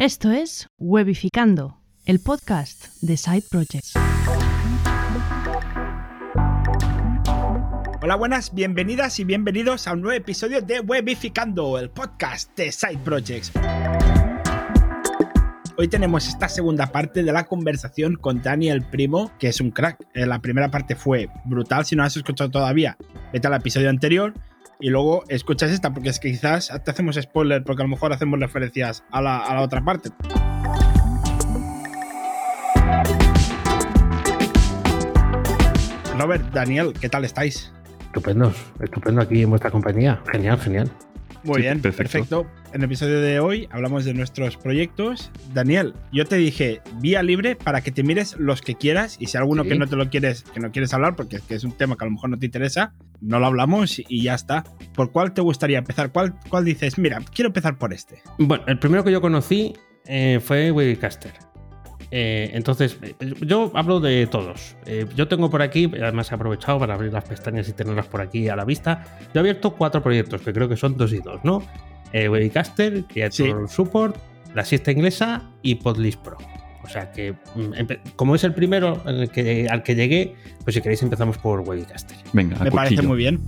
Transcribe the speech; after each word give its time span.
Esto 0.00 0.30
es 0.30 0.66
Webificando, 0.78 1.76
el 2.06 2.20
podcast 2.20 2.86
de 3.02 3.18
Side 3.18 3.44
Projects. 3.50 3.92
Hola, 8.00 8.16
buenas, 8.16 8.54
bienvenidas 8.54 9.20
y 9.20 9.24
bienvenidos 9.24 9.86
a 9.86 9.92
un 9.92 10.00
nuevo 10.00 10.16
episodio 10.16 10.62
de 10.62 10.80
Webificando, 10.80 11.78
el 11.78 11.90
podcast 11.90 12.56
de 12.56 12.72
Side 12.72 13.00
Projects. 13.04 13.52
Hoy 15.76 15.88
tenemos 15.88 16.28
esta 16.28 16.48
segunda 16.48 16.86
parte 16.86 17.22
de 17.22 17.32
la 17.32 17.44
conversación 17.44 18.16
con 18.16 18.40
Daniel 18.40 18.82
Primo, 18.90 19.30
que 19.38 19.48
es 19.48 19.60
un 19.60 19.70
crack. 19.70 19.98
Eh, 20.14 20.24
La 20.24 20.38
primera 20.38 20.70
parte 20.70 20.96
fue 20.96 21.28
brutal, 21.44 21.84
si 21.84 21.94
no 21.94 22.04
has 22.04 22.16
escuchado 22.16 22.50
todavía, 22.50 22.96
vete 23.34 23.48
al 23.48 23.52
episodio 23.52 23.90
anterior 23.90 24.32
y 24.80 24.90
luego 24.90 25.24
escuchas 25.28 25.70
esta, 25.70 25.92
porque 25.92 26.08
es 26.08 26.18
que 26.18 26.30
quizás 26.30 26.72
te 26.84 26.90
hacemos 26.90 27.16
spoiler, 27.16 27.62
porque 27.64 27.82
a 27.82 27.84
lo 27.84 27.90
mejor 27.90 28.12
hacemos 28.12 28.40
referencias 28.40 29.04
a 29.10 29.20
la, 29.20 29.38
a 29.38 29.54
la 29.54 29.60
otra 29.62 29.84
parte. 29.84 30.10
Robert, 36.18 36.52
Daniel, 36.52 36.92
¿qué 37.00 37.08
tal 37.08 37.24
estáis? 37.24 37.72
Estupendos, 38.06 38.54
estupendo 38.80 39.22
aquí 39.22 39.42
en 39.42 39.50
vuestra 39.50 39.70
compañía. 39.70 40.20
Genial, 40.30 40.58
genial. 40.58 40.90
Muy 41.42 41.56
Sí, 41.56 41.60
bien, 41.62 41.80
perfecto. 41.80 42.12
perfecto. 42.12 42.46
En 42.72 42.80
el 42.82 42.84
episodio 42.84 43.20
de 43.20 43.40
hoy 43.40 43.68
hablamos 43.72 44.04
de 44.04 44.14
nuestros 44.14 44.56
proyectos. 44.56 45.30
Daniel, 45.54 45.94
yo 46.12 46.24
te 46.26 46.36
dije 46.36 46.80
vía 47.00 47.22
libre 47.22 47.56
para 47.56 47.80
que 47.80 47.90
te 47.90 48.02
mires 48.02 48.36
los 48.38 48.60
que 48.62 48.74
quieras 48.74 49.16
y 49.18 49.26
si 49.26 49.36
alguno 49.38 49.62
Sí. 49.64 49.70
que 49.70 49.78
no 49.78 49.86
te 49.86 49.96
lo 49.96 50.08
quieres, 50.10 50.42
que 50.42 50.60
no 50.60 50.70
quieres 50.70 50.92
hablar 50.94 51.16
porque 51.16 51.36
es 51.36 51.42
que 51.42 51.54
es 51.54 51.64
un 51.64 51.72
tema 51.72 51.96
que 51.96 52.04
a 52.04 52.06
lo 52.08 52.12
mejor 52.12 52.30
no 52.30 52.38
te 52.38 52.46
interesa, 52.46 52.92
no 53.20 53.38
lo 53.40 53.46
hablamos 53.46 53.98
y 53.98 54.22
ya 54.22 54.34
está. 54.34 54.64
¿Por 54.94 55.10
cuál 55.12 55.32
te 55.32 55.40
gustaría 55.40 55.78
empezar? 55.78 56.12
¿Cuál, 56.12 56.34
cuál 56.48 56.64
dices? 56.64 56.98
Mira, 56.98 57.20
quiero 57.34 57.48
empezar 57.48 57.76
por 57.78 57.92
este. 57.92 58.22
Bueno, 58.38 58.64
el 58.66 58.78
primero 58.78 59.02
que 59.02 59.12
yo 59.12 59.20
conocí 59.20 59.72
eh, 60.06 60.40
fue 60.42 60.70
Webicaster. 60.70 61.32
Eh, 62.10 62.50
entonces, 62.54 62.98
eh, 63.02 63.14
yo 63.42 63.70
hablo 63.74 64.00
de 64.00 64.26
todos. 64.26 64.76
Eh, 64.86 65.06
yo 65.14 65.28
tengo 65.28 65.50
por 65.50 65.62
aquí, 65.62 65.90
además 66.00 66.30
he 66.30 66.34
aprovechado 66.34 66.78
para 66.78 66.94
abrir 66.94 67.12
las 67.12 67.24
pestañas 67.24 67.68
y 67.68 67.72
tenerlas 67.72 68.06
por 68.06 68.20
aquí 68.20 68.48
a 68.48 68.56
la 68.56 68.64
vista. 68.64 69.04
Yo 69.32 69.38
he 69.38 69.40
abierto 69.40 69.74
cuatro 69.74 70.02
proyectos, 70.02 70.42
que 70.42 70.52
creo 70.52 70.68
que 70.68 70.76
son 70.76 70.96
dos 70.96 71.12
y 71.12 71.18
dos, 71.18 71.40
¿no? 71.44 71.62
Eh, 72.12 72.28
Webicaster, 72.28 73.04
Creator 73.04 73.68
Support, 73.68 74.16
La 74.54 74.64
Siesta 74.64 74.90
Inglesa 74.90 75.50
y 75.62 75.76
Podlist 75.76 76.20
Pro. 76.20 76.36
O 76.82 76.88
sea 76.88 77.12
que, 77.12 77.32
mm, 77.54 78.14
como 78.16 78.34
es 78.34 78.42
el 78.42 78.54
primero 78.54 79.00
en 79.06 79.16
el 79.16 79.30
que, 79.30 79.68
al 79.70 79.82
que 79.84 79.94
llegué, 79.94 80.34
pues 80.64 80.74
si 80.74 80.82
queréis 80.82 81.02
empezamos 81.02 81.38
por 81.38 81.60
Webicaster. 81.60 82.16
Venga, 82.32 82.56
a 82.58 82.64
Me 82.64 82.72
parece 82.72 83.02
muy 83.02 83.18
bien. 83.18 83.40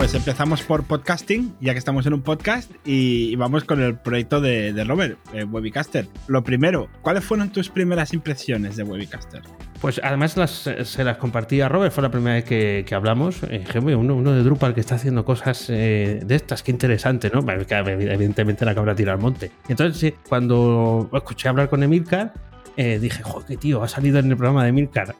Pues 0.00 0.14
empezamos 0.14 0.62
por 0.62 0.84
podcasting, 0.84 1.56
ya 1.60 1.74
que 1.74 1.78
estamos 1.78 2.06
en 2.06 2.14
un 2.14 2.22
podcast, 2.22 2.72
y, 2.86 3.36
vamos 3.36 3.64
con 3.64 3.82
el 3.82 3.98
proyecto 3.98 4.40
de, 4.40 4.72
Robert, 4.82 5.18
eh, 5.34 5.44
Webicaster. 5.44 6.06
Lo 6.26 6.42
primero, 6.42 6.88
¿cuáles 7.02 7.22
fueron 7.22 7.50
tus 7.50 7.68
primeras 7.68 8.14
impresiones 8.14 8.76
de 8.76 8.82
Webicaster? 8.82 9.42
Pues 9.78 10.00
además 10.02 10.38
las- 10.38 10.70
se 10.84 11.04
las 11.04 11.18
compartí 11.18 11.60
a 11.60 11.68
Robert, 11.68 11.92
fue 11.92 12.02
la 12.02 12.10
primera 12.10 12.36
vez 12.36 12.44
que, 12.46 12.94
hablamos. 12.94 13.42
Eh, 13.42 13.58
dije, 13.58 13.78
"Oye, 13.78 13.94
uno, 13.94 14.14
uno 14.16 14.32
de 14.32 14.42
Drupal 14.42 14.72
que 14.72 14.80
está 14.80 14.94
haciendo 14.94 15.26
cosas 15.26 15.66
eh, 15.68 16.20
de 16.24 16.34
estas, 16.34 16.62
qué 16.62 16.70
interesante, 16.70 17.30
¿no? 17.30 17.44
Evidentemente 17.50 18.64
la 18.64 18.74
cabra 18.74 18.94
tira 18.94 19.12
al 19.12 19.18
monte. 19.18 19.52
Entonces, 19.68 20.14
cuando 20.26 21.10
escuché 21.12 21.50
hablar 21.50 21.68
con 21.68 21.82
Emilcar, 21.82 22.32
eh, 22.76 22.98
dije, 22.98 23.22
joder, 23.22 23.46
qué 23.46 23.56
tío, 23.56 23.82
ha 23.82 23.88
salido 23.88 24.18
en 24.18 24.30
el 24.30 24.36
programa 24.36 24.62
de 24.64 24.70
Emilcar. 24.70 25.14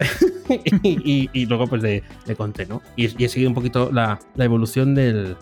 y, 0.83 1.47
luego 1.47 1.67
pues 1.67 1.83
le, 1.83 2.03
conté, 2.37 2.67
¿no? 2.67 2.83
Y, 2.97 3.25
he 3.25 3.29
seguido 3.29 3.51
un 3.51 3.55
poquito 3.55 3.91
la, 3.93 4.19
evolución 4.37 4.95
del, 4.95 5.37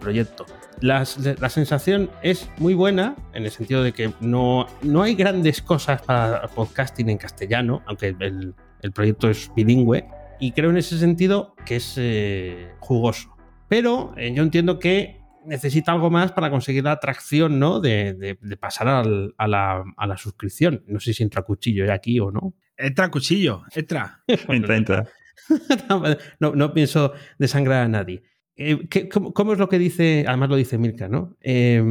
proyecto. 0.00 0.46
La 0.80 1.04
sensación 1.04 2.10
es 2.22 2.48
muy 2.58 2.74
buena 2.74 3.14
en 3.34 3.44
el 3.44 3.50
sentido 3.50 3.82
de 3.82 3.92
que 3.92 4.12
no, 4.20 4.66
no 4.82 5.02
hay 5.02 5.14
grandes 5.14 5.62
cosas 5.62 6.02
para 6.02 6.48
podcasting 6.48 7.08
en 7.08 7.18
castellano, 7.18 7.82
aunque 7.86 8.16
el, 8.18 8.54
el 8.82 8.92
proyecto 8.92 9.30
es 9.30 9.50
bilingüe, 9.54 10.04
y 10.42 10.52
creo 10.52 10.70
en 10.70 10.76
ese 10.76 10.98
sentido 10.98 11.54
que 11.64 11.76
es 11.76 11.94
eh, 11.96 12.72
jugoso. 12.80 13.34
Pero 13.68 14.12
eh, 14.16 14.32
yo 14.34 14.42
entiendo 14.42 14.78
que 14.78 15.21
necesita 15.46 15.92
algo 15.92 16.10
más 16.10 16.32
para 16.32 16.50
conseguir 16.50 16.84
la 16.84 16.92
atracción 16.92 17.58
¿no? 17.58 17.80
de, 17.80 18.14
de- 18.14 18.38
de 18.40 18.56
pasar 18.56 18.88
al- 18.88 19.34
a, 19.38 19.46
la, 19.48 19.82
a 19.96 20.06
la 20.06 20.16
suscripción. 20.16 20.84
No 20.86 21.00
sé 21.00 21.12
si 21.14 21.22
entra 21.22 21.42
cuchillo 21.42 21.84
ya 21.86 21.94
aquí 21.94 22.18
o 22.20 22.30
no. 22.30 22.54
Entra 22.76 23.10
cuchillo, 23.10 23.62
entra. 23.74 24.22
Entra, 24.48 24.76
entra. 24.76 25.08
no, 26.40 26.54
no 26.54 26.72
pienso 26.72 27.12
desangrar 27.38 27.82
a 27.84 27.88
nadie. 27.88 28.22
Eh, 28.56 28.86
¿qué- 28.88 29.08
cómo, 29.08 29.32
cómo 29.32 29.52
es 29.54 29.58
lo 29.58 29.68
que 29.68 29.78
dice? 29.78 30.24
Además 30.26 30.48
lo 30.50 30.56
dice 30.56 30.78
Milka, 30.78 31.08
¿no? 31.08 31.36
Eh, 31.40 31.82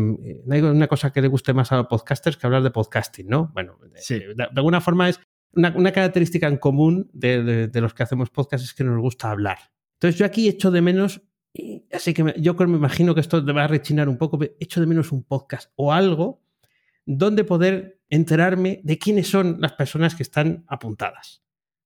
no 0.45 0.53
hay 0.55 0.61
una 0.61 0.87
cosa 0.87 1.11
que 1.11 1.21
le 1.21 1.27
guste 1.27 1.53
más 1.53 1.71
a 1.71 1.77
los 1.77 1.87
podcasters 1.87 2.37
que 2.37 2.45
hablar 2.47 2.63
de 2.63 2.71
podcasting, 2.71 3.27
¿no? 3.27 3.49
Bueno, 3.53 3.77
de, 3.91 3.99
Sí. 4.01 4.19
de- 4.19 4.33
de 4.35 4.47
alguna 4.55 4.81
forma 4.81 5.09
es 5.09 5.19
una, 5.53 5.73
una 5.75 5.91
característica 5.91 6.47
en 6.47 6.57
común 6.57 7.09
de, 7.13 7.43
de- 7.43 7.67
de 7.67 7.81
los 7.81 7.93
que 7.93 8.03
hacemos 8.03 8.29
podcast 8.29 8.63
es 8.63 8.73
que 8.73 8.83
nos 8.83 8.99
gusta 9.01 9.31
hablar. 9.31 9.57
Entonces 9.95 10.19
yo 10.19 10.25
aquí 10.25 10.47
echo 10.47 10.71
de 10.71 10.81
menos, 10.81 11.21
así 11.91 12.13
que 12.13 12.33
yo 12.37 12.53
me 12.53 12.77
imagino 12.77 13.13
que 13.13 13.21
esto 13.21 13.43
va 13.53 13.65
a 13.65 13.67
rechinar 13.67 14.07
un 14.09 14.17
poco, 14.17 14.37
pero 14.39 14.53
echo 14.59 14.79
de 14.79 14.87
menos 14.87 15.11
un 15.11 15.23
podcast 15.23 15.71
o 15.75 15.91
algo 15.91 16.41
donde 17.05 17.43
poder 17.43 17.99
enterarme 18.09 18.79
de 18.83 18.97
quiénes 18.97 19.27
son 19.29 19.57
las 19.59 19.73
personas 19.73 20.15
que 20.15 20.23
están 20.23 20.63
apuntadas. 20.67 21.43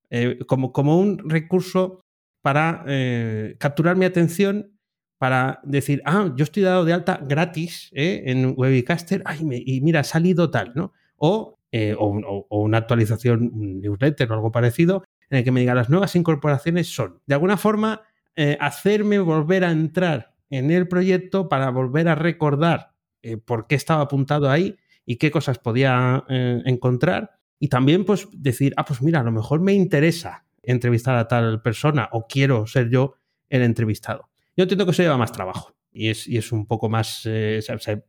Eh, 0.10 0.40
como, 0.48 0.72
como 0.72 1.00
un 1.00 1.18
recurso 1.30 2.02
para 2.42 2.84
eh, 2.88 3.56
capturar 3.60 3.96
mi 3.96 4.06
atención, 4.06 4.72
para 5.18 5.62
decir, 5.64 6.02
ah, 6.06 6.32
yo 6.36 6.44
estoy 6.44 6.62
dado 6.64 6.86
de 6.86 6.94
alta 6.94 7.20
gratis 7.26 7.90
eh, 7.94 8.24
en 8.28 8.54
Webicaster, 8.56 9.24
ay, 9.26 9.44
me- 9.46 9.64
y 9.66 9.82
mira, 9.82 10.02
ha 10.02 10.04
salido 10.04 10.52
tal, 10.52 10.74
¿no? 10.76 10.94
O, 11.18 11.58
o, 11.98 12.06
o- 12.08 12.46
o 12.50 12.62
una 12.62 12.78
actualización, 12.80 13.50
un 13.54 13.82
newsletter 13.82 14.30
o 14.30 14.34
algo 14.36 14.52
parecido, 14.52 15.04
en 15.30 15.40
el 15.40 15.44
que 15.44 15.52
me 15.52 15.62
diga 15.62 15.74
las 15.74 15.90
nuevas 15.90 16.16
incorporaciones 16.16 16.94
son, 16.94 17.22
de 17.26 17.34
alguna 17.34 17.58
forma, 17.58 18.02
eh, 18.36 18.58
hacerme 18.60 19.20
volver 19.20 19.64
a 19.64 19.72
entrar 19.72 20.34
en 20.50 20.70
el 20.70 20.88
proyecto 20.88 21.48
para 21.48 21.70
volver 21.70 22.10
a 22.10 22.16
recordar 22.16 22.92
eh, 23.22 23.38
por 23.38 23.68
qué 23.68 23.76
estaba 23.76 24.02
apuntado 24.02 24.50
ahí 24.50 24.76
y 25.06 25.16
qué 25.16 25.32
cosas 25.32 25.58
podía 25.58 26.26
eh, 26.28 26.62
encontrar. 26.66 27.40
Y 27.60 27.70
también, 27.70 28.04
pues, 28.04 28.28
decir, 28.34 28.74
ah, 28.76 28.84
pues 28.84 29.02
mira, 29.02 29.22
a 29.22 29.24
lo 29.24 29.32
mejor 29.32 29.62
me 29.62 29.74
interesa 29.74 30.46
entrevistar 30.64 31.16
a 31.16 31.28
tal 31.28 31.62
persona 31.62 32.10
o 32.12 32.28
quiero 32.28 32.68
ser 32.68 32.90
yo 32.90 33.16
el 33.50 33.62
entrevistado. 33.62 34.30
Yo 34.58 34.64
entiendo 34.64 34.86
que 34.86 34.92
eso 34.92 35.04
lleva 35.04 35.18
más 35.18 35.32
trabajo 35.32 35.76
y 35.92 36.10
es, 36.10 36.28
y 36.28 36.38
es 36.38 36.52
un 36.52 36.66
poco 36.66 36.90
más, 36.90 37.22
se, 37.22 37.60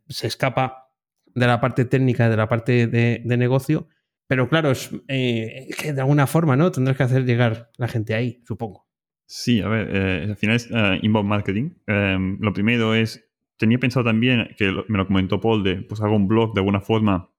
escapa 0.08 0.90
de 1.26 1.46
la 1.46 1.60
parte 1.60 1.84
técnica, 1.84 2.28
de 2.28 2.36
la 2.36 2.48
parte 2.48 2.86
de, 2.88 3.22
de 3.24 3.36
negocio, 3.36 3.88
pero 4.26 4.48
claro, 4.48 4.72
es 4.72 4.90
que 5.06 5.92
de 5.92 6.00
alguna 6.00 6.26
forma, 6.26 6.56
¿no? 6.56 6.72
Tendrás 6.72 6.96
que 6.96 7.02
hacer 7.04 7.24
llegar 7.24 7.70
la 7.76 7.86
gente 7.86 8.14
ahí, 8.14 8.42
supongo. 8.44 8.85
Sí, 9.28 9.60
a 9.60 9.68
ver, 9.68 9.88
eh, 9.92 10.26
al 10.30 10.36
final 10.36 10.56
es 10.56 10.70
eh, 10.70 10.98
inbound 11.02 11.28
marketing. 11.28 11.70
Eh, 11.86 12.16
lo 12.40 12.52
primero 12.52 12.94
es, 12.94 13.28
tenía 13.58 13.78
pensado 13.78 14.04
también, 14.04 14.48
que 14.56 14.66
lo- 14.66 14.84
me 14.88 14.98
lo 14.98 15.06
comentó 15.06 15.40
Paul, 15.40 15.62
de 15.64 15.82
pues 15.82 16.00
hago 16.00 16.14
un 16.16 16.28
blog 16.28 16.54
de 16.54 16.60
alguna 16.60 16.80
forma 16.80 17.30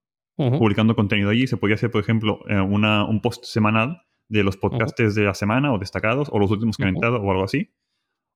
publicando 0.59 0.95
contenido 0.95 1.29
allí. 1.29 1.47
Se 1.47 1.57
podría 1.57 1.75
hacer, 1.75 1.89
por 1.89 2.01
ejemplo, 2.01 2.39
eh, 2.49 2.59
una, 2.59 3.05
un 3.05 3.21
post 3.21 3.45
semanal 3.45 4.01
de 4.29 4.43
los 4.43 4.57
podcasters 4.57 5.15
de 5.15 5.23
la 5.23 5.33
semana 5.33 5.73
o 5.73 5.79
destacados 5.79 6.27
o 6.31 6.39
los 6.39 6.51
últimos 6.51 6.75
que 6.77 6.83
han 6.83 6.89
entrado 6.95 7.21
o 7.23 7.31
algo 7.31 7.43
así. 7.43 7.71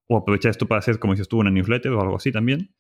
O 0.09 0.17
aprovechar 0.17 0.49
esto 0.51 0.67
para 0.67 0.79
hacer, 0.79 0.99
como 0.99 1.13
dices 1.13 1.27
tú, 1.27 1.37
una 1.39 1.51
newsletter 1.51 1.91
o 1.91 2.01
algo 2.01 2.15
así 2.15 2.31
también. 2.31 2.73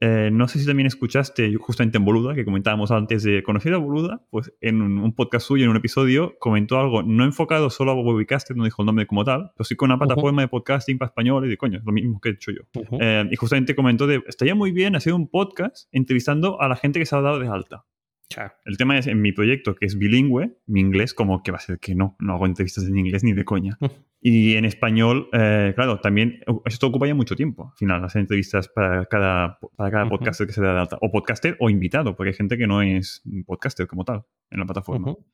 Eh, 0.00 0.30
no 0.32 0.46
sé 0.46 0.60
si 0.60 0.66
también 0.66 0.86
escuchaste 0.86 1.54
justamente 1.56 1.98
en 1.98 2.04
Boluda, 2.04 2.34
que 2.34 2.44
comentábamos 2.44 2.90
antes 2.90 3.24
de 3.24 3.42
conocer 3.42 3.74
a 3.74 3.78
Boluda, 3.78 4.22
pues 4.30 4.52
en 4.60 4.80
un, 4.80 4.98
un 4.98 5.14
podcast 5.14 5.46
suyo, 5.46 5.64
en 5.64 5.70
un 5.70 5.76
episodio, 5.76 6.36
comentó 6.38 6.78
algo 6.78 7.02
no 7.02 7.24
enfocado 7.24 7.68
solo 7.70 7.92
a 7.92 7.94
Webicaster, 7.94 8.56
no 8.56 8.64
dijo 8.64 8.82
el 8.82 8.86
nombre 8.86 9.06
como 9.06 9.24
tal, 9.24 9.50
pero 9.56 9.64
sí 9.64 9.74
con 9.74 9.90
una 9.90 9.98
plataforma 9.98 10.42
de 10.42 10.48
podcasting 10.48 10.98
para 10.98 11.08
español 11.08 11.46
y 11.46 11.48
de 11.48 11.56
coño, 11.56 11.80
lo 11.84 11.92
mismo 11.92 12.20
que 12.20 12.30
he 12.30 12.32
hecho 12.32 12.52
yo. 12.52 12.62
Ujú. 12.74 12.98
Eh, 13.00 13.28
y 13.30 13.36
justamente 13.36 13.74
comentó 13.74 14.06
de, 14.06 14.22
estaría 14.26 14.54
muy 14.54 14.70
bien 14.70 14.94
hacer 14.94 15.12
un 15.12 15.28
podcast 15.28 15.88
entrevistando 15.92 16.60
a 16.60 16.68
la 16.68 16.76
gente 16.76 16.98
que 16.98 17.06
se 17.06 17.16
ha 17.16 17.20
dado 17.20 17.38
de 17.40 17.48
alta. 17.48 17.84
Cha. 18.28 18.56
El 18.66 18.76
tema 18.76 18.98
es, 18.98 19.06
en 19.06 19.22
mi 19.22 19.32
proyecto, 19.32 19.74
que 19.74 19.86
es 19.86 19.96
bilingüe, 19.96 20.58
mi 20.66 20.80
inglés 20.80 21.14
como 21.14 21.42
que 21.42 21.50
va 21.50 21.56
a 21.56 21.60
ser 21.60 21.78
que 21.78 21.94
no, 21.94 22.14
no 22.18 22.34
hago 22.34 22.46
entrevistas 22.46 22.84
en 22.84 22.98
inglés 22.98 23.24
ni 23.24 23.32
de 23.32 23.44
coña. 23.44 23.78
Y 24.20 24.54
en 24.56 24.64
español, 24.64 25.28
eh, 25.32 25.72
claro, 25.76 26.00
también 26.00 26.40
esto 26.64 26.88
ocupa 26.88 27.06
ya 27.06 27.14
mucho 27.14 27.36
tiempo, 27.36 27.70
al 27.70 27.76
final, 27.76 28.04
hacer 28.04 28.20
entrevistas 28.20 28.68
para 28.68 29.06
cada, 29.06 29.58
para 29.76 29.90
cada 29.90 30.04
Ujú. 30.06 30.16
podcaster 30.16 30.46
que 30.46 30.52
se 30.52 30.60
da 30.60 30.74
de 30.74 30.80
alta. 30.80 30.98
O 31.00 31.12
podcaster 31.12 31.56
o 31.60 31.70
invitado, 31.70 32.16
porque 32.16 32.30
hay 32.30 32.34
gente 32.34 32.58
que 32.58 32.66
no 32.66 32.82
es 32.82 33.22
podcaster 33.46 33.86
como 33.86 34.04
tal 34.04 34.24
en 34.50 34.58
la 34.58 34.66
plataforma. 34.66 35.12
Ujú. 35.12 35.24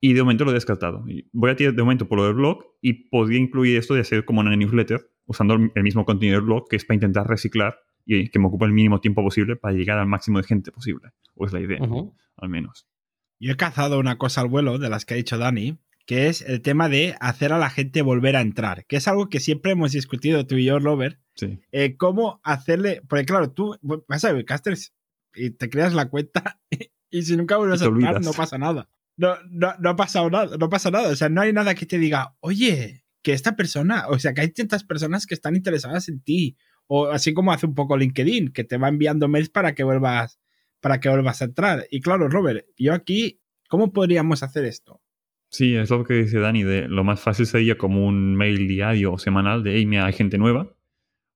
Y 0.00 0.12
de 0.12 0.22
momento 0.22 0.44
lo 0.44 0.50
he 0.50 0.54
descartado. 0.54 1.04
Voy 1.32 1.50
a 1.50 1.56
tirar 1.56 1.74
de 1.74 1.82
momento 1.82 2.06
por 2.06 2.18
lo 2.18 2.26
del 2.26 2.34
blog 2.34 2.64
y 2.80 3.08
podría 3.08 3.38
incluir 3.38 3.78
esto 3.78 3.94
de 3.94 4.02
hacer 4.02 4.24
como 4.24 4.40
una 4.40 4.54
newsletter, 4.54 5.10
usando 5.26 5.54
el 5.54 5.82
mismo 5.82 6.04
contenido 6.04 6.36
del 6.38 6.44
blog, 6.46 6.68
que 6.68 6.76
es 6.76 6.84
para 6.84 6.96
intentar 6.96 7.26
reciclar 7.26 7.78
y 8.04 8.28
que 8.28 8.38
me 8.38 8.46
ocupe 8.46 8.66
el 8.66 8.72
mínimo 8.72 9.00
tiempo 9.00 9.22
posible 9.22 9.56
para 9.56 9.74
llegar 9.74 9.98
al 9.98 10.06
máximo 10.06 10.38
de 10.38 10.44
gente 10.44 10.70
posible. 10.70 11.08
O 11.34 11.46
es 11.46 11.52
la 11.52 11.60
idea, 11.60 11.82
Ujú. 11.82 12.14
al 12.36 12.48
menos. 12.48 12.86
Yo 13.40 13.52
he 13.52 13.56
cazado 13.56 13.98
una 13.98 14.18
cosa 14.18 14.40
al 14.42 14.48
vuelo 14.48 14.78
de 14.78 14.88
las 14.88 15.04
que 15.04 15.14
ha 15.14 15.16
dicho 15.16 15.36
Dani, 15.38 15.78
que 16.08 16.28
es 16.28 16.40
el 16.40 16.62
tema 16.62 16.88
de 16.88 17.16
hacer 17.20 17.52
a 17.52 17.58
la 17.58 17.68
gente 17.68 18.00
volver 18.00 18.34
a 18.34 18.40
entrar, 18.40 18.86
que 18.86 18.96
es 18.96 19.06
algo 19.08 19.28
que 19.28 19.40
siempre 19.40 19.72
hemos 19.72 19.92
discutido 19.92 20.46
tú 20.46 20.54
y 20.54 20.64
yo, 20.64 20.78
Robert, 20.78 21.20
Sí. 21.34 21.60
eh, 21.70 21.98
cómo 21.98 22.40
hacerle, 22.44 23.02
porque 23.06 23.26
claro, 23.26 23.52
tú 23.52 23.76
vas 24.08 24.24
a 24.24 24.32
ver, 24.32 24.46
Casters, 24.46 24.94
y 25.34 25.50
te 25.50 25.68
creas 25.68 25.92
la 25.92 26.08
cuenta 26.08 26.60
y, 27.10 27.22
si 27.22 27.36
nunca 27.36 27.58
vuelves 27.58 27.82
a 27.82 27.84
entrar, 27.84 28.14
olvidas. 28.14 28.24
no 28.24 28.32
pasa 28.32 28.56
nada. 28.56 28.88
No, 29.18 29.34
no, 29.50 29.74
no 29.80 29.90
ha 29.90 29.96
pasado 29.96 30.30
nada, 30.30 30.56
no 30.56 30.70
pasa 30.70 30.90
nada. 30.90 31.10
O 31.10 31.14
sea, 31.16 31.28
no 31.28 31.42
hay 31.42 31.52
nada 31.52 31.74
que 31.74 31.84
te 31.84 31.98
diga, 31.98 32.34
oye, 32.40 33.04
que 33.20 33.34
esta 33.34 33.54
persona, 33.54 34.06
o 34.08 34.18
sea, 34.18 34.32
que 34.32 34.40
hay 34.40 34.50
tantas 34.50 34.84
personas 34.84 35.26
que 35.26 35.34
están 35.34 35.56
interesadas 35.56 36.08
en 36.08 36.22
ti. 36.22 36.56
O 36.86 37.08
así 37.08 37.34
como 37.34 37.52
hace 37.52 37.66
un 37.66 37.74
poco 37.74 37.98
LinkedIn, 37.98 38.52
que 38.52 38.64
te 38.64 38.78
va 38.78 38.88
enviando 38.88 39.28
mails 39.28 39.50
para 39.50 39.74
que 39.74 39.84
vuelvas, 39.84 40.40
para 40.80 41.00
que 41.00 41.10
vuelvas 41.10 41.42
a 41.42 41.44
entrar. 41.44 41.86
Y 41.90 42.00
claro, 42.00 42.30
Robert, 42.30 42.64
yo 42.78 42.94
aquí, 42.94 43.42
¿cómo 43.68 43.92
podríamos 43.92 44.42
hacer 44.42 44.64
esto? 44.64 45.02
Sí, 45.50 45.74
es 45.74 45.90
lo 45.90 46.04
que 46.04 46.14
dice 46.14 46.38
Dani, 46.40 46.62
de 46.62 46.88
lo 46.88 47.04
más 47.04 47.20
fácil 47.20 47.46
sería 47.46 47.78
como 47.78 48.06
un 48.06 48.36
mail 48.36 48.68
diario 48.68 49.12
o 49.12 49.18
semanal 49.18 49.62
de, 49.62 49.76
hey, 49.76 49.86
mira, 49.86 50.06
hay 50.06 50.12
gente 50.12 50.38
nueva. 50.38 50.74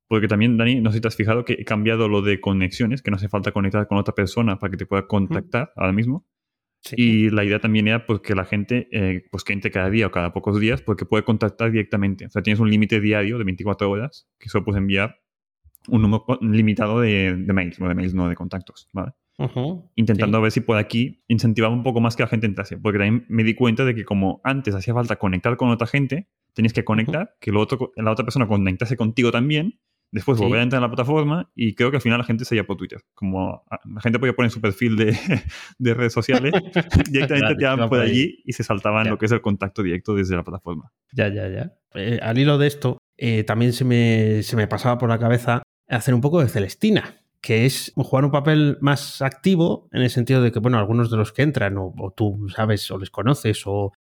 Porque 0.08 0.28
también, 0.28 0.58
Dani, 0.58 0.82
no 0.82 0.90
sé 0.90 0.96
si 0.96 1.00
te 1.00 1.08
has 1.08 1.16
fijado 1.16 1.44
que 1.46 1.54
he 1.54 1.64
cambiado 1.64 2.06
lo 2.06 2.20
de 2.20 2.38
conexiones, 2.38 3.00
que 3.00 3.10
no 3.10 3.16
hace 3.16 3.30
falta 3.30 3.52
conectar 3.52 3.86
con 3.88 3.96
otra 3.96 4.14
persona 4.14 4.58
para 4.58 4.70
que 4.70 4.76
te 4.76 4.84
pueda 4.84 5.06
contactar 5.06 5.72
ahora 5.74 5.92
mismo. 5.92 6.26
Sí. 6.80 6.96
Y 6.98 7.30
la 7.30 7.44
idea 7.44 7.60
también 7.60 7.88
era 7.88 8.04
pues, 8.04 8.20
que 8.20 8.34
la 8.34 8.44
gente 8.44 8.88
eh, 8.92 9.24
pues, 9.30 9.44
que 9.44 9.54
entre 9.54 9.70
cada 9.70 9.88
día 9.88 10.08
o 10.08 10.10
cada 10.10 10.34
pocos 10.34 10.60
días 10.60 10.82
porque 10.82 11.06
puede 11.06 11.24
contactar 11.24 11.70
directamente. 11.70 12.26
O 12.26 12.30
sea, 12.30 12.42
tienes 12.42 12.60
un 12.60 12.68
límite 12.68 13.00
diario 13.00 13.38
de 13.38 13.44
24 13.44 13.88
horas 13.88 14.28
que 14.38 14.50
solo 14.50 14.64
puedes 14.64 14.80
enviar 14.80 15.16
un 15.88 16.02
número 16.02 16.26
limitado 16.42 17.00
de, 17.00 17.34
de 17.34 17.52
mails, 17.52 17.80
no 17.80 17.88
de 17.88 17.94
mails, 17.94 18.12
no 18.12 18.28
de 18.28 18.34
contactos, 18.34 18.88
¿vale? 18.92 19.12
Intentando 19.96 20.38
sí. 20.38 20.42
ver 20.42 20.52
si 20.52 20.60
puede 20.60 20.80
aquí 20.80 21.22
incentivar 21.28 21.70
un 21.70 21.82
poco 21.82 22.00
más 22.00 22.16
que 22.16 22.22
la 22.22 22.28
gente 22.28 22.46
entrase. 22.46 22.76
Porque 22.78 22.98
también 22.98 23.24
me 23.28 23.44
di 23.44 23.54
cuenta 23.54 23.84
de 23.84 23.94
que 23.94 24.04
como 24.04 24.40
antes 24.44 24.74
hacía 24.74 24.94
falta 24.94 25.16
conectar 25.16 25.56
con 25.56 25.70
otra 25.70 25.86
gente, 25.86 26.28
tenías 26.54 26.72
que 26.72 26.84
conectar, 26.84 27.34
que 27.40 27.50
lo 27.50 27.60
otro, 27.60 27.92
la 27.96 28.10
otra 28.12 28.24
persona 28.24 28.46
conectase 28.46 28.96
contigo 28.96 29.32
también, 29.32 29.80
después 30.12 30.36
Sí. 30.38 30.44
volver 30.44 30.60
a 30.60 30.62
entrar 30.64 30.78
en 30.78 30.82
la 30.82 30.94
plataforma 30.94 31.50
y 31.54 31.74
creo 31.74 31.90
que 31.90 31.96
al 31.96 32.02
final 32.02 32.18
la 32.18 32.24
gente 32.24 32.44
se 32.44 32.54
iba 32.54 32.64
por 32.64 32.76
Twitter. 32.76 33.00
Como 33.14 33.64
ah, 33.70 33.80
la 33.84 34.00
gente 34.02 34.18
podía 34.18 34.34
poner 34.34 34.50
su 34.50 34.60
perfil 34.60 34.96
de, 34.96 35.16
de 35.78 35.94
redes 35.94 36.12
sociales, 36.12 36.52
directamente 37.10 37.54
te 37.56 37.62
iban 37.62 37.78
iba 37.78 37.88
por 37.88 37.98
por 37.98 38.00
allí 38.00 38.42
y 38.44 38.52
se 38.52 38.62
saltaban 38.62 39.04
Ya. 39.06 39.10
lo 39.12 39.18
que 39.18 39.26
es 39.26 39.32
el 39.32 39.40
contacto 39.40 39.82
directo 39.82 40.14
desde 40.14 40.36
la 40.36 40.44
plataforma. 40.44 40.92
Ya, 41.12 41.28
ya, 41.28 41.48
ya. 41.48 41.72
Eh, 41.94 42.18
al 42.22 42.38
hilo 42.38 42.58
de 42.58 42.66
esto, 42.66 42.98
eh, 43.16 43.44
también 43.44 43.72
se 43.72 43.84
me, 43.86 44.42
se 44.42 44.56
me 44.56 44.66
pasaba 44.66 44.98
por 44.98 45.08
la 45.08 45.18
cabeza 45.18 45.62
hacer 45.88 46.14
un 46.14 46.20
poco 46.20 46.40
de 46.42 46.48
Celestina, 46.48 47.16
que 47.42 47.66
es 47.66 47.92
jugar 47.96 48.24
un 48.24 48.30
papel 48.30 48.78
más 48.80 49.20
activo 49.20 49.88
en 49.92 50.02
el 50.02 50.10
sentido 50.10 50.40
de 50.40 50.52
que, 50.52 50.60
bueno, 50.60 50.78
algunos 50.78 51.10
de 51.10 51.16
los 51.16 51.32
que 51.32 51.42
entran, 51.42 51.76
o, 51.76 52.14
tú 52.16 52.46
sabes 52.54 52.88
o 52.90 52.98
les 52.98 53.10
conoces, 53.10 53.64
o, 53.66 53.92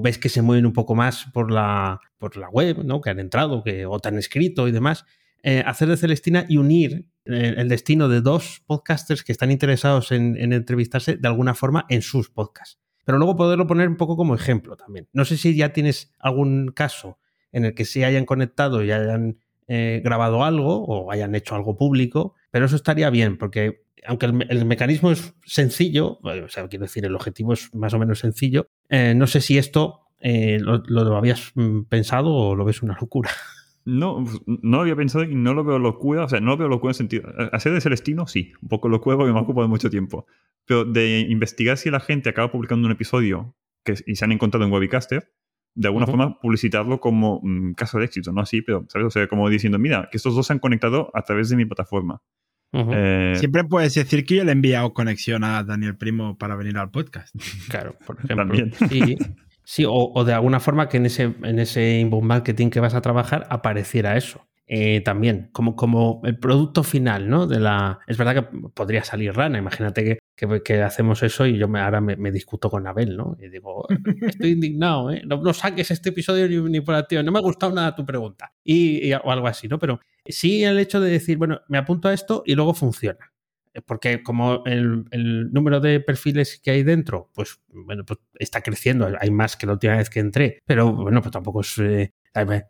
ves 0.00 0.18
que 0.18 0.28
se 0.28 0.40
mueven 0.40 0.64
un 0.64 0.72
poco 0.72 0.94
más 0.94 1.26
por 1.34 1.50
la, 1.50 2.00
por 2.16 2.36
la 2.36 2.48
web, 2.48 2.84
¿no? 2.84 3.00
Que 3.00 3.10
han 3.10 3.18
entrado, 3.20 3.62
que, 3.62 3.84
o 3.86 3.98
te 3.98 4.08
han 4.08 4.18
escrito 4.18 4.68
y 4.68 4.72
demás. 4.72 5.04
eh, 5.42 5.62
hacer 5.66 5.88
de 5.88 5.96
Celestina 5.96 6.46
y 6.48 6.56
unir 6.56 7.06
eh, 7.24 7.54
el 7.56 7.68
destino 7.68 8.08
de 8.08 8.20
dos 8.20 8.62
podcasters 8.66 9.22
que 9.22 9.32
están 9.32 9.50
interesados 9.50 10.12
en, 10.12 10.36
en 10.36 10.52
entrevistarse 10.52 11.16
de 11.16 11.28
alguna 11.28 11.54
forma 11.54 11.86
en 11.88 12.02
sus 12.02 12.30
podcasts. 12.30 12.78
Pero 13.04 13.18
luego 13.18 13.36
poderlo 13.36 13.66
poner 13.66 13.88
un 13.88 13.96
poco 13.96 14.16
como 14.16 14.34
ejemplo 14.34 14.76
también. 14.76 15.08
No 15.12 15.24
sé 15.24 15.36
si 15.36 15.54
ya 15.56 15.72
tienes 15.72 16.12
algún 16.18 16.72
caso 16.74 17.18
en 17.52 17.64
el 17.64 17.74
que 17.74 17.84
sí 17.84 18.02
hayan 18.02 18.24
conectado 18.26 18.82
y 18.82 18.90
hayan 18.90 19.38
eh, 19.68 20.00
grabado 20.04 20.44
algo 20.44 20.84
o 20.84 21.10
hayan 21.10 21.34
hecho 21.34 21.54
algo 21.54 21.76
público, 21.76 22.34
pero 22.56 22.64
eso 22.64 22.76
estaría 22.76 23.10
bien, 23.10 23.36
porque 23.36 23.82
aunque 24.06 24.24
el, 24.24 24.32
me- 24.32 24.46
el 24.48 24.64
mecanismo 24.64 25.10
es 25.10 25.34
sencillo, 25.44 26.20
eh, 26.24 26.40
o 26.40 26.48
sea, 26.48 26.66
quiero 26.68 26.84
decir, 26.86 27.04
el 27.04 27.14
objetivo 27.14 27.52
es 27.52 27.74
más 27.74 27.92
o 27.92 27.98
menos 27.98 28.18
sencillo, 28.20 28.70
eh, 28.88 29.12
no 29.14 29.26
sé 29.26 29.42
si 29.42 29.58
esto 29.58 30.06
eh, 30.20 30.58
lo, 30.58 30.78
lo 30.86 31.16
habías 31.18 31.52
mm, 31.54 31.82
pensado 31.82 32.32
o 32.32 32.54
lo 32.54 32.64
ves 32.64 32.80
una 32.82 32.96
locura. 32.98 33.30
No, 33.84 34.24
pues, 34.24 34.40
no 34.46 34.78
lo 34.78 34.80
había 34.80 34.96
pensado 34.96 35.24
y 35.24 35.34
no 35.34 35.52
lo 35.54 35.62
veo 35.64 35.78
locura, 35.78 36.24
o 36.24 36.28
sea, 36.28 36.40
no 36.40 36.52
lo 36.52 36.56
veo 36.56 36.66
locura 36.68 36.92
en 36.92 36.94
sentido. 36.94 37.28
Hacer 37.52 37.72
de 37.72 37.80
Celestino, 37.82 38.26
sí, 38.26 38.52
un 38.62 38.68
poco 38.70 38.88
locura 38.88 39.16
porque 39.18 39.32
me 39.32 39.38
ha 39.38 39.42
ocupado 39.42 39.68
mucho 39.68 39.90
tiempo. 39.90 40.26
Pero 40.64 40.84
de 40.86 41.20
investigar 41.28 41.76
si 41.76 41.90
la 41.90 42.00
gente 42.00 42.28
acaba 42.30 42.50
publicando 42.50 42.86
un 42.86 42.92
episodio 42.92 43.54
que, 43.84 43.94
y 44.06 44.16
se 44.16 44.24
han 44.24 44.32
encontrado 44.32 44.64
en 44.66 44.72
Webicaster, 44.72 45.30
de 45.76 45.86
alguna 45.88 46.06
forma 46.06 46.40
publicitarlo 46.40 46.98
como 46.98 47.38
mm, 47.44 47.74
caso 47.74 47.98
de 48.00 48.06
éxito, 48.06 48.32
no 48.32 48.40
así, 48.40 48.60
pero, 48.62 48.86
¿sabes? 48.88 49.06
O 49.06 49.10
sea, 49.10 49.28
como 49.28 49.48
diciendo, 49.48 49.78
mira, 49.78 50.08
que 50.10 50.16
estos 50.16 50.34
dos 50.34 50.46
se 50.48 50.54
han 50.54 50.58
conectado 50.58 51.12
a 51.14 51.22
través 51.22 51.48
de 51.50 51.54
mi 51.56 51.64
plataforma. 51.64 52.22
Eh, 52.72 53.34
Siempre 53.36 53.64
puedes 53.64 53.94
decir 53.94 54.24
que 54.26 54.36
yo 54.36 54.44
le 54.44 54.50
he 54.50 54.52
enviado 54.52 54.92
conexión 54.92 55.44
a 55.44 55.62
Daniel 55.62 55.96
Primo 55.96 56.36
para 56.36 56.56
venir 56.56 56.76
al 56.78 56.90
podcast. 56.90 57.34
Claro, 57.70 57.96
por 58.06 58.16
ejemplo. 58.16 58.36
También. 58.36 58.72
Sí, 58.90 59.16
sí 59.64 59.84
o, 59.84 59.92
o 59.92 60.24
de 60.24 60.34
alguna 60.34 60.60
forma 60.60 60.88
que 60.88 60.96
en 60.98 61.06
ese, 61.06 61.34
en 61.42 61.58
ese 61.58 61.98
inbound 62.00 62.26
marketing 62.26 62.70
que 62.70 62.80
vas 62.80 62.94
a 62.94 63.00
trabajar 63.00 63.46
apareciera 63.50 64.16
eso. 64.16 64.46
Eh, 64.68 65.00
también, 65.02 65.48
como, 65.52 65.76
como 65.76 66.20
el 66.24 66.38
producto 66.40 66.82
final, 66.82 67.28
¿no? 67.28 67.46
De 67.46 67.60
la. 67.60 68.00
Es 68.08 68.18
verdad 68.18 68.34
que 68.34 68.58
podría 68.74 69.04
salir 69.04 69.32
rana. 69.32 69.58
Imagínate 69.58 70.02
que, 70.02 70.18
que- 70.34 70.60
que 70.64 70.82
hacemos 70.82 71.22
eso 71.22 71.46
y 71.46 71.56
yo 71.56 71.68
me, 71.68 71.78
ahora 71.78 72.00
me, 72.00 72.16
me 72.16 72.32
discuto 72.32 72.68
con 72.68 72.84
Abel, 72.88 73.16
¿no? 73.16 73.36
Y 73.40 73.48
digo, 73.48 73.86
estoy 74.22 74.50
indignado, 74.50 75.12
¿eh? 75.12 75.22
No, 75.24 75.40
no 75.40 75.54
saques 75.54 75.92
este 75.92 76.08
episodio 76.08 76.48
ni, 76.48 76.56
ni 76.68 76.80
por 76.80 76.96
activo. 76.96 77.22
No 77.22 77.30
me 77.30 77.38
ha 77.38 77.42
gustado 77.42 77.72
nada 77.72 77.94
tu 77.94 78.04
pregunta. 78.04 78.52
Y, 78.64 79.06
y- 79.08 79.12
o 79.14 79.30
algo 79.30 79.46
así, 79.46 79.68
¿no? 79.68 79.78
Pero 79.78 80.00
sí 80.28 80.64
el 80.64 80.78
hecho 80.78 81.00
de 81.00 81.10
decir, 81.10 81.38
bueno, 81.38 81.60
me 81.68 81.78
apunto 81.78 82.08
a 82.08 82.12
esto 82.14 82.42
y 82.46 82.54
luego 82.54 82.74
funciona. 82.74 83.32
Eh, 83.74 83.80
Porque 83.82 84.22
como 84.22 84.64
el, 84.66 85.04
el 85.10 85.52
número 85.52 85.80
de 85.80 86.00
perfiles 86.00 86.60
que 86.62 86.70
hay 86.70 86.82
dentro, 86.82 87.30
pues 87.34 87.60
bueno, 87.68 88.04
pues 88.04 88.18
está 88.38 88.60
creciendo. 88.62 89.08
Hay 89.20 89.30
más 89.30 89.56
que 89.56 89.66
la 89.66 89.72
última 89.74 89.96
vez 89.96 90.10
que 90.10 90.20
entré. 90.20 90.62
Pero 90.66 90.92
bueno, 90.92 91.20
pues 91.22 91.32
tampoco 91.32 91.60
es. 91.60 91.78
eh, 91.78 92.12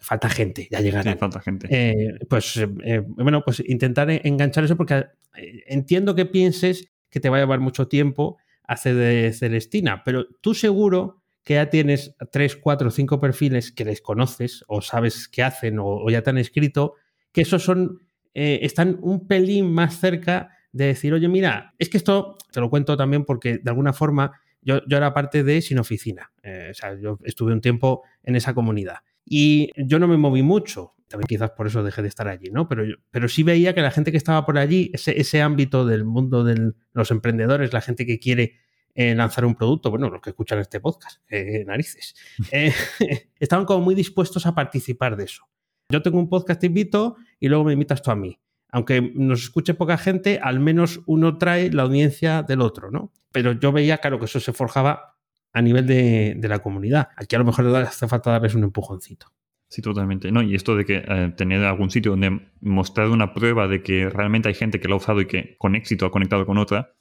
falta 0.01 0.29
gente, 0.29 0.69
ya 0.71 0.79
sí, 0.79 0.85
llegará. 0.85 1.17
falta 1.17 1.41
gente. 1.41 1.67
Eh, 1.71 2.19
pues 2.29 2.57
eh, 2.57 2.69
eh, 2.85 3.03
bueno, 3.07 3.43
pues 3.45 3.61
intentar 3.67 4.11
en- 4.11 4.21
enganchar 4.25 4.65
eso 4.65 4.77
porque 4.77 4.95
eh, 5.37 5.65
entiendo 5.67 6.15
que 6.15 6.27
pienses 6.27 6.89
que 7.11 7.21
te 7.21 7.29
va 7.31 7.39
a 7.39 7.41
llevar 7.41 7.61
mucho 7.61 7.89
tiempo 7.89 8.39
hacer 8.65 8.95
de 8.97 9.33
Celestina, 9.33 10.03
pero 10.05 10.27
tú 10.41 10.53
seguro 10.55 11.23
que 11.45 11.55
ya 11.55 11.71
tienes 11.71 12.17
tres, 12.33 12.57
cuatro, 12.57 12.91
cinco 12.91 13.21
perfiles 13.21 13.71
que 13.71 13.85
les 13.85 14.01
conoces 14.01 14.65
o 14.67 14.83
sabes 14.83 15.29
qué 15.29 15.45
hacen 15.45 15.79
o, 15.79 15.87
o 15.87 16.11
ya 16.11 16.23
te 16.23 16.31
han 16.31 16.39
escrito, 16.39 16.95
que 17.37 17.43
esos 17.43 17.63
son, 17.63 18.01
eh, 18.33 18.61
están 18.63 18.99
un 19.03 19.29
pelín 19.29 19.71
más 19.71 20.01
cerca 20.01 20.57
de 20.73 20.87
decir, 20.87 21.13
oye, 21.13 21.29
mira, 21.29 21.75
es 21.79 21.91
que 21.91 21.99
esto, 21.99 22.39
te 22.51 22.61
lo 22.61 22.71
cuento 22.71 22.97
también 22.97 23.27
porque 23.27 23.59
de 23.59 23.71
alguna 23.71 23.93
forma 23.93 24.41
yo, 24.63 24.81
yo 24.87 24.97
era 24.97 25.13
parte 25.13 25.45
de 25.45 25.61
Sin 25.61 25.79
Oficina, 25.79 26.33
Eh, 26.43 26.69
o 26.71 26.75
sea, 26.75 26.99
yo 26.99 27.19
estuve 27.25 27.53
un 27.53 27.61
tiempo 27.61 28.05
en 28.23 28.37
esa 28.37 28.55
comunidad 28.55 29.01
y 29.23 29.69
yo 29.77 29.99
no 29.99 30.09
me 30.09 30.17
moví 30.17 30.43
mucho, 30.43 30.95
también 31.09 31.27
quizás 31.27 31.51
por 31.51 31.67
eso 31.67 31.83
dejé 31.83 32.01
de 32.01 32.09
estar 32.09 32.27
allí, 32.27 32.49
¿no? 32.51 32.69
Pero, 32.69 32.85
pero 33.11 33.29
sí 33.29 33.43
veía 33.43 33.75
que 33.75 33.83
la 33.83 33.91
gente 33.91 34.11
que 34.13 34.17
estaba 34.17 34.47
por 34.47 34.57
allí, 34.57 34.91
ese, 34.95 35.21
ese 35.21 35.43
ámbito 35.43 35.85
del 35.85 36.07
mundo 36.07 36.43
de 36.43 36.73
los 36.95 37.11
emprendedores, 37.11 37.75
la 37.75 37.83
gente 37.83 38.07
que 38.07 38.19
quiere 38.19 38.55
eh, 38.95 39.15
lanzar 39.15 39.45
un 39.45 39.57
producto, 39.57 39.91
bueno, 39.91 40.09
los 40.09 40.23
que 40.23 40.31
escuchan 40.31 40.59
este 40.59 40.81
podcast, 40.81 41.21
narices, 41.67 42.15
estaban 43.39 43.67
como 43.67 43.85
muy 43.85 43.95
dispuestos 43.95 44.47
a 44.47 44.55
participar 44.55 45.17
de 45.19 45.25
eso. 45.25 45.47
Yo 45.89 46.03
tengo 46.03 46.19
un 46.19 46.29
podcast, 46.29 46.61
te 46.61 46.67
invito 46.67 47.17
y 47.39 47.49
luego 47.49 47.65
me 47.65 47.73
invitas 47.73 48.03
tú 48.03 48.11
a 48.11 48.17
mí. 48.17 48.39
Aunque 48.71 49.13
nos 49.15 49.45
escuche 49.45 49.75
poca 49.75 49.97
gente, 49.97 50.41
al 50.43 50.59
menos 50.59 51.01
uno 51.07 51.39
trae 51.39 51.71
la 51.71 51.85
audiencia 51.85 52.43
del 52.43 52.61
otro, 52.61 52.91
¿no? 52.91 53.13
Pero 53.31 53.53
yo 53.53 53.73
veía, 53.73 53.99
claro, 53.99 54.19
que 54.19 54.25
eso 54.25 54.41
se 54.41 54.53
forjaba 54.53 55.17
a 55.53 55.63
nivel 55.63 55.87
de, 55.87 56.39
la 56.43 56.59
comunidad. 56.59 57.09
Aquí 57.17 57.37
a 57.37 57.39
lo 57.39 57.45
mejor 57.45 57.67
hace 57.77 58.09
falta 58.09 58.33
darles 58.33 58.55
un 58.55 58.65
empujoncito. 58.65 59.33
Sí, 59.69 59.81
totalmente. 59.81 60.31
No, 60.31 60.43
y 60.43 60.55
esto 60.55 60.77
de 60.77 60.85
que 60.85 61.05
eh, 61.07 61.33
tener 61.37 61.65
algún 61.65 61.91
sitio 61.91 62.13
donde 62.13 62.51
mostrar 62.61 63.09
una 63.09 63.33
prueba 63.33 63.67
de 63.69 63.83
que 63.83 64.11
realmente 64.11 64.49
hay 64.49 64.55
gente 64.55 64.81
que 64.81 64.89
lo 64.89 64.95
ha 64.95 64.99
usado 64.99 65.21
y 65.21 65.27
que 65.27 65.57
con 65.59 65.75
éxito 65.75 66.07
ha 66.07 66.11
conectado 66.11 66.47
con 66.47 66.59
otra, 66.59 66.93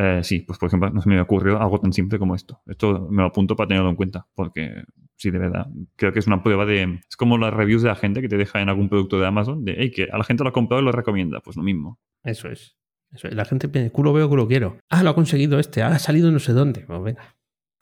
eh, 0.00 0.20
sí, 0.22 0.40
pues 0.40 0.60
por 0.60 0.68
ejemplo, 0.68 0.90
no 0.90 1.02
se 1.02 1.08
me 1.08 1.20
ocurrió 1.20 1.60
algo 1.60 1.80
tan 1.80 1.92
simple 1.92 2.20
como 2.20 2.36
esto. 2.36 2.62
Esto 2.66 3.08
me 3.10 3.22
lo 3.22 3.28
apunto 3.28 3.56
para 3.56 3.66
tenerlo 3.66 3.90
en 3.90 3.96
cuenta, 3.96 4.28
porque 4.32 4.84
sí, 5.16 5.32
de 5.32 5.40
verdad, 5.40 5.66
creo 5.96 6.12
que 6.12 6.20
es 6.20 6.28
una 6.28 6.40
prueba 6.40 6.64
de... 6.64 7.00
Es 7.08 7.16
como 7.16 7.36
las 7.36 7.52
reviews 7.52 7.82
de 7.82 7.88
la 7.88 7.96
gente 7.96 8.20
que 8.20 8.28
te 8.28 8.36
deja 8.36 8.62
en 8.62 8.68
algún 8.68 8.88
producto 8.88 9.18
de 9.18 9.26
Amazon, 9.26 9.64
de, 9.64 9.74
hey, 9.76 9.90
que 9.90 10.04
a 10.04 10.16
la 10.16 10.22
gente 10.22 10.44
lo 10.44 10.50
ha 10.50 10.52
comprado 10.52 10.80
y 10.80 10.84
lo 10.84 10.92
recomienda. 10.92 11.40
Pues 11.40 11.56
lo 11.56 11.64
mismo. 11.64 11.98
Eso 12.22 12.48
es. 12.48 12.76
Eso 13.10 13.26
es. 13.26 13.34
La 13.34 13.44
gente 13.44 13.68
piensa, 13.68 13.90
culo 13.90 14.12
veo, 14.12 14.28
culo 14.28 14.46
quiero. 14.46 14.78
Ah, 14.88 15.02
lo 15.02 15.10
ha 15.10 15.14
conseguido 15.16 15.58
este. 15.58 15.82
Ah, 15.82 15.88
ha 15.88 15.98
salido 15.98 16.30
no 16.30 16.38
sé 16.38 16.52
dónde. 16.52 16.82
Pues 16.82 17.02
venga. 17.02 17.34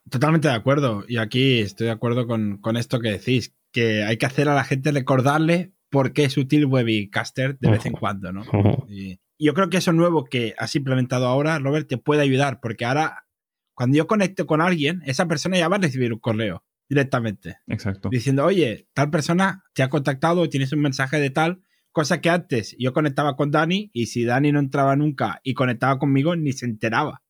Totalmente 0.08 0.48
de 0.48 0.54
acuerdo. 0.54 1.04
Y 1.06 1.18
aquí 1.18 1.58
estoy 1.58 1.88
de 1.88 1.92
acuerdo 1.92 2.26
con, 2.26 2.56
con 2.62 2.78
esto 2.78 2.98
que 2.98 3.10
decís, 3.10 3.54
que 3.72 4.04
hay 4.04 4.16
que 4.16 4.24
hacer 4.24 4.48
a 4.48 4.54
la 4.54 4.64
gente 4.64 4.90
recordarle 4.90 5.74
por 5.90 6.14
qué 6.14 6.24
es 6.24 6.38
útil 6.38 6.64
Webicaster 6.64 7.58
de 7.58 7.70
vez 7.70 7.84
en 7.84 7.92
cuando, 7.92 8.32
¿no? 8.32 8.42
Y 8.88 9.20
yo 9.38 9.54
creo 9.54 9.68
que 9.68 9.78
eso 9.78 9.92
nuevo 9.92 10.24
que 10.24 10.54
has 10.58 10.74
implementado 10.76 11.26
ahora, 11.26 11.58
Robert, 11.58 11.88
te 11.88 11.98
puede 11.98 12.22
ayudar, 12.22 12.60
porque 12.60 12.84
ahora, 12.84 13.26
cuando 13.74 13.96
yo 13.96 14.06
conecto 14.06 14.46
con 14.46 14.60
alguien, 14.60 15.02
esa 15.06 15.26
persona 15.26 15.58
ya 15.58 15.68
va 15.68 15.76
a 15.76 15.80
recibir 15.80 16.12
un 16.12 16.18
correo 16.18 16.64
directamente, 16.88 17.58
Exacto. 17.66 18.08
diciendo, 18.10 18.44
oye, 18.44 18.88
tal 18.94 19.10
persona 19.10 19.64
te 19.74 19.82
ha 19.82 19.88
contactado, 19.88 20.48
tienes 20.48 20.72
un 20.72 20.80
mensaje 20.80 21.18
de 21.18 21.30
tal, 21.30 21.62
cosa 21.90 22.20
que 22.20 22.30
antes 22.30 22.76
yo 22.78 22.92
conectaba 22.92 23.36
con 23.36 23.50
Dani 23.50 23.90
y 23.92 24.06
si 24.06 24.24
Dani 24.24 24.52
no 24.52 24.60
entraba 24.60 24.96
nunca 24.96 25.40
y 25.42 25.54
conectaba 25.54 25.98
conmigo, 25.98 26.36
ni 26.36 26.52
se 26.52 26.66
enteraba. 26.66 27.22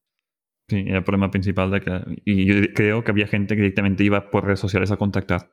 Sí, 0.69 0.85
era 0.87 0.99
el 0.99 1.05
problema 1.05 1.31
principal 1.31 1.71
de 1.71 1.81
que... 1.81 2.23
Y 2.25 2.45
yo 2.45 2.73
creo 2.75 3.05
que 3.05 3.13
había 3.13 3.29
gente 3.29 3.55
que 3.55 3.63
directamente 3.63 4.03
iba 4.03 4.31
por 4.31 4.45
redes 4.45 4.59
sociales 4.59 4.91
a 4.91 4.97
contactar. 4.97 5.53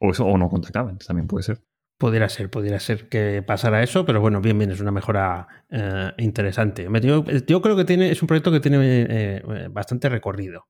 O 0.00 0.10
eso, 0.10 0.24
o 0.24 0.38
no 0.38 0.48
contactaban, 0.48 0.96
también 0.98 1.26
puede 1.26 1.42
ser. 1.42 1.62
Pudiera 1.98 2.28
ser, 2.28 2.50
pudiera 2.50 2.78
ser 2.78 3.08
que 3.08 3.42
pasara 3.42 3.82
eso, 3.82 4.04
pero 4.04 4.20
bueno, 4.20 4.42
bien, 4.42 4.58
bien, 4.58 4.70
es 4.70 4.80
una 4.80 4.90
mejora 4.90 5.48
eh, 5.70 6.12
interesante. 6.18 6.86
Yo, 7.02 7.62
creo 7.62 7.76
que 7.76 7.86
tiene, 7.86 8.10
es 8.10 8.20
un 8.20 8.28
proyecto 8.28 8.52
que 8.52 8.60
tiene 8.60 8.78
eh, 8.82 9.68
bastante 9.70 10.10
recorrido. 10.10 10.68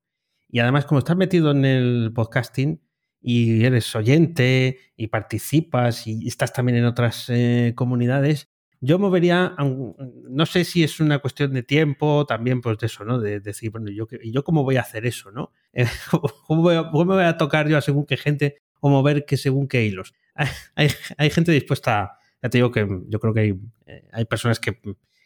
Y 0.49 0.59
además, 0.59 0.85
como 0.85 0.99
estás 0.99 1.17
metido 1.17 1.51
en 1.51 1.65
el 1.65 2.11
podcasting 2.15 2.81
y 3.19 3.65
eres 3.65 3.93
oyente 3.93 4.77
y 4.95 5.07
participas 5.07 6.07
y 6.07 6.25
estás 6.27 6.53
también 6.53 6.77
en 6.77 6.85
otras 6.85 7.25
eh, 7.29 7.73
comunidades, 7.75 8.49
yo 8.79 8.99
movería, 8.99 9.55
no 9.57 10.45
sé 10.45 10.63
si 10.63 10.83
es 10.83 10.99
una 10.99 11.19
cuestión 11.19 11.51
de 11.53 11.63
tiempo, 11.63 12.25
también 12.25 12.61
pues 12.61 12.77
de 12.77 12.85
eso, 12.85 13.03
¿no? 13.05 13.19
De, 13.19 13.39
decir, 13.39 13.71
bueno, 13.71 13.89
yo, 13.89 14.07
¿y 14.21 14.31
yo 14.31 14.43
cómo 14.43 14.63
voy 14.63 14.77
a 14.77 14.81
hacer 14.81 15.05
eso, 15.05 15.31
no? 15.31 15.51
¿Cómo, 16.47 16.63
me 16.63 17.15
voy 17.15 17.23
a 17.23 17.37
tocar 17.37 17.67
yo 17.67 17.77
a 17.77 17.81
según 17.81 18.05
qué 18.05 18.17
gente 18.17 18.61
o 18.79 18.89
mover 18.89 19.25
que 19.25 19.37
según 19.37 19.67
qué 19.67 19.85
hilos? 19.85 20.13
hay, 20.75 21.29
gente 21.29 21.51
dispuesta, 21.51 22.17
ya 22.41 22.49
te 22.49 22.57
digo 22.57 22.71
que 22.71 22.87
yo 23.07 23.19
creo 23.19 23.33
que 23.33 23.39
hay, 23.39 23.59
eh, 23.85 24.07
hay 24.11 24.25
personas 24.25 24.59
que, 24.59 24.79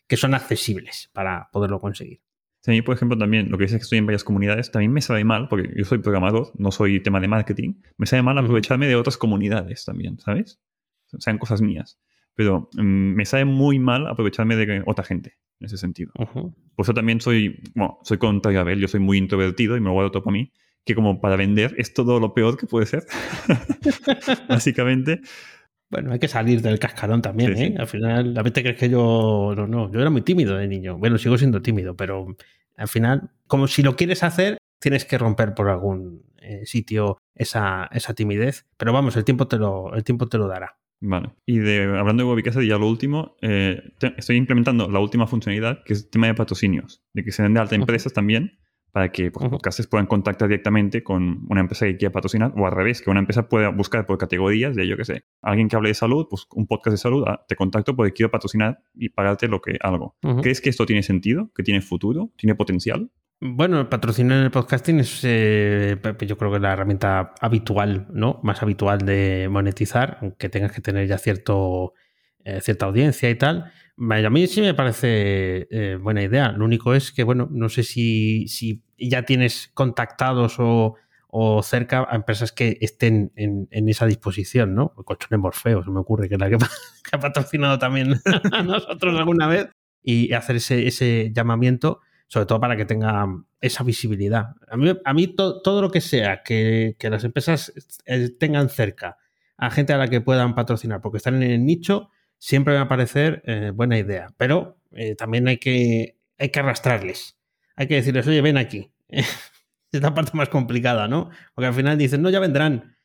que, 0.07 0.17
son 0.17 0.33
accesibles 0.33 1.09
para 1.13 1.49
poderlo 1.51 1.79
conseguir. 1.79 2.21
a 2.65 2.71
mí, 2.71 2.81
por 2.81 2.95
ejemplo, 2.95 3.17
también 3.17 3.49
lo 3.49 3.57
que 3.57 3.65
dices 3.65 3.79
que 3.79 3.83
estoy 3.83 3.97
en 3.97 4.05
varias 4.05 4.23
comunidades, 4.23 4.71
también 4.71 4.91
me 4.93 5.01
sabe 5.01 5.23
mal, 5.23 5.47
porque 5.49 5.69
yo 5.75 5.83
soy 5.85 5.99
programador, 5.99 6.51
no 6.57 6.71
soy 6.71 7.01
tema 7.01 7.19
de 7.19 7.27
marketing, 7.27 7.73
me 7.97 8.05
sabe 8.05 8.21
mal 8.21 8.37
aprovecharme 8.37 8.87
de 8.87 8.95
otras 8.95 9.17
comunidades 9.17 9.85
también, 9.85 10.19
¿sabes? 10.19 10.61
Sean 11.19 11.37
cosas 11.37 11.61
mías. 11.61 11.99
Pero 12.33 12.69
mm, 12.73 13.15
me 13.15 13.25
sabe 13.25 13.43
muy 13.43 13.79
mal 13.79 14.07
aprovecharme 14.07 14.55
de 14.55 14.83
otra 14.85 15.03
gente 15.03 15.37
en 15.59 15.65
ese 15.65 15.77
sentido. 15.77 16.13
Por 16.13 16.53
eso 16.83 16.93
también 16.93 17.19
soy, 17.19 17.61
bueno, 17.75 17.99
soy 18.03 18.17
contrario 18.17 18.59
a 18.59 18.61
Abel, 18.61 18.79
yo 18.79 18.87
soy 18.87 19.01
muy 19.01 19.17
introvertido 19.17 19.75
y 19.75 19.81
me 19.81 19.87
lo 19.87 19.93
guardo 19.93 20.11
todo 20.11 20.23
para 20.23 20.33
mí 20.33 20.51
que 20.85 20.95
como 20.95 21.21
para 21.21 21.35
vender 21.35 21.75
es 21.77 21.93
todo 21.93 22.19
lo 22.19 22.33
peor 22.33 22.57
que 22.57 22.67
puede 22.67 22.85
ser, 22.85 23.05
básicamente. 24.49 25.21
Bueno, 25.89 26.13
hay 26.13 26.19
que 26.19 26.29
salir 26.29 26.61
del 26.61 26.79
cascarón 26.79 27.21
también, 27.21 27.57
¿eh? 27.57 27.75
Al 27.77 27.87
final, 27.87 28.33
la 28.33 28.43
gente 28.43 28.63
crees 28.63 28.77
que 28.77 28.89
yo 28.89 29.53
no, 29.55 29.67
no, 29.67 29.91
yo 29.91 29.99
era 29.99 30.09
muy 30.09 30.21
tímido 30.21 30.55
de 30.55 30.67
niño. 30.67 30.97
Bueno, 30.97 31.17
sigo 31.17 31.37
siendo 31.37 31.61
tímido, 31.61 31.95
pero 31.97 32.27
al 32.77 32.87
final, 32.87 33.29
como 33.45 33.67
si 33.67 33.83
lo 33.83 33.97
quieres 33.97 34.23
hacer, 34.23 34.57
tienes 34.79 35.03
que 35.03 35.17
romper 35.17 35.53
por 35.53 35.67
algún 35.67 36.23
eh, 36.41 36.65
sitio 36.65 37.17
esa, 37.35 37.89
esa 37.91 38.13
timidez. 38.13 38.65
Pero 38.77 38.93
vamos, 38.93 39.17
el 39.17 39.25
tiempo 39.25 39.49
te 39.49 39.57
lo, 39.57 39.93
el 39.93 40.05
tiempo 40.05 40.27
te 40.27 40.37
lo 40.37 40.47
dará. 40.47 40.77
Vale. 41.01 41.31
Y 41.45 41.57
de, 41.57 41.83
hablando 41.83 42.23
de 42.23 42.29
Webicasa, 42.29 42.63
ya 42.63 42.77
lo 42.77 42.87
último, 42.87 43.35
eh, 43.41 43.91
estoy 44.17 44.37
implementando 44.37 44.87
la 44.87 44.99
última 44.99 45.27
funcionalidad, 45.27 45.83
que 45.83 45.93
es 45.93 46.03
el 46.03 46.09
tema 46.09 46.27
de 46.27 46.35
patrocinios, 46.35 47.03
de 47.13 47.23
que 47.23 47.31
se 47.31 47.43
den 47.43 47.53
de 47.53 47.59
alta 47.59 47.75
empresas 47.75 48.13
también 48.13 48.59
para 48.91 49.11
que 49.11 49.31
pues, 49.31 49.49
podcasters 49.49 49.87
puedan 49.87 50.05
contactar 50.05 50.47
directamente 50.47 51.03
con 51.03 51.45
una 51.49 51.61
empresa 51.61 51.85
que 51.85 51.97
quiera 51.97 52.11
patrocinar 52.11 52.53
o 52.55 52.65
al 52.65 52.71
revés, 52.71 53.01
que 53.01 53.09
una 53.09 53.19
empresa 53.19 53.47
pueda 53.47 53.69
buscar 53.69 54.05
por 54.05 54.17
categorías 54.17 54.75
de, 54.75 54.87
yo 54.87 54.97
qué 54.97 55.05
sé, 55.05 55.25
alguien 55.41 55.69
que 55.69 55.75
hable 55.75 55.89
de 55.89 55.95
salud, 55.95 56.27
pues 56.29 56.45
un 56.53 56.67
podcast 56.67 56.93
de 56.93 56.97
salud, 56.97 57.23
ah, 57.27 57.45
te 57.47 57.55
contacto 57.55 57.95
porque 57.95 58.13
quiero 58.13 58.31
patrocinar 58.31 58.79
y 58.93 59.09
pagarte 59.09 59.47
lo 59.47 59.61
que 59.61 59.77
algo. 59.81 60.15
¿Crees 60.41 60.61
que 60.61 60.69
esto 60.69 60.85
tiene 60.85 61.03
sentido? 61.03 61.51
¿Que 61.55 61.63
tiene 61.63 61.81
futuro? 61.81 62.31
¿Tiene 62.37 62.55
potencial? 62.55 63.09
Bueno, 63.43 63.79
el 63.79 63.87
patrocinio 63.87 64.37
en 64.37 64.43
el 64.43 64.51
podcasting 64.51 64.99
es, 64.99 65.21
eh, 65.23 65.97
yo 66.27 66.37
creo 66.37 66.51
que 66.51 66.59
la 66.59 66.73
herramienta 66.73 67.33
habitual, 67.41 68.07
¿no? 68.13 68.39
Más 68.43 68.61
habitual 68.61 68.99
de 68.99 69.47
monetizar, 69.49 70.19
aunque 70.21 70.47
tengas 70.47 70.71
que 70.71 70.81
tener 70.81 71.07
ya 71.07 71.17
cierto, 71.17 71.93
eh, 72.43 72.61
cierta 72.61 72.85
audiencia 72.85 73.31
y 73.31 73.35
tal. 73.35 73.71
A 73.97 74.29
mí 74.29 74.47
sí 74.47 74.61
me 74.61 74.73
parece 74.73 75.67
eh, 75.69 75.97
buena 76.01 76.23
idea. 76.23 76.51
Lo 76.51 76.65
único 76.65 76.93
es 76.93 77.11
que, 77.11 77.23
bueno, 77.23 77.47
no 77.51 77.69
sé 77.69 77.83
si, 77.83 78.47
si 78.47 78.81
ya 78.97 79.23
tienes 79.23 79.69
contactados 79.73 80.55
o, 80.59 80.95
o, 81.27 81.61
cerca 81.61 82.07
a 82.09 82.15
empresas 82.15 82.51
que 82.51 82.77
estén 82.81 83.31
en, 83.35 83.67
en 83.71 83.89
esa 83.89 84.05
disposición, 84.05 84.73
¿no? 84.73 84.89
Colchones 84.89 85.39
Morfeo, 85.39 85.83
se 85.83 85.91
me 85.91 85.99
ocurre 85.99 86.27
que 86.27 86.35
es 86.35 86.41
la 86.41 86.49
que, 86.49 86.57
ha 87.11 87.19
patrocinado 87.19 87.77
también 87.77 88.15
a 88.51 88.63
nosotros 88.63 89.17
alguna 89.17 89.47
vez. 89.47 89.69
Y 90.03 90.33
hacer 90.33 90.55
ese, 90.55 90.87
ese 90.87 91.31
llamamiento, 91.31 91.99
sobre 92.27 92.47
todo 92.47 92.59
para 92.59 92.75
que 92.75 92.85
tenga 92.85 93.27
esa 93.59 93.83
visibilidad. 93.83 94.55
A 94.67 94.77
mí, 94.77 94.91
a 95.05 95.13
mí 95.13 95.27
todo 95.27 95.81
lo 95.81 95.91
que 95.91 96.01
sea 96.01 96.41
que, 96.43 96.95
que 96.97 97.09
las 97.11 97.23
empresas 97.23 97.71
eh, 98.07 98.29
tengan 98.39 98.69
cerca 98.69 99.17
a 99.61 99.69
gente 99.69 99.93
a 99.93 99.97
la 99.97 100.07
que 100.07 100.21
puedan 100.21 100.55
patrocinar 100.55 101.01
porque 101.01 101.17
están 101.17 101.35
en 101.35 101.51
el 101.51 101.63
nicho, 101.63 102.09
siempre 102.41 102.73
me 102.73 102.79
va 102.79 102.85
a 102.85 102.89
parecer 102.89 103.43
eh, 103.45 103.71
buena 103.73 103.97
idea. 103.99 104.33
Pero 104.35 104.79
eh, 104.91 105.15
también 105.15 105.47
hay 105.47 105.57
que, 105.57 106.17
hay 106.39 106.49
que 106.49 106.59
arrastrarles. 106.59 107.37
Hay 107.75 107.87
que 107.87 107.95
decirles, 107.95 108.27
oye, 108.27 108.41
ven 108.41 108.57
aquí. 108.57 108.91
es 109.09 110.01
la 110.01 110.13
parte 110.13 110.31
más 110.33 110.49
complicada, 110.49 111.07
¿no? 111.07 111.29
Porque 111.53 111.67
al 111.67 111.73
final 111.73 111.97
dicen, 111.97 112.21
no, 112.21 112.29
ya 112.29 112.39
vendrán. 112.39 112.97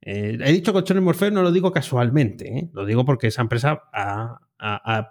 Eh, 0.00 0.38
he 0.42 0.52
dicho 0.52 0.72
Colchones 0.72 1.02
Morfeo, 1.02 1.30
no 1.30 1.42
lo 1.42 1.52
digo 1.52 1.70
casualmente, 1.70 2.70
lo 2.72 2.86
digo 2.86 3.04
porque 3.04 3.26
esa 3.26 3.42
empresa 3.42 3.82
ha, 3.92 4.40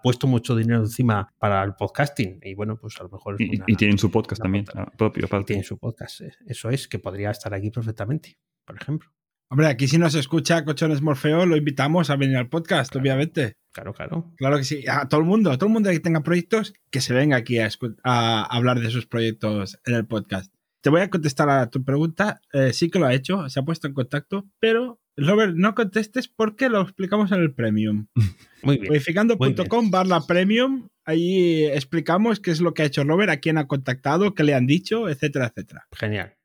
puesto 0.01 0.27
mucho 0.27 0.55
dinero 0.55 0.79
encima 0.79 1.33
para 1.37 1.61
el 1.63 1.75
podcasting 1.75 2.39
y 2.41 2.55
bueno, 2.55 2.77
pues 2.77 2.99
a 2.99 3.03
lo 3.03 3.09
mejor... 3.09 3.35
y, 3.37 3.75
tienen 3.75 3.97
su 3.97 4.09
podcast 4.09 4.41
también, 4.41 4.65
propio. 4.97 5.27
Tienen 5.45 5.65
su 5.65 5.77
podcast, 5.77 6.21
eso 6.45 6.69
es, 6.69 6.87
que 6.87 6.99
podría 6.99 7.31
estar 7.31 7.53
aquí 7.53 7.69
perfectamente, 7.69 8.37
por 8.65 8.77
ejemplo. 8.77 9.09
Hombre, 9.49 9.67
aquí 9.67 9.87
si 9.87 9.97
nos 9.97 10.13
escucha 10.13 10.65
Cochones 10.65 11.01
Morfeo, 11.01 11.45
lo 11.45 11.55
invitamos 11.55 12.09
a 12.09 12.17
venir 12.17 12.35
al 12.35 12.49
podcast, 12.49 12.93
obviamente. 12.97 13.55
Claro, 13.71 13.93
claro. 13.93 14.33
Claro 14.35 14.57
que 14.57 14.65
sí. 14.65 14.83
A 14.89 15.07
todo 15.07 15.21
el 15.21 15.25
mundo, 15.25 15.51
a 15.51 15.57
todo 15.57 15.67
el 15.67 15.73
mundo 15.73 15.89
que 15.89 16.01
tenga 16.01 16.21
proyectos, 16.21 16.73
que 16.91 16.99
se 16.99 17.13
venga 17.13 17.37
aquí 17.37 17.57
a, 17.59 18.43
hablar 18.43 18.81
de 18.81 18.89
sus 18.89 19.05
proyectos 19.05 19.79
en 19.85 19.95
el 19.95 20.05
podcast. 20.05 20.53
Te 20.81 20.89
voy 20.89 20.99
a 20.99 21.09
contestar 21.09 21.49
a 21.49 21.69
tu 21.69 21.85
pregunta. 21.85 22.41
Eh, 22.51 22.73
sí 22.73 22.89
que 22.89 22.99
lo 22.99 23.05
ha 23.05 23.13
hecho, 23.13 23.47
se 23.49 23.61
ha 23.61 23.63
puesto 23.63 23.87
en 23.87 23.93
contacto, 23.93 24.45
pero 24.59 24.99
Robert, 25.15 25.55
no 25.55 25.75
contestes 25.75 26.27
porque 26.27 26.67
lo 26.67 26.81
explicamos 26.81 27.31
en 27.31 27.39
el 27.39 27.53
Premium. 27.53 28.07
Muy 28.63 28.77
bien. 28.77 28.89
Modificando.com 28.89 29.91
barra 29.91 30.21
Premium. 30.27 30.89
Ahí 31.05 31.65
explicamos 31.67 32.41
qué 32.41 32.51
es 32.51 32.59
lo 32.59 32.73
que 32.73 32.81
ha 32.81 32.85
hecho 32.85 33.05
Robert, 33.05 33.31
a 33.31 33.37
quién 33.37 33.57
ha 33.57 33.67
contactado, 33.67 34.35
qué 34.35 34.43
le 34.43 34.55
han 34.55 34.67
dicho, 34.67 35.07
etcétera, 35.07 35.47
etcétera. 35.47 35.87
Genial. 35.93 36.36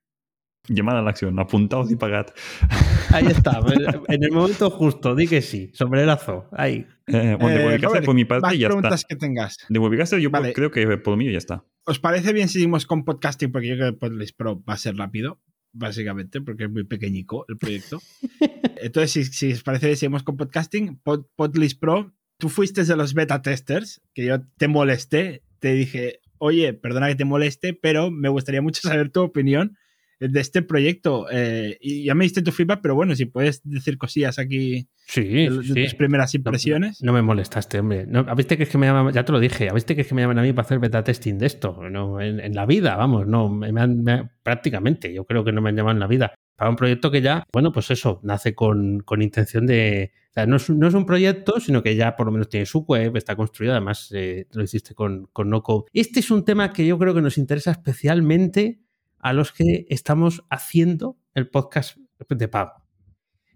Llamada 0.69 1.01
a 1.01 1.03
la 1.03 1.11
acción, 1.11 1.39
apuntaos 1.41 1.91
y 1.91 1.97
pagad. 1.97 2.27
Ahí 3.13 3.27
está, 3.27 3.61
en 4.09 4.23
el 4.23 4.31
momento 4.31 4.71
justo, 4.71 5.17
di 5.17 5.27
que 5.27 5.43
sí, 5.43 5.71
sombrerazo, 5.75 6.49
ahí. 6.53 6.87
Eh, 7.09 7.37
bueno, 7.39 7.69
de 7.69 7.75
eh, 7.75 8.03
por 8.05 8.15
mi 8.15 8.25
parte 8.25 8.57
ya 8.57 8.69
preguntas 8.69 9.05
que 9.05 9.17
tengas. 9.17 9.57
De 9.69 9.79
Webcaster 9.81 10.21
yo 10.21 10.31
creo 10.31 10.71
que 10.71 10.97
por 10.99 11.17
mí 11.17 11.31
ya 11.31 11.39
está. 11.39 11.65
¿Os 11.85 11.99
parece 11.99 12.33
bien 12.33 12.49
si 12.49 12.55
seguimos 12.55 12.87
con 12.87 13.05
podcasting? 13.05 13.51
Porque 13.51 13.69
yo 13.69 13.75
creo 13.75 13.93
que 13.93 13.99
Podlist 13.99 14.37
Pro 14.37 14.63
va 14.63 14.75
a 14.75 14.77
ser 14.77 14.97
rápido, 14.97 15.41
básicamente, 15.73 16.41
porque 16.41 16.65
es 16.65 16.71
muy 16.71 16.85
pequeñico 16.85 17.45
el 17.49 17.59
proyecto. 17.59 18.01
Entonces, 18.77 19.31
si, 19.37 19.53
os 19.53 19.65
parece 19.65 19.87
bien, 19.87 19.97
seguimos 19.97 20.23
con 20.23 20.37
podcasting. 20.37 21.01
Podlist 21.03 21.81
Pro, 21.81 22.15
tú 22.39 22.49
fuiste 22.49 22.85
de 22.85 22.97
los 22.97 23.15
beta 23.15 23.43
testers, 23.43 24.01
que 24.15 24.27
yo 24.27 24.47
te 24.59 24.69
molesté, 24.69 25.43
te 25.59 25.75
dije, 25.75 26.21
oye, 26.39 26.73
perdona 26.73 27.09
que 27.09 27.17
te 27.17 27.25
moleste, 27.25 27.75
pero 27.75 28.13
me 28.13 28.29
gustaría 28.29 28.63
mucho 28.63 28.81
saber 28.83 29.11
tu 29.11 29.23
opinión 29.23 29.77
de 30.29 30.41
este 30.41 30.63
proyecto. 30.63 31.27
Eh, 31.31 31.79
y 31.81 32.05
ya 32.05 32.15
me 32.15 32.25
diste 32.25 32.43
tu 32.43 32.53
feedback, 32.53 32.81
pero 32.83 32.95
bueno, 32.95 33.15
si 33.15 33.27
puedes 33.27 33.61
decir 33.65 33.99
cosillas 33.99 34.39
aquí 34.39 34.89
sí, 35.07 35.25
de, 35.25 35.49
tus 35.49 35.95
primeras 35.95 36.35
impresiones. 36.35 37.03
No, 37.03 37.13
me 37.13 37.23
molestaste, 37.23 37.81
hombre. 37.81 38.07
No, 38.07 38.25
¿Viste 38.37 38.57
que 38.57 38.65
es 38.65 38.69
que 38.69 38.79
me 38.79 38.87
llaman? 38.87 39.13
Ya 39.13 39.25
te 39.25 39.33
lo 39.33 39.41
dije, 39.41 39.69
¿viste 39.75 39.95
que 39.95 40.03
es 40.03 40.07
que 40.07 40.15
me 40.15 40.23
llaman 40.23 40.39
a 40.39 40.43
mí 40.43 40.53
para 40.53 40.67
hacer 40.67 40.79
beta 40.79 41.03
testing 41.03 41.39
de 41.39 41.47
esto? 41.47 41.79
No, 41.91 42.21
en, 42.21 42.55
la 42.55 42.67
vida, 42.67 42.97
vamos, 42.97 43.27
no, 43.27 43.49
me 43.49 43.73
prácticamente, 44.43 45.13
yo 45.13 45.25
creo 45.25 45.45
que 45.45 45.53
no 45.53 45.61
me 45.61 45.71
han 45.71 45.77
llamado 45.77 45.95
en 45.95 46.01
la 46.01 46.07
vida. 46.07 46.35
Para 46.57 46.71
un 46.71 46.77
proyecto 46.77 47.11
que 47.11 47.23
ya, 47.23 47.45
bueno, 47.53 47.73
pues 47.73 47.91
eso, 47.91 48.21
nace 48.23 48.55
con, 48.55 49.01
con 49.01 49.23
intención 49.23 49.67
de. 49.67 50.13
O 50.31 50.33
sea, 50.35 50.47
no 50.47 50.57
es, 50.57 50.71
no 50.71 50.87
es, 50.87 50.95
un 50.95 51.05
proyecto, 51.05 51.61
sino 51.61 51.83
que 51.83 51.95
ya 51.95 52.17
por 52.17 52.27
lo 52.27 52.33
menos 52.33 52.49
tiene 52.49 52.65
su 52.67 52.81
web, 52.85 53.17
está 53.17 53.37
construido, 53.37 53.73
además 53.75 54.11
eh, 54.15 54.47
lo 54.53 54.63
hiciste 54.63 54.95
con, 54.95 55.27
con 55.33 55.51
no 55.51 55.63
code. 55.63 55.87
Este 55.93 56.21
es 56.21 56.31
un 56.31 56.45
tema 56.45 56.73
que 56.73 56.87
yo 56.87 56.99
creo 56.99 57.15
que 57.15 57.21
nos 57.21 57.37
interesa 57.37 57.73
especialmente 57.73 58.82
a 59.23 59.33
los 59.33 59.53
que 59.53 59.87
estamos 59.89 60.45
haciendo 60.51 61.17
el 61.35 61.49
podcast 61.49 61.97
de 62.29 62.49
pago. 62.49 62.83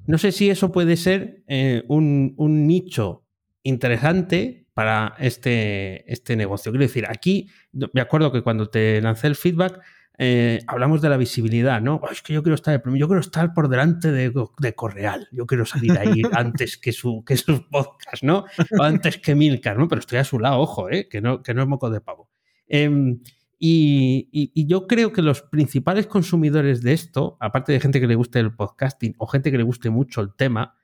No 0.06 0.18
sé 0.18 0.32
si 0.32 0.48
eso 0.48 0.72
puede 0.72 0.96
ser 0.96 1.42
eh, 1.48 1.82
un, 1.88 2.34
nicho 2.38 3.26
interesante 3.62 4.68
para 4.72 5.16
este, 5.18 6.10
este 6.10 6.36
negocio. 6.36 6.70
Quiero 6.70 6.84
decir, 6.84 7.06
aquí 7.08 7.50
me 7.72 8.00
acuerdo 8.00 8.30
que 8.30 8.42
cuando 8.42 8.70
te 8.70 9.00
lancé 9.02 9.26
el 9.26 9.34
feedback, 9.34 9.80
eh, 10.18 10.60
hablamos 10.66 11.02
de 11.02 11.10
la 11.10 11.18
visibilidad, 11.18 11.82
¿no? 11.82 12.00
es 12.10 12.22
que 12.22 12.32
yo 12.32 12.42
quiero 12.42 12.54
estar, 12.54 12.80
yo 12.82 13.06
quiero 13.06 13.20
estar 13.20 13.52
por 13.52 13.68
delante 13.68 14.10
de, 14.12 14.32
Correal, 14.74 15.28
yo 15.30 15.46
quiero 15.46 15.66
salir 15.66 15.92
ahí 15.98 16.22
antes 16.32 16.78
que, 16.78 16.92
su, 16.92 17.22
que 17.22 17.36
sus 17.36 17.60
podcasts, 17.62 18.22
¿no? 18.22 18.46
O 18.78 18.82
antes 18.82 19.18
que 19.18 19.34
Milcar, 19.34 19.76
¿no? 19.76 19.88
Pero 19.88 19.98
estoy 19.98 20.18
a 20.18 20.24
su 20.24 20.38
lado, 20.38 20.58
ojo, 20.60 20.88
¿eh? 20.88 21.08
que, 21.08 21.20
no, 21.20 21.42
que 21.42 21.52
no 21.52 21.62
es 21.62 21.68
moco 21.68 21.90
de 21.90 22.00
pavo. 22.00 22.30
Em, 22.66 23.20
y, 23.58 24.66
yo 24.66 24.86
creo 24.86 25.12
que 25.12 25.22
los 25.22 25.42
principales 25.42 26.06
consumidores 26.06 26.82
de 26.82 26.92
esto, 26.92 27.36
aparte 27.40 27.72
de 27.72 27.80
gente 27.80 28.00
que 28.00 28.06
le 28.06 28.14
guste 28.14 28.38
el 28.38 28.54
podcasting 28.54 29.14
o 29.18 29.26
gente 29.26 29.50
que 29.50 29.56
le 29.56 29.64
guste 29.64 29.90
mucho 29.90 30.20
el 30.20 30.34
tema, 30.34 30.76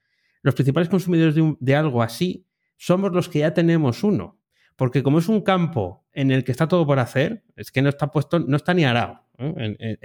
los 0.43 0.55
principales 0.55 0.89
consumidores 0.89 1.35
de, 1.61 1.77
algo 1.77 2.03
así 2.03 2.47
somos 2.77 3.13
los 3.13 3.29
que 3.29 3.41
ya 3.41 3.55
tenemos 3.55 4.03
uno. 4.03 4.41
Porque 4.77 5.03
como 5.03 5.19
es 5.19 5.29
un 5.29 5.43
campo 5.43 6.07
en 6.13 6.31
el 6.31 6.45
que 6.45 6.53
está 6.53 6.67
todo 6.67 6.87
por 6.87 6.99
hacer, 6.99 7.45
es 7.57 7.71
que 7.71 7.83
no 7.83 7.91
está 7.91 8.11
puesto, 8.11 8.41
no 8.41 8.57
está 8.57 8.73
ni 8.75 8.85
arado. 8.85 9.21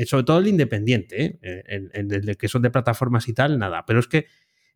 sobre 0.06 0.24
todo 0.26 0.40
el 0.40 0.48
independiente, 0.48 1.40
¿eh? 1.42 1.64
el, 1.94 2.38
que 2.38 2.48
son 2.50 2.62
de 2.62 2.70
plataformas 2.70 3.28
y 3.30 3.34
tal, 3.34 3.58
nada. 3.58 3.86
Pero 3.88 4.00
es 4.00 4.08
que 4.08 4.28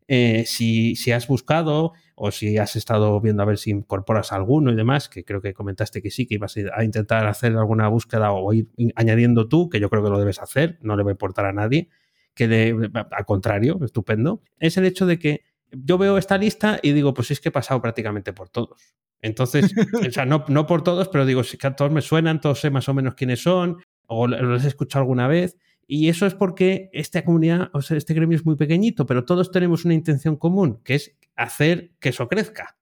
eh, 0.08 0.44
si, 0.46 0.96
si, 0.96 1.12
has 1.12 1.28
buscado 1.28 1.92
o 2.24 2.30
si 2.30 2.56
has 2.56 2.76
estado 2.76 3.20
viendo 3.20 3.42
a 3.42 3.46
ver 3.46 3.58
si 3.58 3.72
incorporas 3.72 4.30
alguno 4.30 4.70
y 4.70 4.76
demás, 4.76 5.08
que 5.08 5.24
creo 5.24 5.40
que 5.40 5.52
comentaste 5.52 6.00
que 6.00 6.08
sí, 6.08 6.24
que 6.24 6.36
ibas 6.36 6.56
a 6.72 6.84
intentar 6.84 7.26
hacer 7.26 7.56
alguna 7.56 7.88
búsqueda 7.88 8.30
o 8.30 8.52
ir 8.52 8.68
añadiendo 8.94 9.48
tú, 9.48 9.68
que 9.68 9.80
yo 9.80 9.90
creo 9.90 10.04
que 10.04 10.10
lo 10.10 10.20
debes 10.20 10.40
hacer, 10.40 10.78
no 10.82 10.94
le 10.94 11.02
va 11.02 11.10
a 11.10 11.14
importar 11.14 11.46
a 11.46 11.52
nadie, 11.52 11.88
que 12.32 12.46
de, 12.46 12.90
al 13.10 13.24
contrario, 13.24 13.80
estupendo, 13.84 14.40
es 14.60 14.76
el 14.76 14.84
hecho 14.84 15.04
de 15.04 15.18
que 15.18 15.42
yo 15.72 15.98
veo 15.98 16.16
esta 16.16 16.38
lista 16.38 16.78
y 16.80 16.92
digo, 16.92 17.12
pues 17.12 17.32
es 17.32 17.40
que 17.40 17.48
he 17.48 17.52
pasado 17.52 17.82
prácticamente 17.82 18.32
por 18.32 18.50
todos. 18.50 18.94
Entonces, 19.20 19.74
o 20.06 20.10
sea, 20.12 20.24
no, 20.24 20.44
no 20.46 20.64
por 20.68 20.84
todos, 20.84 21.08
pero 21.08 21.26
digo, 21.26 21.42
si 21.42 21.58
que 21.58 21.72
todos 21.72 21.90
me 21.90 22.02
suenan, 22.02 22.40
todos 22.40 22.60
sé 22.60 22.70
más 22.70 22.88
o 22.88 22.94
menos 22.94 23.16
quiénes 23.16 23.42
son, 23.42 23.78
o 24.06 24.28
los 24.28 24.64
he 24.64 24.68
escuchado 24.68 25.02
alguna 25.02 25.26
vez. 25.26 25.58
Y 25.88 26.08
eso 26.08 26.26
es 26.26 26.34
porque 26.34 26.88
esta 26.92 27.24
comunidad, 27.24 27.70
o 27.72 27.82
sea, 27.82 27.96
este 27.96 28.14
gremio 28.14 28.36
es 28.36 28.46
muy 28.46 28.54
pequeñito, 28.54 29.06
pero 29.06 29.24
todos 29.24 29.50
tenemos 29.50 29.84
una 29.84 29.94
intención 29.94 30.36
común, 30.36 30.80
que 30.84 30.94
es 30.94 31.16
hacer 31.36 31.92
que 32.00 32.10
eso 32.10 32.28
crezca. 32.28 32.78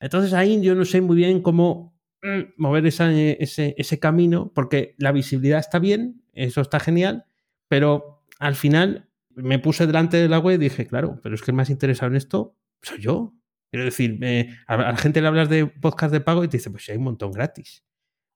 Entonces 0.00 0.32
ahí 0.32 0.60
yo 0.62 0.74
no 0.74 0.84
sé 0.84 1.00
muy 1.00 1.16
bien 1.16 1.42
cómo 1.42 1.96
mm, 2.22 2.54
mover 2.56 2.86
ese, 2.86 3.38
ese 3.40 3.98
camino, 4.00 4.52
porque 4.54 4.94
la 4.98 5.12
visibilidad 5.12 5.60
está 5.60 5.78
bien, 5.78 6.22
eso 6.32 6.60
está 6.60 6.80
genial, 6.80 7.26
pero 7.68 8.24
al 8.38 8.54
final 8.54 9.08
me 9.34 9.58
puse 9.58 9.86
delante 9.86 10.16
de 10.16 10.28
la 10.28 10.38
web 10.38 10.60
y 10.60 10.64
dije, 10.64 10.86
claro, 10.86 11.20
pero 11.22 11.34
es 11.34 11.42
que 11.42 11.50
el 11.50 11.56
más 11.56 11.70
interesado 11.70 12.10
en 12.10 12.16
esto 12.16 12.56
soy 12.82 13.00
yo. 13.00 13.34
Quiero 13.70 13.84
decir, 13.84 14.18
a, 14.66 14.76
la 14.76 14.96
gente 14.96 15.22
le 15.22 15.28
hablas 15.28 15.48
de 15.48 15.66
podcast 15.66 16.12
de 16.12 16.20
pago 16.20 16.44
y 16.44 16.48
te 16.48 16.58
dice, 16.58 16.70
pues 16.70 16.88
hay 16.90 16.98
un 16.98 17.04
montón 17.04 17.32
gratis. 17.32 17.84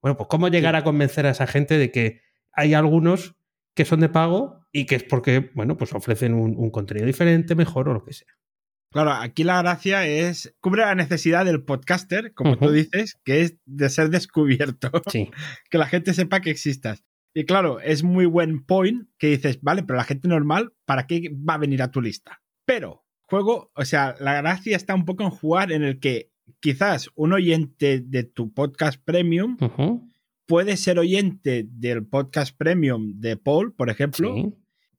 Bueno, 0.01 0.17
pues 0.17 0.29
¿cómo 0.31 0.49
llegar 0.49 0.77
a 0.77 0.85
convencer 0.85 1.27
a 1.27 1.31
esa 1.31 1.47
gente 1.47 1.77
de 1.77 1.91
que 1.91 2.23
hay 2.53 2.73
algunos 2.75 3.37
que 3.75 3.85
son 3.85 4.01
de 4.01 4.09
pago 4.09 4.67
y 4.73 4.87
que 4.87 4.95
es 4.95 5.05
porque, 5.05 5.51
bueno, 5.55 5.77
pues 5.77 5.93
ofrecen 5.93 6.33
un, 6.33 6.71
contenido 6.71 7.07
diferente, 7.07 7.55
mejor 7.55 7.89
o 7.89 7.95
lo 7.95 8.05
que 8.05 8.15
sea? 8.15 8.29
Claro, 8.97 9.13
aquí 9.13 9.45
la 9.45 9.61
gracia 9.61 10.07
es 10.07 10.57
cubre 10.63 10.81
la 10.81 10.95
necesidad 10.95 11.45
del 11.45 11.63
podcaster, 11.63 12.33
como 12.33 12.57
tú 12.57 12.71
dices, 12.71 13.21
que 13.27 13.43
es 13.43 13.59
de 13.67 13.91
ser 13.91 14.09
descubierto. 14.09 14.91
Sí. 15.13 15.31
que 15.71 15.77
la 15.77 15.85
gente 15.85 16.15
sepa 16.15 16.41
que 16.41 16.49
existas. 16.49 17.05
Y 17.35 17.45
claro, 17.45 17.79
es 17.81 18.03
muy 18.03 18.25
buen 18.25 18.65
point 18.65 19.07
que 19.19 19.27
dices, 19.27 19.61
vale, 19.61 19.83
pero 19.83 19.99
la 19.99 20.05
gente 20.05 20.29
normal, 20.29 20.73
¿para 20.87 21.07
qué 21.07 21.31
va 21.31 21.55
a 21.55 21.59
venir 21.59 21.83
a 21.83 21.91
tu 21.91 22.01
lista? 22.01 22.41
Pero, 22.65 23.05
juego, 23.29 23.71
o 23.75 23.85
sea, 23.85 24.15
la 24.19 24.33
gracia 24.41 24.75
está 24.75 24.95
un 24.95 25.05
poco 25.05 25.25
en 25.25 25.31
jugar 25.31 25.73
en 25.73 25.83
el 25.83 26.01
que 26.01 26.31
quizás 26.61 27.11
un 27.17 27.35
oyente 27.35 28.01
de 28.01 28.25
tu 28.25 28.55
podcast 28.55 28.99
premium 29.05 29.59
puede 30.47 30.79
ser 30.79 30.99
oyente 30.99 31.67
del 31.69 32.07
podcast 32.07 32.57
premium 32.57 33.21
de 33.21 33.37
Paul, 33.37 33.75
por 33.75 33.91
ejemplo, 33.91 34.57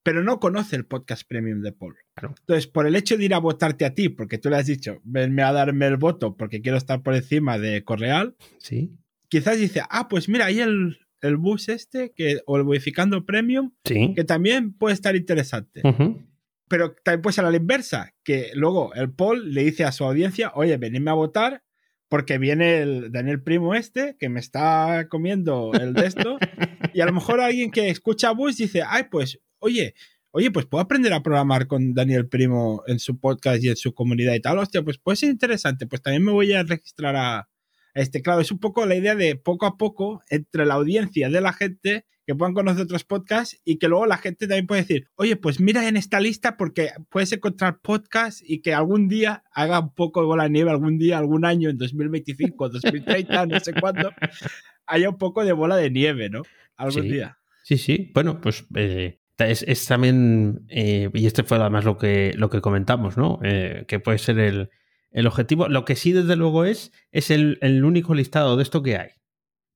pero 0.08 0.24
no 0.24 0.40
conoce 0.40 0.78
el 0.78 0.86
podcast 0.86 1.28
premium 1.28 1.60
de 1.62 1.74
Paul. 1.74 1.98
Entonces, 2.16 2.66
por 2.66 2.88
el 2.88 2.96
hecho 2.96 3.18
de 3.18 3.26
ir 3.26 3.34
a 3.34 3.40
votarte 3.40 3.84
a 3.84 3.94
ti, 3.94 4.08
porque 4.08 4.38
tú 4.38 4.50
le 4.50 4.56
has 4.56 4.66
dicho, 4.66 5.02
venme 5.04 5.44
a 5.44 5.52
darme 5.52 5.86
el 5.86 5.98
voto 5.98 6.38
porque 6.38 6.62
quiero 6.62 6.78
estar 6.78 7.04
por 7.04 7.14
encima 7.14 7.58
de 7.58 7.84
Correal, 7.84 8.38
¿Sí? 8.58 8.98
quizás 9.28 9.60
dice, 9.60 9.82
ah, 9.90 10.08
pues 10.08 10.30
mira, 10.30 10.46
ahí 10.46 10.62
el, 10.62 10.98
el 11.20 11.36
bus 11.36 11.68
este, 11.68 12.14
que, 12.16 12.40
o 12.46 12.56
el 12.56 12.64
Modificando 12.64 13.26
Premium, 13.26 13.74
que 13.84 14.24
también 14.26 14.72
puede 14.72 14.94
estar 14.94 15.14
interesante. 15.18 15.82
Pero 16.70 16.96
también 17.04 17.22
puede 17.22 17.34
ser 17.34 17.44
a 17.44 17.52
la 17.52 17.58
inversa, 17.58 18.14
que 18.24 18.52
luego 18.54 18.94
el 18.94 19.12
Paul 19.12 19.54
le 19.54 19.66
dice 19.66 19.84
a 19.84 19.92
su 19.92 20.06
audiencia, 20.06 20.54
oye, 20.56 20.78
venidme 20.78 21.12
a 21.12 21.16
votar 21.16 21.64
porque 22.08 22.38
viene 22.38 22.78
el 22.78 23.12
Daniel 23.12 23.44
Primo 23.44 23.76
este 23.76 24.16
que 24.18 24.30
me 24.30 24.40
está 24.40 25.08
comiendo 25.10 25.74
el 25.74 25.94
de 25.94 26.06
esto. 26.06 26.38
y 26.94 27.02
a 27.02 27.06
lo 27.06 27.12
mejor 27.12 27.42
alguien 27.42 27.72
que 27.72 27.90
escucha 27.90 28.30
a 28.30 28.34
Bus 28.34 28.56
dice, 28.56 28.84
ay, 28.88 29.08
pues, 29.12 29.42
oye, 29.60 29.94
oye, 30.32 30.52
pues 30.52 30.66
puedo 30.66 30.84
aprender 30.84 31.14
a 31.14 31.24
programar 31.24 31.68
con 31.68 31.94
Daniel 31.94 32.28
Primo 32.28 32.84
en 32.88 33.00
su 33.00 33.20
podcast 33.20 33.64
y 33.64 33.70
en 33.70 33.76
su 33.76 33.94
comunidad 33.94 34.34
y 34.34 34.42
tal. 34.42 34.60
Hostia, 34.60 34.84
pues 34.84 34.98
puede 34.98 35.16
ser 35.16 35.30
interesante. 35.30 35.88
Pues 35.88 36.02
también 36.02 36.24
me 36.24 36.32
voy 36.32 36.54
a 36.54 36.64
registrar 36.64 37.16
a, 37.16 37.50
este, 37.94 38.22
claro, 38.22 38.42
es 38.42 38.52
un 38.52 38.60
poco 38.60 38.86
la 38.86 38.96
idea 38.96 39.16
de 39.16 39.36
poco 39.36 39.66
a 39.66 39.78
poco 39.78 40.22
entre 40.30 40.66
la 40.66 40.76
audiencia 40.76 41.30
de 41.30 41.42
la 41.42 41.54
gente 41.54 42.06
que 42.28 42.36
puedan 42.36 42.54
conocer 42.54 42.84
otros 42.84 43.06
podcasts 43.06 43.60
y 43.64 43.78
que 43.80 43.88
luego 43.88 44.06
la 44.06 44.18
gente 44.18 44.48
también 44.48 44.68
puede 44.68 44.82
decir, 44.82 45.08
oye, 45.16 45.38
pues 45.38 45.62
mira 45.62 45.88
en 45.88 45.96
esta 45.96 46.20
lista 46.20 46.58
porque 46.58 46.92
puedes 47.10 47.32
encontrar 47.32 47.80
podcasts 47.80 48.44
y 48.46 48.62
que 48.62 48.74
algún 48.74 49.08
día 49.08 49.44
haga 49.54 49.80
un 49.80 49.96
poco 49.96 50.20
de 50.20 50.28
bola 50.28 50.44
de 50.44 50.50
nieve, 50.50 50.70
algún 50.70 50.98
día, 50.98 51.18
algún 51.18 51.46
año, 51.46 51.70
en 51.70 51.78
2025, 51.78 52.70
2030, 52.70 53.46
no 53.46 53.60
sé 53.62 53.74
cuándo, 53.74 54.12
haya 54.86 55.10
un 55.10 55.18
poco 55.18 55.46
de 55.46 55.54
bola 55.54 55.78
de 55.78 55.90
nieve, 55.90 56.30
¿no? 56.30 56.44
Algún 56.76 57.04
día. 57.04 57.38
Sí, 57.64 57.78
sí. 57.78 58.12
Bueno, 58.14 58.42
pues 58.42 58.66
eh, 58.76 59.20
es, 59.40 59.86
también, 59.86 60.66
eh, 60.70 61.10
y 61.14 61.28
este 61.28 61.44
fue 61.44 61.58
además 61.58 61.86
lo 61.86 61.98
que, 61.98 62.34
lo 62.36 62.50
que 62.50 62.62
comentamos, 62.62 63.18
¿no? 63.18 63.40
Eh, 63.44 63.86
que 63.88 64.00
puede 64.00 64.18
ser 64.18 64.40
el, 64.40 64.72
el 65.12 65.28
objetivo, 65.28 65.68
lo 65.68 65.86
que 65.86 65.96
sí 65.96 66.12
desde 66.12 66.36
luego 66.36 66.66
es, 66.66 66.92
es 67.12 67.32
el, 67.32 67.58
único 67.84 68.14
listado 68.14 68.58
de 68.58 68.64
esto 68.64 68.84
que 68.84 68.98
hay 68.98 69.10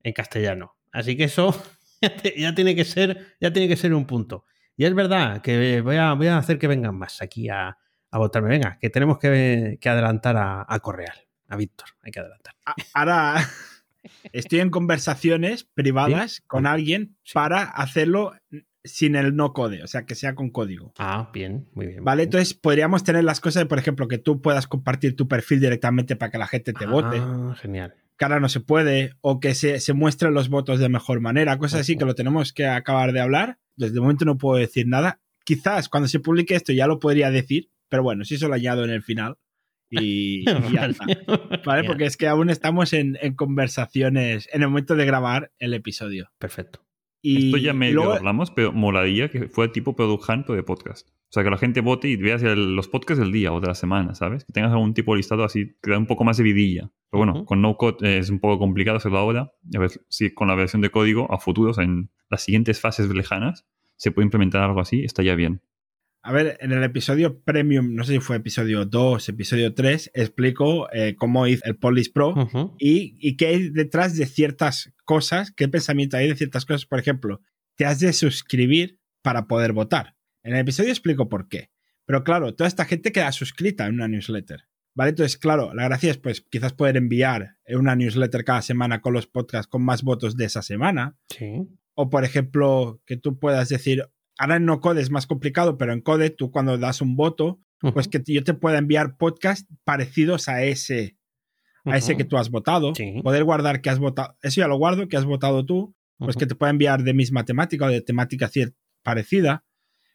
en 0.04 0.14
castellano. 0.14 0.76
Así 0.92 1.16
que 1.16 1.26
eso 1.26 1.56
ya, 2.38 2.56
tiene 2.56 2.76
que 2.76 2.86
ser, 2.86 3.36
ya 3.40 3.54
tiene 3.54 3.68
que 3.68 3.78
ser 3.78 3.94
un 3.94 4.06
punto. 4.06 4.46
Y 4.76 4.86
es 4.86 4.94
verdad 4.94 5.42
que 5.42 5.82
voy 5.82 5.98
a, 5.98 6.14
voy 6.14 6.28
a 6.28 6.38
hacer 6.38 6.58
que 6.58 6.68
vengan 6.68 6.96
más 6.96 7.22
aquí 7.22 7.50
a, 7.50 7.78
votarme. 8.12 8.50
Venga, 8.50 8.78
que 8.80 8.90
tenemos 8.90 9.20
que, 9.20 9.80
adelantar 9.84 10.36
a, 10.38 10.80
Correal, 10.80 11.18
a 11.48 11.56
Víctor. 11.56 11.90
Hay 12.02 12.12
que 12.12 12.20
adelantar. 12.20 12.56
Ahora 12.94 13.48
estoy 14.34 14.60
en 14.60 14.70
conversaciones 14.70 15.64
privadas 15.64 16.42
con 16.48 16.66
alguien 16.68 17.16
para 17.34 17.64
hacerlo 17.64 18.34
sin 18.84 19.16
el 19.16 19.36
no 19.36 19.54
code, 19.54 19.84
o 19.84 19.88
sea, 19.88 20.06
que 20.06 20.16
sea 20.16 20.36
con 20.36 20.50
código. 20.50 20.94
Ah, 20.98 21.30
bien, 21.34 21.68
muy 21.74 21.88
bien. 21.88 22.04
Vale, 22.04 22.24
entonces 22.24 22.54
podríamos 22.54 23.04
tener 23.04 23.24
las 23.24 23.40
cosas 23.40 23.64
de, 23.64 23.66
por 23.68 23.80
ejemplo, 23.80 24.08
que 24.08 24.18
tú 24.18 24.42
puedas 24.42 24.68
compartir 24.68 25.16
tu 25.16 25.28
perfil 25.28 25.60
directamente 25.60 26.16
para 26.16 26.32
que 26.32 26.38
la 26.38 26.48
gente 26.48 26.74
te 26.74 26.86
vote. 26.86 27.18
Ah, 27.20 27.56
genial. 27.60 27.96
Que 28.18 28.26
ahora 28.26 28.40
no 28.40 28.50
se 28.50 28.60
puede, 28.60 29.14
o 29.22 29.40
que 29.40 29.56
se, 29.56 29.80
se 29.80 29.94
muestren 29.94 30.34
los 30.34 30.50
votos 30.50 30.80
de 30.80 30.90
mejor 30.90 31.20
manera, 31.22 31.58
cosas 31.58 31.82
así 31.82 31.96
que 31.96 32.06
lo 32.06 32.16
tenemos 32.16 32.54
que 32.54 32.68
acabar 32.68 33.14
de 33.14 33.22
hablar. 33.22 33.60
Desde 33.76 33.96
el 33.96 34.02
momento 34.02 34.26
no 34.26 34.38
puedo 34.38 34.60
decir 34.60 34.88
nada. 34.88 35.20
Quizás 35.44 35.90
cuando 35.90 36.08
se 36.08 36.20
publique 36.20 36.56
esto 36.56 36.72
ya 36.72 36.88
lo 36.88 37.00
podría 37.00 37.32
decir, 37.32 37.70
pero 37.90 38.04
bueno, 38.04 38.26
si 38.26 38.36
eso 38.36 38.48
lo 38.48 38.54
añado 38.54 38.84
en 38.84 38.92
el 38.92 39.04
final. 39.04 39.38
Y, 39.90 40.46
ya 40.74 40.86
está. 40.86 41.06
¿Vale? 41.66 41.84
Porque 41.88 42.06
es 42.06 42.16
que 42.16 42.28
aún 42.28 42.50
estamos 42.50 42.94
en, 42.94 43.18
en 43.22 43.36
conversaciones 43.36 44.48
en 44.54 44.62
el 44.62 44.70
momento 44.70 44.96
de 44.96 45.06
grabar 45.06 45.52
el 45.60 45.74
episodio. 45.74 46.32
Perfecto. 46.38 46.86
Esto 47.24 47.58
ya 47.58 47.74
medio 47.74 48.14
hablamos, 48.14 48.52
pero 48.52 48.72
molaría 48.72 49.30
que 49.30 49.48
fue 49.48 49.68
tipo 49.70 49.96
Product 49.96 50.28
Hunt 50.28 50.48
de 50.48 50.64
podcast. 50.64 51.08
O 51.10 51.34
sea, 51.34 51.44
que 51.44 51.50
la 51.50 51.58
gente 51.58 51.80
vote 51.80 52.10
y 52.10 52.18
veas 52.18 52.42
los 52.44 52.90
podcasts 52.90 53.22
del 53.22 53.32
día 53.32 53.54
o 53.54 53.62
de 53.62 53.68
la 53.68 53.76
semana, 53.76 54.16
¿sabes? 54.16 54.44
Que 54.44 54.52
tengas 54.52 54.72
algún 54.72 54.94
tipo 54.94 55.14
de 55.14 55.18
listado 55.18 55.44
así 55.44 55.78
que 55.82 55.92
da 55.92 55.98
un 55.98 56.08
poco 56.08 56.24
más 56.24 56.38
de 56.38 56.44
vidilla. 56.44 56.92
Pero 57.10 57.26
bueno, 57.26 57.46
con 57.46 57.62
no 57.62 57.78
code 57.78 58.18
es 58.18 58.30
un 58.30 58.40
poco 58.40 58.60
complicado 58.60 58.98
hacerlo 58.98 59.20
ahora. 59.20 59.54
A 59.74 59.80
ver 59.80 59.92
si 60.10 60.34
con 60.34 60.48
la 60.50 60.56
versión 60.56 60.82
de 60.82 60.90
código 60.90 61.32
a 61.32 61.40
futuros, 61.40 61.78
en 61.78 62.10
las 62.30 62.44
siguientes 62.44 62.82
fases 62.82 63.08
lejanas, 63.10 63.66
se 63.96 64.12
puede 64.12 64.26
implementar 64.26 64.64
algo 64.64 64.82
así, 64.82 65.04
está 65.04 65.24
ya 65.24 65.36
bien. 65.36 65.62
A 66.24 66.32
ver, 66.32 66.58
en 66.62 66.72
el 66.72 66.84
episodio 66.84 67.42
premium, 67.42 67.96
no 67.96 68.04
sé 68.04 68.14
si 68.14 68.20
fue 68.20 68.36
episodio 68.36 68.86
2, 68.86 69.30
episodio 69.30 69.74
3, 69.74 70.12
explico 70.14 70.88
eh, 70.94 71.16
cómo 71.16 71.48
hice 71.48 71.64
el 71.66 71.78
Polis 71.78 72.10
Pro 72.10 72.36
y, 72.78 73.18
y, 73.20 73.38
qué 73.38 73.48
hay 73.48 73.70
detrás 73.70 74.16
de 74.16 74.28
ciertas 74.28 74.94
cosas, 75.04 75.52
qué 75.52 75.68
pensamiento 75.68 76.18
hay 76.18 76.28
de 76.28 76.36
ciertas 76.36 76.66
cosas. 76.66 76.86
Por 76.86 77.00
ejemplo, 77.00 77.42
te 77.76 77.86
has 77.86 78.00
de 78.00 78.14
suscribir 78.14 79.00
para 79.24 79.48
poder 79.48 79.74
votar. 79.74 80.16
En 80.44 80.54
el 80.54 80.60
episodio 80.60 80.92
explico 80.92 81.28
por 81.28 81.48
qué. 81.48 81.72
Pero 82.06 82.24
claro, 82.24 82.54
toda 82.54 82.68
esta 82.68 82.86
gente 82.86 83.12
queda 83.12 83.32
suscrita 83.32 83.88
en 83.88 83.96
una 83.96 84.08
newsletter. 84.08 84.68
¿Vale? 84.94 85.12
Entonces, 85.12 85.38
claro, 85.38 85.74
la 85.74 85.86
gracia 85.86 86.12
es 86.12 86.18
pues 86.18 86.42
quizás 86.42 86.74
poder 86.74 86.98
enviar 86.98 87.58
una 87.70 87.96
newsletter 87.96 88.44
cada 88.44 88.62
semana 88.62 89.02
con 89.02 89.14
los 89.14 89.26
podcasts 89.26 89.68
con 89.68 89.82
más 89.82 90.04
votos 90.04 90.36
de 90.36 90.46
esa 90.46 90.62
semana. 90.62 91.18
Sí. 91.30 91.68
O, 91.94 92.10
por 92.10 92.26
ejemplo, 92.26 93.02
que 93.06 93.18
tú 93.18 93.40
puedas 93.40 93.70
decir, 93.70 94.06
Ahora 94.38 94.56
en 94.56 94.66
no 94.66 94.80
code 94.80 95.02
es 95.02 95.12
más 95.12 95.28
complicado, 95.28 95.78
pero 95.78 95.94
en 95.94 96.02
code 96.02 96.30
tú 96.30 96.52
cuando 96.52 96.78
das 96.78 97.02
un 97.02 97.16
voto, 97.16 97.60
pues 97.94 98.08
que 98.08 98.22
yo 98.26 98.44
te 98.44 98.54
pueda 98.54 98.78
enviar 98.78 99.18
podcasts 99.18 99.68
parecidos 99.84 100.48
a 100.48 100.64
ese, 100.64 101.18
a 101.86 101.98
ese 101.98 102.16
que 102.16 102.26
tú 102.26 102.38
has 102.38 102.50
votado. 102.50 102.94
Poder 103.24 103.44
guardar 103.44 103.82
que 103.82 103.90
has 103.90 104.00
votado, 104.00 104.36
eso 104.42 104.62
ya 104.62 104.68
lo 104.68 104.78
guardo, 104.78 105.08
que 105.08 105.18
has 105.18 105.26
votado 105.26 105.66
tú, 105.66 105.96
pues 106.18 106.38
que 106.38 106.46
te 106.46 106.56
pueda 106.56 106.70
enviar 106.70 107.04
de 107.04 107.14
misma 107.14 107.46
temática 107.46 107.86
o 107.86 107.90
de 107.90 108.02
temática 108.02 108.50
parecida. 109.04 109.66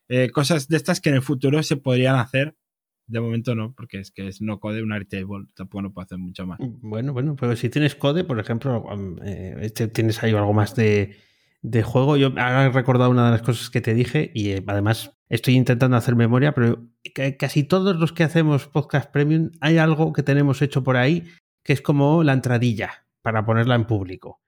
Eh, 0.09 0.31
cosas 0.31 0.69
de 0.69 0.77
estas 0.77 1.01
que 1.01 1.09
en 1.09 1.17
el 1.17 1.23
futuro 1.23 1.63
se 1.63 1.77
podrían 1.77 2.17
hacer. 2.17 2.57
De 3.09 3.21
momento 3.21 3.55
no, 3.55 3.73
porque 3.77 4.01
es 4.01 4.11
que 4.11 4.27
es 4.27 4.41
no 4.41 4.59
code, 4.59 4.83
un 4.83 4.93
Airtable, 4.93 5.47
tampoco 5.55 5.83
no 5.83 5.93
puede 5.93 6.07
hacer 6.07 6.19
mucho 6.19 6.45
más. 6.45 6.59
Bueno, 6.61 7.13
bueno, 7.13 7.37
pero 7.37 7.55
si 7.55 7.69
tienes 7.69 7.95
code, 7.95 8.25
por 8.25 8.41
ejemplo, 8.41 8.85
eh, 9.25 9.57
este, 9.61 9.87
tienes 9.87 10.21
ahí 10.23 10.33
algo 10.33 10.53
más 10.53 10.75
de, 10.75 11.17
de 11.67 11.83
juego. 11.83 12.17
Yo 12.17 12.29
he 12.29 12.69
recordado 12.71 13.11
una 13.11 13.27
de 13.27 13.33
las 13.33 13.43
cosas 13.43 13.71
que 13.71 13.81
te 13.81 13.93
dije 13.93 14.31
y 14.35 14.51
eh, 14.51 14.65
además 14.67 15.13
estoy 15.29 15.55
intentando 15.55 15.97
hacer 15.97 16.15
memoria, 16.15 16.53
pero 16.53 16.87
casi 17.39 17.65
todos 17.65 17.97
los 17.97 18.13
que 18.13 18.23
hacemos 18.23 18.69
podcast 18.69 19.11
premium 19.11 19.51
hay 19.61 19.79
algo 19.79 20.13
que 20.13 20.23
tenemos 20.23 20.63
hecho 20.63 20.85
por 20.85 20.97
ahí 20.97 21.25
que 21.65 21.73
es 21.73 21.83
como 21.83 22.23
la 22.23 22.33
entradilla 22.33 23.07
para 23.21 23.45
ponerla 23.45 23.75
en 23.75 23.87
público. 23.87 24.41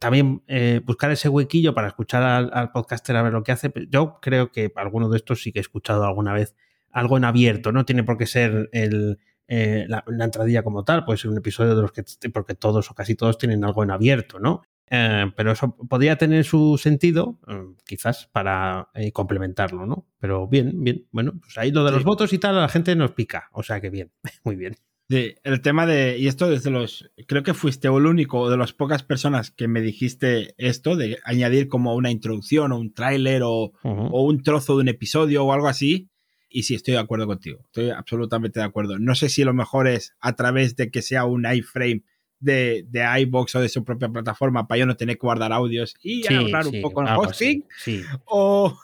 También 0.00 0.42
eh, 0.48 0.80
buscar 0.84 1.12
ese 1.12 1.28
huequillo 1.28 1.72
para 1.72 1.86
escuchar 1.86 2.24
al, 2.24 2.72
podcaster 2.72 3.14
a 3.14 3.22
ver 3.22 3.32
lo 3.32 3.44
que 3.44 3.52
hace. 3.52 3.72
Yo 3.88 4.18
creo 4.20 4.50
que 4.50 4.72
alguno 4.74 5.08
de 5.08 5.18
estos 5.18 5.40
sí 5.40 5.52
que 5.52 5.60
he 5.60 5.62
escuchado 5.62 6.04
alguna 6.04 6.32
vez 6.32 6.56
algo 6.90 7.16
en 7.16 7.24
abierto, 7.24 7.70
no 7.70 7.84
tiene 7.84 8.02
por 8.02 8.18
qué 8.18 8.26
ser 8.26 8.68
el, 8.72 9.20
eh, 9.46 9.84
la, 9.86 10.02
la, 10.08 10.24
entradilla 10.24 10.64
como 10.64 10.82
tal, 10.82 11.04
puede 11.04 11.18
ser 11.18 11.30
un 11.30 11.38
episodio 11.38 11.76
de 11.76 11.82
los 11.82 11.92
que, 11.92 12.02
porque 12.30 12.54
todos 12.54 12.90
o 12.90 12.94
casi 12.94 13.14
todos 13.14 13.38
tienen 13.38 13.64
algo 13.64 13.84
en 13.84 13.92
abierto, 13.92 14.40
¿no? 14.40 14.62
Eh, 14.88 15.32
pero 15.36 15.52
eso 15.52 15.76
podría 15.88 16.16
tener 16.16 16.44
su 16.44 16.78
sentido, 16.78 17.38
eh, 17.48 17.64
quizás, 17.84 18.28
para 18.32 18.90
eh, 18.94 19.10
complementarlo, 19.12 19.84
¿no? 19.86 20.06
Pero 20.20 20.46
bien, 20.46 20.82
bien. 20.82 21.06
Bueno, 21.10 21.34
pues 21.40 21.58
ahí 21.58 21.72
lo 21.72 21.84
de 21.84 21.90
los 21.90 22.00
sí. 22.00 22.04
votos 22.04 22.32
y 22.32 22.38
tal, 22.38 22.56
a 22.56 22.62
la 22.62 22.68
gente 22.68 22.94
nos 22.94 23.12
pica. 23.12 23.48
O 23.52 23.62
sea 23.62 23.80
que 23.80 23.90
bien, 23.90 24.12
muy 24.44 24.56
bien. 24.56 24.76
Sí, 25.08 25.36
el 25.44 25.60
tema 25.60 25.86
de, 25.86 26.18
y 26.18 26.26
esto 26.26 26.50
desde 26.50 26.70
los, 26.70 27.08
creo 27.28 27.44
que 27.44 27.54
fuiste 27.54 27.86
el 27.86 28.06
único 28.06 28.50
de 28.50 28.56
las 28.56 28.72
pocas 28.72 29.04
personas 29.04 29.52
que 29.52 29.68
me 29.68 29.80
dijiste 29.80 30.54
esto, 30.58 30.96
de 30.96 31.18
añadir 31.24 31.68
como 31.68 31.94
una 31.94 32.10
introducción 32.10 32.72
o 32.72 32.78
un 32.78 32.92
tráiler 32.92 33.42
o, 33.44 33.66
uh 33.66 33.70
-huh. 33.84 34.08
o, 34.12 34.22
un 34.24 34.42
trozo 34.42 34.74
de 34.74 34.82
un 34.82 34.88
episodio 34.88 35.44
o 35.44 35.52
algo 35.52 35.68
así. 35.68 36.10
Y 36.48 36.64
sí, 36.64 36.74
estoy 36.74 36.94
de 36.94 37.00
acuerdo 37.00 37.26
contigo, 37.26 37.60
estoy 37.66 37.90
absolutamente 37.90 38.58
de 38.60 38.66
acuerdo. 38.66 38.98
No 38.98 39.14
sé 39.14 39.28
si 39.28 39.44
lo 39.44 39.54
mejor 39.54 39.86
es 39.86 40.16
a 40.20 40.34
través 40.34 40.74
de 40.74 40.90
que 40.90 41.02
sea 41.02 41.24
un 41.24 41.46
iframe 41.52 42.02
de, 42.38 42.86
de 42.88 43.20
iBox 43.22 43.54
o 43.56 43.60
de 43.60 43.68
su 43.68 43.84
propia 43.84 44.08
plataforma 44.08 44.66
para 44.66 44.78
yo 44.80 44.86
no 44.86 44.96
tener 44.96 45.16
que 45.16 45.26
guardar 45.26 45.52
audios 45.52 45.94
y 46.02 46.22
sí, 46.22 46.34
ahorrar 46.34 46.64
sí, 46.64 46.76
un 46.76 46.82
poco 46.82 47.02
el 47.02 47.08
hosting, 47.08 47.64
sí. 47.78 48.02
o, 48.26 48.78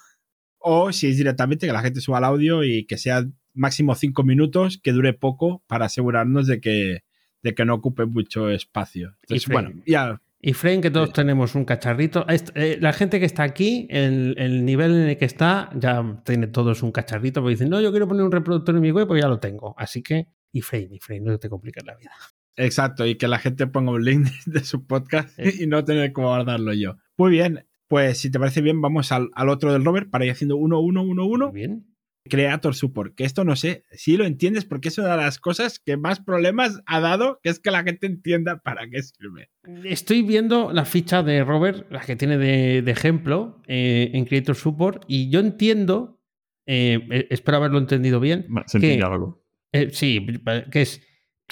o 0.58 0.92
si 0.92 1.08
es 1.08 1.16
directamente 1.16 1.66
que 1.66 1.72
la 1.72 1.82
gente 1.82 2.00
suba 2.00 2.18
el 2.18 2.24
audio 2.24 2.64
y 2.64 2.84
que 2.86 2.98
sea 2.98 3.24
máximo 3.54 3.94
cinco 3.94 4.22
minutos, 4.22 4.78
que 4.82 4.92
dure 4.92 5.12
poco 5.12 5.62
para 5.66 5.86
asegurarnos 5.86 6.46
de 6.46 6.60
que, 6.60 7.04
de 7.42 7.54
que 7.54 7.64
no 7.64 7.74
ocupe 7.74 8.06
mucho 8.06 8.48
espacio. 8.50 9.16
Entonces, 9.22 9.48
bueno, 9.48 9.72
ya. 9.86 10.20
Y 10.44 10.54
Frame, 10.54 10.80
que 10.80 10.90
todos 10.90 11.12
tenemos 11.12 11.54
un 11.54 11.64
cacharrito. 11.64 12.26
Eh, 12.28 12.76
la 12.80 12.92
gente 12.92 13.20
que 13.20 13.26
está 13.26 13.44
aquí, 13.44 13.86
el, 13.90 14.34
el, 14.38 14.64
nivel 14.64 14.90
en 14.92 15.08
el 15.10 15.16
que 15.16 15.24
está, 15.24 15.70
ya 15.76 16.20
tiene 16.24 16.48
todos 16.48 16.82
un 16.82 16.90
cacharrito, 16.90 17.40
porque 17.40 17.52
dicen, 17.52 17.70
no, 17.70 17.80
yo 17.80 17.92
quiero 17.92 18.08
poner 18.08 18.24
un 18.24 18.32
reproductor 18.32 18.74
en 18.74 18.80
mi 18.80 18.90
web, 18.90 19.06
pues 19.06 19.22
ya 19.22 19.28
lo 19.28 19.38
tengo. 19.38 19.76
Así 19.78 20.02
que, 20.02 20.26
y 20.50 20.60
Frame, 20.60 20.88
y 20.90 20.98
Frame, 20.98 21.20
no 21.20 21.38
te 21.38 21.48
compliques 21.48 21.84
la 21.86 21.94
vida. 21.94 22.10
Exacto, 22.56 23.06
y 23.06 23.16
que 23.16 23.28
la 23.28 23.38
gente 23.38 23.66
ponga 23.66 23.92
un 23.92 24.04
link 24.04 24.26
de 24.46 24.64
su 24.64 24.86
podcast 24.86 25.38
y 25.38 25.66
no 25.66 25.84
tener 25.84 26.12
que 26.12 26.20
guardarlo 26.20 26.72
yo. 26.74 26.96
Muy 27.16 27.30
bien, 27.30 27.66
pues 27.88 28.18
si 28.18 28.30
te 28.30 28.38
parece 28.38 28.62
bien, 28.62 28.80
vamos 28.80 29.12
al, 29.12 29.28
al 29.34 29.48
otro 29.48 29.72
del 29.72 29.84
Robert 29.84 30.10
para 30.10 30.24
ir 30.24 30.32
haciendo 30.32 30.56
uno, 30.56 30.80
uno, 30.80 31.02
uno, 31.02 31.26
uno. 31.26 31.52
Bien. 31.52 31.86
Creator 32.28 32.74
Support, 32.74 33.14
que 33.16 33.24
esto 33.24 33.44
no 33.44 33.56
sé 33.56 33.84
si 33.90 34.16
lo 34.16 34.24
entiendes 34.24 34.64
porque 34.64 34.88
es 34.88 34.98
una 34.98 35.10
de 35.10 35.16
las 35.16 35.38
cosas 35.38 35.80
que 35.80 35.96
más 35.96 36.20
problemas 36.20 36.80
ha 36.86 37.00
dado, 37.00 37.40
que 37.42 37.50
es 37.50 37.58
que 37.58 37.70
la 37.70 37.82
gente 37.82 38.06
entienda 38.06 38.60
para 38.60 38.88
qué 38.88 39.02
sirve. 39.02 39.50
Estoy 39.84 40.22
viendo 40.22 40.72
la 40.72 40.84
ficha 40.84 41.22
de 41.22 41.42
Robert, 41.42 41.90
la 41.90 42.00
que 42.00 42.16
tiene 42.16 42.38
de, 42.38 42.82
de 42.82 42.90
ejemplo 42.92 43.60
eh, 43.66 44.10
en 44.14 44.24
Creator 44.24 44.54
Support, 44.54 45.04
y 45.08 45.30
yo 45.30 45.40
entiendo, 45.40 46.20
eh, 46.66 47.26
espero 47.30 47.58
haberlo 47.58 47.78
entendido 47.78 48.20
bien. 48.20 48.46
Se 48.66 49.02
algo. 49.02 49.44
Eh, 49.72 49.90
sí, 49.90 50.24
que 50.70 50.82
es 50.82 51.02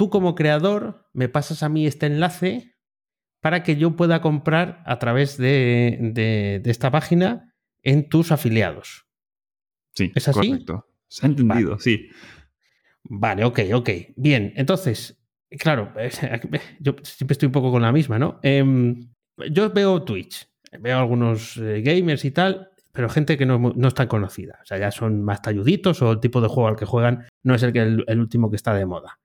tú 0.00 0.08
como 0.08 0.34
creador 0.34 1.10
me 1.12 1.28
pasas 1.28 1.62
a 1.62 1.68
mí 1.68 1.86
este 1.86 2.06
enlace 2.06 2.74
para 3.42 3.62
que 3.62 3.76
yo 3.76 3.96
pueda 3.96 4.22
comprar 4.22 4.82
a 4.86 4.98
través 4.98 5.36
de, 5.36 5.98
de, 6.00 6.58
de 6.64 6.70
esta 6.70 6.90
página 6.90 7.52
en 7.82 8.08
tus 8.08 8.32
afiliados. 8.32 9.04
Sí, 9.94 10.10
¿Es 10.14 10.26
así? 10.26 10.48
correcto. 10.48 10.86
Se 11.06 11.26
ha 11.26 11.28
entendido, 11.28 11.72
vale. 11.72 11.82
sí. 11.82 12.08
Vale, 13.02 13.44
ok, 13.44 13.60
ok. 13.74 13.90
Bien, 14.16 14.54
entonces, 14.56 15.22
claro, 15.50 15.92
yo 16.80 16.96
siempre 17.02 17.34
estoy 17.34 17.48
un 17.48 17.52
poco 17.52 17.70
con 17.70 17.82
la 17.82 17.92
misma, 17.92 18.18
¿no? 18.18 18.40
Eh, 18.42 18.64
yo 19.50 19.70
veo 19.70 20.02
Twitch, 20.02 20.48
veo 20.80 20.96
algunos 20.98 21.58
eh, 21.58 21.82
gamers 21.82 22.24
y 22.24 22.30
tal, 22.30 22.70
pero 22.90 23.10
gente 23.10 23.36
que 23.36 23.44
no, 23.44 23.58
no 23.58 23.88
es 23.88 23.94
tan 23.94 24.08
conocida. 24.08 24.60
O 24.62 24.64
sea, 24.64 24.78
ya 24.78 24.90
son 24.92 25.22
más 25.22 25.42
talluditos 25.42 26.00
o 26.00 26.10
el 26.12 26.20
tipo 26.20 26.40
de 26.40 26.48
juego 26.48 26.68
al 26.68 26.76
que 26.76 26.86
juegan 26.86 27.26
no 27.42 27.54
es 27.54 27.62
el, 27.62 27.74
que, 27.74 27.80
el, 27.80 28.02
el 28.08 28.18
último 28.18 28.48
que 28.48 28.56
está 28.56 28.72
de 28.72 28.86
moda 28.86 29.18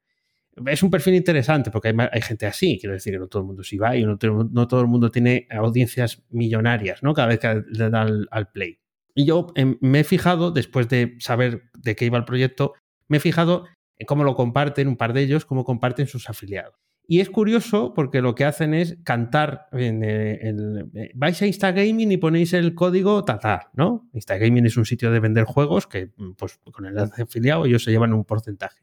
es 0.66 0.84
un 0.84 0.90
perfil 0.90 1.16
interesante 1.16 1.72
porque 1.72 1.90
hay, 1.90 1.96
hay, 2.12 2.22
gente 2.22 2.46
así, 2.46 2.78
quiero 2.80 2.94
decir 2.94 3.14
que 3.14 3.20
no 3.20 3.28
todo 3.28 3.42
el 3.42 3.48
mundo 3.48 3.64
sí 3.64 3.78
va 3.78 3.96
y 3.96 4.06
no, 4.06 4.18
todo 4.18 4.82
el 4.82 4.88
mundo 4.88 5.12
tiene 5.12 5.48
audiencias 5.52 6.24
millonarias, 6.30 7.04
¿no? 7.04 7.14
Cada 7.14 7.28
vez 7.28 7.40
que 7.40 7.64
le 7.68 7.90
da 7.90 8.08
al, 8.32 8.52
play. 8.52 8.80
Y 9.14 9.26
yo 9.26 9.48
eh, 9.56 9.78
me 9.82 10.02
he 10.02 10.04
fijado, 10.04 10.52
después 10.52 10.88
de 10.88 11.16
saber 11.20 11.70
de 11.78 11.96
qué 11.96 12.06
iba 12.06 12.18
el 12.18 12.26
proyecto, 12.26 12.74
me 13.08 13.18
he 13.18 13.20
fijado 13.20 13.66
en 13.98 14.06
cómo 14.06 14.24
lo 14.24 14.36
comparten, 14.36 14.88
un 14.88 14.98
par 14.98 15.14
de 15.14 15.22
ellos, 15.22 15.46
cómo 15.46 15.64
comparten 15.64 16.08
sus 16.08 16.30
afiliados. 16.30 16.76
Y 17.08 17.20
es 17.20 17.30
curioso 17.30 17.94
porque 17.94 18.22
lo 18.22 18.34
que 18.34 18.46
hacen 18.46 18.74
es 18.74 18.98
cantar, 19.04 19.68
en, 19.74 20.04
en, 20.04 20.92
vais 21.14 21.40
a 21.40 21.46
Instagaming 21.46 22.12
y 22.12 22.18
ponéis 22.18 22.54
el 22.54 22.74
código 22.74 23.24
Tatar, 23.24 23.70
¿no? 23.74 24.10
Instagaming 24.14 24.66
es 24.66 24.76
un 24.76 24.86
sitio 24.86 25.12
de 25.12 25.20
vender 25.20 25.44
juegos 25.44 25.86
que 25.86 26.12
pues, 26.38 26.60
con 26.72 26.86
el 26.86 26.98
afiliado 26.98 27.66
ellos 27.66 27.84
se 27.84 27.92
llevan 27.92 28.14
un 28.14 28.26
porcentaje. 28.26 28.82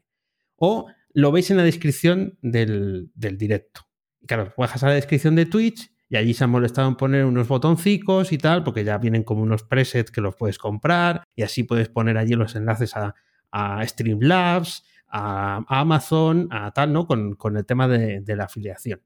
O 0.55 0.87
lo 1.13 1.31
veis 1.31 1.51
en 1.51 1.57
la 1.57 1.63
descripción 1.63 2.37
del, 2.41 3.11
del 3.13 3.37
directo. 3.37 3.81
Y 4.21 4.27
claro, 4.27 4.53
bajas 4.57 4.83
a 4.83 4.87
la 4.87 4.95
descripción 4.95 5.35
de 5.35 5.45
Twitch 5.45 5.91
y 6.09 6.15
allí 6.15 6.33
se 6.33 6.43
han 6.43 6.49
molestado 6.49 6.87
en 6.87 6.95
poner 6.95 7.25
unos 7.25 7.47
botoncicos 7.47 8.31
y 8.31 8.37
tal, 8.37 8.63
porque 8.63 8.83
ya 8.83 8.97
vienen 8.97 9.23
como 9.23 9.41
unos 9.41 9.63
presets 9.63 10.11
que 10.11 10.21
los 10.21 10.35
puedes 10.35 10.57
comprar 10.57 11.23
y 11.35 11.43
así 11.43 11.63
puedes 11.63 11.89
poner 11.89 12.17
allí 12.17 12.33
los 12.33 12.55
enlaces 12.55 12.95
a, 12.95 13.15
a 13.51 13.85
Streamlabs, 13.87 14.83
a, 15.07 15.63
Amazon, 15.67 16.47
a 16.51 16.71
tal, 16.71 16.93
¿no? 16.93 17.07
Con, 17.07 17.35
con 17.35 17.57
el 17.57 17.65
tema 17.65 17.87
de, 17.87 18.21
de, 18.21 18.35
la 18.35 18.45
afiliación. 18.45 19.01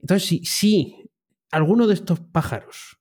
Entonces, 0.00 0.28
si, 0.28 0.44
si 0.44 1.10
alguno 1.50 1.86
de 1.86 1.94
estos 1.94 2.20
pájaros 2.20 2.98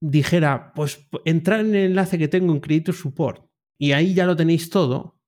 dijera, 0.00 0.72
pues 0.74 1.08
entrar 1.24 1.60
en 1.60 1.74
el 1.74 1.86
enlace 1.86 2.18
que 2.18 2.28
tengo 2.28 2.52
en 2.52 2.60
Creator 2.60 2.94
Support 2.94 3.46
y 3.78 3.92
ahí 3.92 4.14
ya 4.14 4.26
lo 4.26 4.36
tenéis 4.36 4.70
todo, 4.70 5.20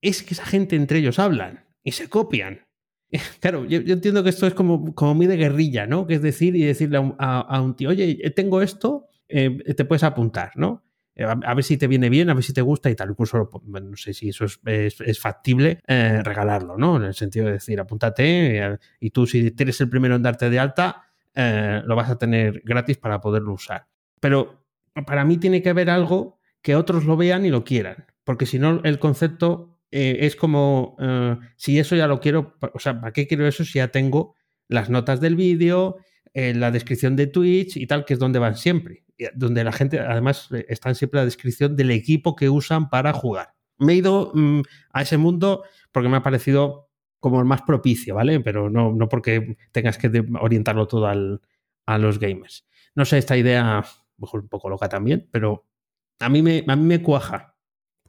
es 0.00 0.22
que 0.22 0.34
esa 0.34 0.46
gente 0.46 0.76
entre 0.76 0.98
ellos 0.98 1.18
hablan 1.18 1.63
y 1.84 1.92
se 1.92 2.08
copian. 2.08 2.60
Claro, 3.38 3.64
yo, 3.64 3.80
yo, 3.80 3.94
entiendo 3.94 4.24
que 4.24 4.30
esto 4.30 4.44
es 4.48 4.54
como, 4.54 4.92
como 4.92 5.14
muy 5.14 5.26
de 5.28 5.36
guerrilla, 5.36 5.86
¿no? 5.86 6.04
Que 6.04 6.14
es 6.14 6.22
decir 6.22 6.56
y 6.56 6.64
decirle 6.64 6.98
a 7.18 7.40
a, 7.42 7.60
un 7.60 7.76
tío, 7.76 7.90
oye, 7.90 8.16
tengo 8.34 8.60
esto, 8.60 9.06
eh, 9.28 9.56
te 9.76 9.84
puedes 9.84 10.02
apuntar, 10.02 10.50
¿no? 10.56 10.82
A, 11.16 11.30
a, 11.30 11.54
ver 11.54 11.62
si 11.62 11.76
te 11.76 11.86
viene 11.86 12.08
bien, 12.08 12.28
a 12.28 12.34
ver 12.34 12.42
si 12.42 12.52
te 12.52 12.60
gusta 12.60 12.90
y 12.90 12.96
tal. 12.96 13.10
Incluso, 13.10 13.48
no 13.66 13.96
sé 13.96 14.14
si 14.14 14.30
eso 14.30 14.46
es, 14.46 14.60
es, 14.64 15.20
factible, 15.20 15.80
eh, 15.86 16.22
regalarlo, 16.24 16.76
¿no? 16.76 16.96
En 16.96 17.04
el 17.04 17.14
sentido 17.14 17.46
de 17.46 17.52
decir, 17.52 17.78
apúntate 17.78 18.58
eh, 18.58 18.78
y 18.98 19.10
tú 19.10 19.26
si 19.26 19.54
eres 19.56 19.80
el 19.80 19.88
primero 19.88 20.16
en 20.16 20.22
darte 20.22 20.50
de 20.50 20.58
alta, 20.58 21.04
eh, 21.34 21.82
lo 21.84 21.94
vas 21.94 22.10
a 22.10 22.18
tener 22.18 22.62
gratis 22.64 22.96
para 22.98 23.20
poderlo 23.20 23.52
usar. 23.52 23.86
Pero 24.20 24.64
para 25.06 25.24
mí 25.24 25.36
tiene 25.36 25.62
que 25.62 25.70
haber 25.70 25.90
algo 25.90 26.40
que 26.62 26.74
otros 26.74 27.04
lo 27.04 27.16
vean 27.16 27.44
y 27.44 27.50
lo 27.50 27.64
quieran, 27.64 28.06
porque 28.24 28.46
si 28.46 28.58
no, 28.58 28.80
el 28.84 28.98
concepto 28.98 29.73
eh, 29.90 30.18
es 30.20 30.36
como, 30.36 30.96
uh, 30.98 31.40
si 31.56 31.78
eso 31.78 31.96
ya 31.96 32.06
lo 32.06 32.20
quiero, 32.20 32.56
o 32.72 32.78
sea, 32.78 33.00
¿para 33.00 33.12
qué 33.12 33.26
quiero 33.26 33.46
eso 33.46 33.64
si 33.64 33.78
ya 33.78 33.88
tengo 33.88 34.34
las 34.68 34.90
notas 34.90 35.20
del 35.20 35.36
vídeo, 35.36 35.96
eh, 36.32 36.54
la 36.54 36.70
descripción 36.70 37.16
de 37.16 37.26
Twitch 37.26 37.76
y 37.76 37.86
tal, 37.86 38.04
que 38.04 38.14
es 38.14 38.18
donde 38.18 38.38
van 38.38 38.56
siempre? 38.56 39.04
Donde 39.34 39.62
la 39.62 39.72
gente, 39.72 40.00
además, 40.00 40.48
eh, 40.52 40.66
están 40.68 40.94
siempre 40.94 41.20
la 41.20 41.24
descripción 41.24 41.76
del 41.76 41.90
equipo 41.90 42.34
que 42.34 42.48
usan 42.48 42.90
para 42.90 43.12
jugar. 43.12 43.54
Me 43.78 43.92
he 43.92 43.96
ido 43.96 44.32
mmm, 44.34 44.62
a 44.92 45.02
ese 45.02 45.16
mundo 45.16 45.64
porque 45.92 46.08
me 46.08 46.16
ha 46.16 46.22
parecido 46.22 46.90
como 47.20 47.38
el 47.38 47.46
más 47.46 47.62
propicio, 47.62 48.16
¿vale? 48.16 48.40
Pero 48.40 48.68
no, 48.68 48.92
no 48.92 49.08
porque 49.08 49.56
tengas 49.72 49.96
que 49.98 50.24
orientarlo 50.40 50.86
todo 50.86 51.06
al, 51.06 51.40
a 51.86 51.98
los 51.98 52.18
gamers. 52.18 52.66
No 52.94 53.04
sé, 53.04 53.18
esta 53.18 53.36
idea, 53.36 53.84
un 54.18 54.48
poco 54.48 54.68
loca 54.68 54.88
también, 54.88 55.28
pero 55.30 55.66
a 56.20 56.28
mí 56.28 56.42
me, 56.42 56.64
a 56.66 56.76
mí 56.76 56.84
me 56.84 57.02
cuaja, 57.02 57.56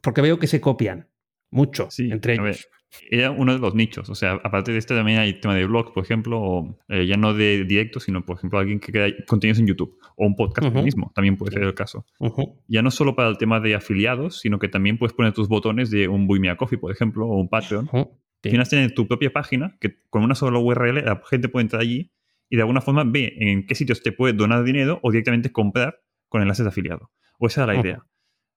porque 0.02 0.20
veo 0.20 0.38
que 0.38 0.46
se 0.46 0.60
copian 0.60 1.08
mucho 1.50 1.90
sí, 1.90 2.10
entre 2.10 2.34
ellos. 2.34 2.68
Era 3.10 3.30
uno 3.30 3.52
de 3.52 3.58
los 3.58 3.74
nichos, 3.74 4.08
o 4.08 4.14
sea, 4.14 4.40
aparte 4.42 4.72
de 4.72 4.78
esto 4.78 4.94
también 4.94 5.18
hay 5.18 5.34
tema 5.40 5.54
de 5.54 5.66
blog, 5.66 5.92
por 5.92 6.04
ejemplo, 6.04 6.40
o, 6.40 6.78
eh, 6.88 7.04
ya 7.06 7.16
no 7.16 7.34
de 7.34 7.64
directo, 7.64 8.00
sino 8.00 8.24
por 8.24 8.36
ejemplo 8.36 8.58
alguien 8.58 8.80
que 8.80 8.92
crea 8.92 9.12
contenidos 9.26 9.58
en 9.58 9.66
YouTube 9.66 9.98
o 10.16 10.24
un 10.24 10.34
podcast 10.34 10.68
uh 10.68 10.78
-huh. 10.78 10.84
mismo, 10.84 11.12
también 11.14 11.36
puede 11.36 11.52
ser 11.52 11.62
el 11.64 11.74
caso. 11.74 12.06
Uh 12.20 12.28
-huh. 12.28 12.54
Ya 12.68 12.82
no 12.82 12.90
solo 12.90 13.14
para 13.14 13.28
el 13.28 13.38
tema 13.38 13.60
de 13.60 13.74
afiliados, 13.74 14.40
sino 14.40 14.58
que 14.58 14.68
también 14.68 14.98
puedes 14.98 15.12
poner 15.14 15.32
tus 15.32 15.48
botones 15.48 15.90
de 15.90 16.08
un 16.08 16.26
Buy 16.26 16.40
Me 16.40 16.48
a 16.48 16.56
Coffee, 16.56 16.78
por 16.78 16.92
ejemplo, 16.92 17.26
o 17.26 17.36
un 17.38 17.48
Patreon. 17.48 17.88
Uh 17.92 17.98
-huh. 17.98 18.10
sí. 18.42 18.50
Tienes 18.50 18.70
tener 18.70 18.94
tu 18.94 19.06
propia 19.06 19.32
página 19.32 19.76
que 19.80 19.96
con 20.08 20.22
una 20.22 20.34
sola 20.34 20.58
URL 20.58 21.04
la 21.04 21.20
gente 21.28 21.48
puede 21.48 21.64
entrar 21.64 21.82
allí 21.82 22.12
y 22.48 22.56
de 22.56 22.62
alguna 22.62 22.80
forma 22.80 23.04
ve 23.04 23.34
en 23.38 23.66
qué 23.66 23.74
sitios 23.74 24.02
te 24.02 24.12
puede 24.12 24.32
donar 24.32 24.62
dinero 24.64 25.00
o 25.02 25.10
directamente 25.10 25.50
comprar 25.50 25.98
con 26.28 26.42
enlaces 26.42 26.64
de 26.64 26.68
afiliado. 26.68 27.10
O 27.38 27.46
esa 27.48 27.62
es 27.62 27.66
la 27.66 27.80
idea. 27.80 28.06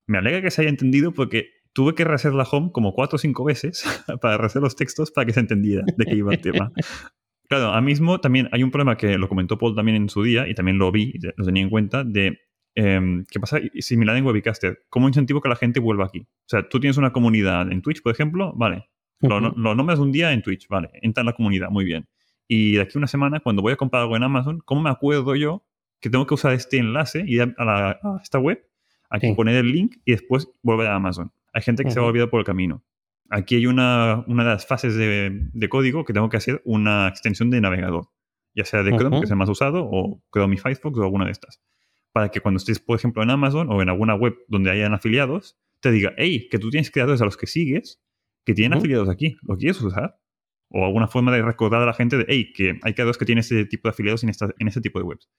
Me 0.05 0.17
alegra 0.19 0.41
que 0.41 0.51
se 0.51 0.61
haya 0.61 0.69
entendido 0.69 1.11
porque 1.11 1.49
tuve 1.73 1.95
que 1.95 2.03
rehacer 2.03 2.33
la 2.33 2.43
home 2.43 2.71
como 2.71 2.93
cuatro 2.93 3.15
o 3.15 3.19
cinco 3.19 3.43
veces 3.43 3.83
para 4.21 4.37
rehacer 4.37 4.61
los 4.61 4.75
textos 4.75 5.11
para 5.11 5.25
que 5.25 5.33
se 5.33 5.39
entendiera 5.39 5.83
de 5.97 6.05
qué 6.05 6.15
iba 6.15 6.33
el 6.33 6.41
tema. 6.41 6.71
Claro, 7.47 7.65
ahora 7.65 7.81
mismo 7.81 8.19
también 8.19 8.47
hay 8.51 8.63
un 8.63 8.71
problema 8.71 8.95
que 8.95 9.17
lo 9.17 9.27
comentó 9.27 9.57
Paul 9.57 9.75
también 9.75 9.97
en 9.97 10.09
su 10.09 10.23
día 10.23 10.47
y 10.47 10.53
también 10.53 10.77
lo 10.77 10.91
vi 10.91 11.13
lo 11.35 11.45
tenía 11.45 11.63
en 11.63 11.69
cuenta 11.69 12.03
de 12.03 12.39
eh, 12.75 13.23
qué 13.29 13.39
pasa 13.39 13.59
similar 13.79 14.15
en 14.17 14.25
Webicaster. 14.25 14.83
¿Cómo 14.89 15.07
incentivo 15.07 15.41
que 15.41 15.49
la 15.49 15.55
gente 15.55 15.79
vuelva 15.79 16.05
aquí? 16.05 16.19
O 16.19 16.47
sea, 16.47 16.69
tú 16.69 16.79
tienes 16.79 16.97
una 16.97 17.11
comunidad 17.11 17.71
en 17.71 17.81
Twitch, 17.81 18.01
por 18.03 18.11
ejemplo, 18.11 18.53
vale. 18.55 18.89
Uh 19.21 19.27
-huh. 19.27 19.41
lo, 19.41 19.49
lo 19.49 19.75
nombras 19.75 19.99
un 19.99 20.11
día 20.11 20.31
en 20.31 20.41
Twitch, 20.41 20.67
vale. 20.67 20.91
Entra 21.01 21.21
en 21.21 21.25
la 21.25 21.33
comunidad, 21.33 21.69
muy 21.71 21.85
bien. 21.85 22.07
Y 22.47 22.73
de 22.73 22.81
aquí 22.81 22.93
a 22.95 22.99
una 22.99 23.07
semana, 23.07 23.39
cuando 23.39 23.61
voy 23.61 23.73
a 23.73 23.75
comprar 23.75 24.03
algo 24.03 24.15
en 24.15 24.23
Amazon, 24.23 24.59
¿cómo 24.63 24.81
me 24.81 24.89
acuerdo 24.89 25.35
yo 25.35 25.65
que 25.99 26.09
tengo 26.09 26.25
que 26.25 26.33
usar 26.33 26.53
este 26.53 26.77
enlace 26.77 27.23
y 27.25 27.35
ir 27.35 27.53
a, 27.57 27.65
la, 27.65 27.89
a 28.01 28.19
esta 28.21 28.39
web 28.39 28.65
hay 29.09 29.19
que 29.19 29.27
sí. 29.27 29.33
poner 29.33 29.55
el 29.55 29.71
link 29.71 29.97
y 30.05 30.11
después 30.11 30.49
volver 30.61 30.87
a 30.87 30.95
Amazon. 30.95 31.31
Hay 31.53 31.61
gente 31.61 31.83
que 31.83 31.91
se 31.91 31.99
va 31.99 32.05
a 32.05 32.09
olvidar 32.09 32.29
por 32.29 32.39
el 32.39 32.45
camino. 32.45 32.83
Aquí 33.29 33.55
hay 33.55 33.67
una, 33.67 34.23
una 34.27 34.43
de 34.43 34.49
las 34.49 34.65
fases 34.65 34.95
de, 34.95 35.49
de, 35.53 35.69
código 35.69 36.03
que 36.03 36.13
tengo 36.13 36.29
que 36.29 36.37
hacer 36.37 36.61
una 36.65 37.07
extensión 37.07 37.51
de 37.51 37.61
navegador, 37.61 38.09
ya 38.55 38.65
sea 38.65 38.81
de 38.81 38.95
Chrome, 38.95 39.19
que 39.19 39.25
es 39.25 39.31
el 39.31 39.37
más 39.37 39.49
usado, 39.49 39.87
o 39.89 40.23
Chrome 40.33 40.55
y 40.55 40.57
Firefox 40.57 40.97
o 40.97 41.03
alguna 41.03 41.25
de 41.25 41.31
estas. 41.31 41.61
Para 42.11 42.29
que 42.29 42.41
cuando 42.41 42.57
estés, 42.57 42.79
por 42.79 42.97
ejemplo, 42.97 43.21
en 43.21 43.29
Amazon 43.29 43.71
o 43.71 43.81
en 43.81 43.89
alguna 43.89 44.15
web 44.15 44.35
donde 44.47 44.71
hayan 44.71 44.93
afiliados, 44.93 45.59
te 45.79 45.91
diga, 45.91 46.13
hey, 46.17 46.47
que 46.49 46.57
tú 46.57 46.71
tienes 46.71 46.89
creadores 46.89 47.21
a 47.21 47.25
los 47.25 47.37
que 47.37 47.45
sigues 47.45 48.01
que 48.45 48.55
tienen 48.55 48.77
afiliados 48.77 49.09
aquí, 49.09 49.37
¿lo 49.43 49.57
quieres 49.57 49.79
usar? 49.81 50.19
O 50.69 50.83
alguna 50.83 51.07
forma 51.07 51.31
de 51.31 51.41
recordar 51.41 51.83
a 51.83 51.85
la 51.85 51.93
gente 51.93 52.17
de, 52.17 52.25
hey, 52.27 52.51
que 52.51 52.79
hay 52.81 52.93
creadores 52.93 53.17
que 53.17 53.25
tienen 53.25 53.41
ese 53.41 53.65
tipo 53.65 53.87
de 53.87 53.91
afiliados 53.91 54.23
en, 54.23 54.29
esta, 54.29 54.49
en 54.57 54.67
ese 54.67 54.81
tipo 54.81 54.97
de 54.97 55.05
webs. 55.05 55.29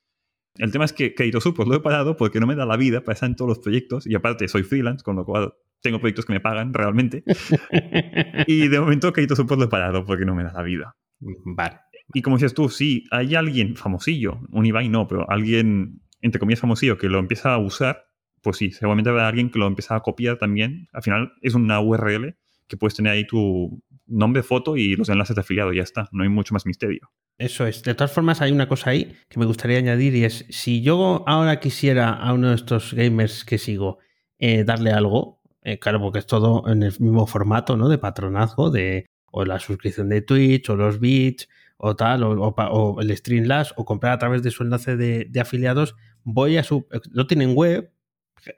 El 0.57 0.73
tema 0.73 0.85
es 0.85 0.93
que 0.93 1.15
Keitosu 1.15 1.55
pues 1.55 1.69
lo 1.69 1.75
he 1.77 1.81
parado 1.81 2.17
porque 2.17 2.41
no 2.41 2.47
me 2.47 2.57
da 2.57 2.67
la 2.67 2.77
vida 2.77 3.03
para 3.03 3.15
estar 3.15 3.29
en 3.29 3.37
todos 3.37 3.49
los 3.49 3.59
proyectos 3.61 4.07
y 4.07 4.15
aparte 4.15 4.49
soy 4.49 4.63
freelance, 4.63 5.05
con 5.05 5.17
lo 5.17 5.25
cual 5.25 5.55
tengo 5.81 5.99
proyectos 6.01 6.27
que 6.27 6.33
me 6.33 6.41
pagan 6.41 6.75
realmente. 6.75 7.23
y 8.47 8.69
de 8.69 8.81
momento 8.81 9.13
Keitosu 9.13 9.47
pues 9.47 9.59
lo 9.59 9.67
he 9.67 9.69
parado 9.69 10.05
porque 10.05 10.25
no 10.25 10.35
me 10.35 10.45
da 10.45 10.53
la 10.53 10.63
vida. 10.63 10.97
Vale. 11.21 11.79
Y 12.13 12.23
como 12.23 12.37
dices 12.37 12.55
tú, 12.55 12.69
sí, 12.69 13.05
hay 13.11 13.35
alguien 13.35 13.77
famosillo, 13.77 14.41
un 14.51 14.67
Ibai 14.67 14.89
no, 14.89 15.07
pero 15.07 15.31
alguien, 15.31 16.03
entre 16.21 16.41
comillas, 16.41 16.61
famosillo 16.61 16.99
que 16.99 17.09
lo 17.09 17.19
empieza 17.19 17.55
a 17.55 17.59
usar, 17.59 18.05
pues 18.43 18.57
sí, 18.57 18.73
seguramente 18.73 19.11
habrá 19.11 19.29
alguien 19.29 19.51
que 19.51 19.59
lo 19.59 19.67
empieza 19.67 19.95
a 19.95 20.01
copiar 20.01 20.39
también. 20.39 20.89
Al 20.93 21.03
final 21.03 21.33
es 21.41 21.55
una 21.55 21.81
URL 21.81 22.37
que 22.67 22.77
puedes 22.77 22.95
tener 22.95 23.13
ahí 23.13 23.27
tu 23.27 23.83
nombre, 24.07 24.43
foto 24.43 24.77
y 24.77 24.97
los 24.97 25.09
enlaces 25.09 25.37
de 25.37 25.41
afiliado, 25.41 25.73
ya 25.73 25.83
está, 25.83 26.09
no 26.13 26.23
hay 26.23 26.29
mucho 26.29 26.55
más 26.55 26.67
misterio. 26.67 27.11
Eso 27.41 27.67
es. 27.67 27.83
De 27.83 27.95
todas 27.95 28.13
formas, 28.13 28.43
hay 28.43 28.53
una 28.53 28.69
cosa 28.69 28.91
ahí 28.91 29.17
que 29.31 29.41
me 29.41 29.47
gustaría 29.47 29.79
añadir 29.79 30.15
y 30.15 30.25
es, 30.25 30.45
si 30.51 30.83
yo 30.83 31.25
ahora 31.27 31.59
quisiera 31.59 32.13
a 32.13 32.35
uno 32.35 32.51
de 32.51 32.55
estos 32.55 32.93
gamers 32.93 33.47
que 33.47 33.57
sigo 33.57 33.99
eh, 34.39 34.63
darle 34.63 34.93
algo, 34.93 35.41
eh, 35.63 35.79
claro, 35.79 36.01
porque 36.03 36.19
es 36.19 36.27
todo 36.27 36.69
en 36.71 36.83
el 36.83 36.93
mismo 37.01 37.27
formato, 37.27 37.79
¿no? 37.79 37.89
De 37.89 37.97
patronazgo, 37.97 38.69
de 38.69 39.07
o 39.33 39.47
la 39.47 39.59
suscripción 39.59 40.11
de 40.11 40.21
Twitch, 40.21 40.69
o 40.69 40.77
los 40.77 41.01
bits, 41.01 41.49
o 41.79 41.97
tal, 41.97 42.25
o, 42.25 42.33
o, 42.33 43.01
el 43.01 43.17
Streamlabs, 43.17 43.73
o 43.79 43.87
comprar 43.87 44.13
a 44.13 44.19
través 44.19 44.43
de 44.43 44.51
su 44.51 44.63
enlace 44.63 44.99
de, 44.99 45.41
afiliados, 45.41 45.97
voy 46.25 46.59
a 46.59 46.63
su... 46.63 46.87
No 47.11 47.27
tienen 47.27 47.55
web, 47.57 47.91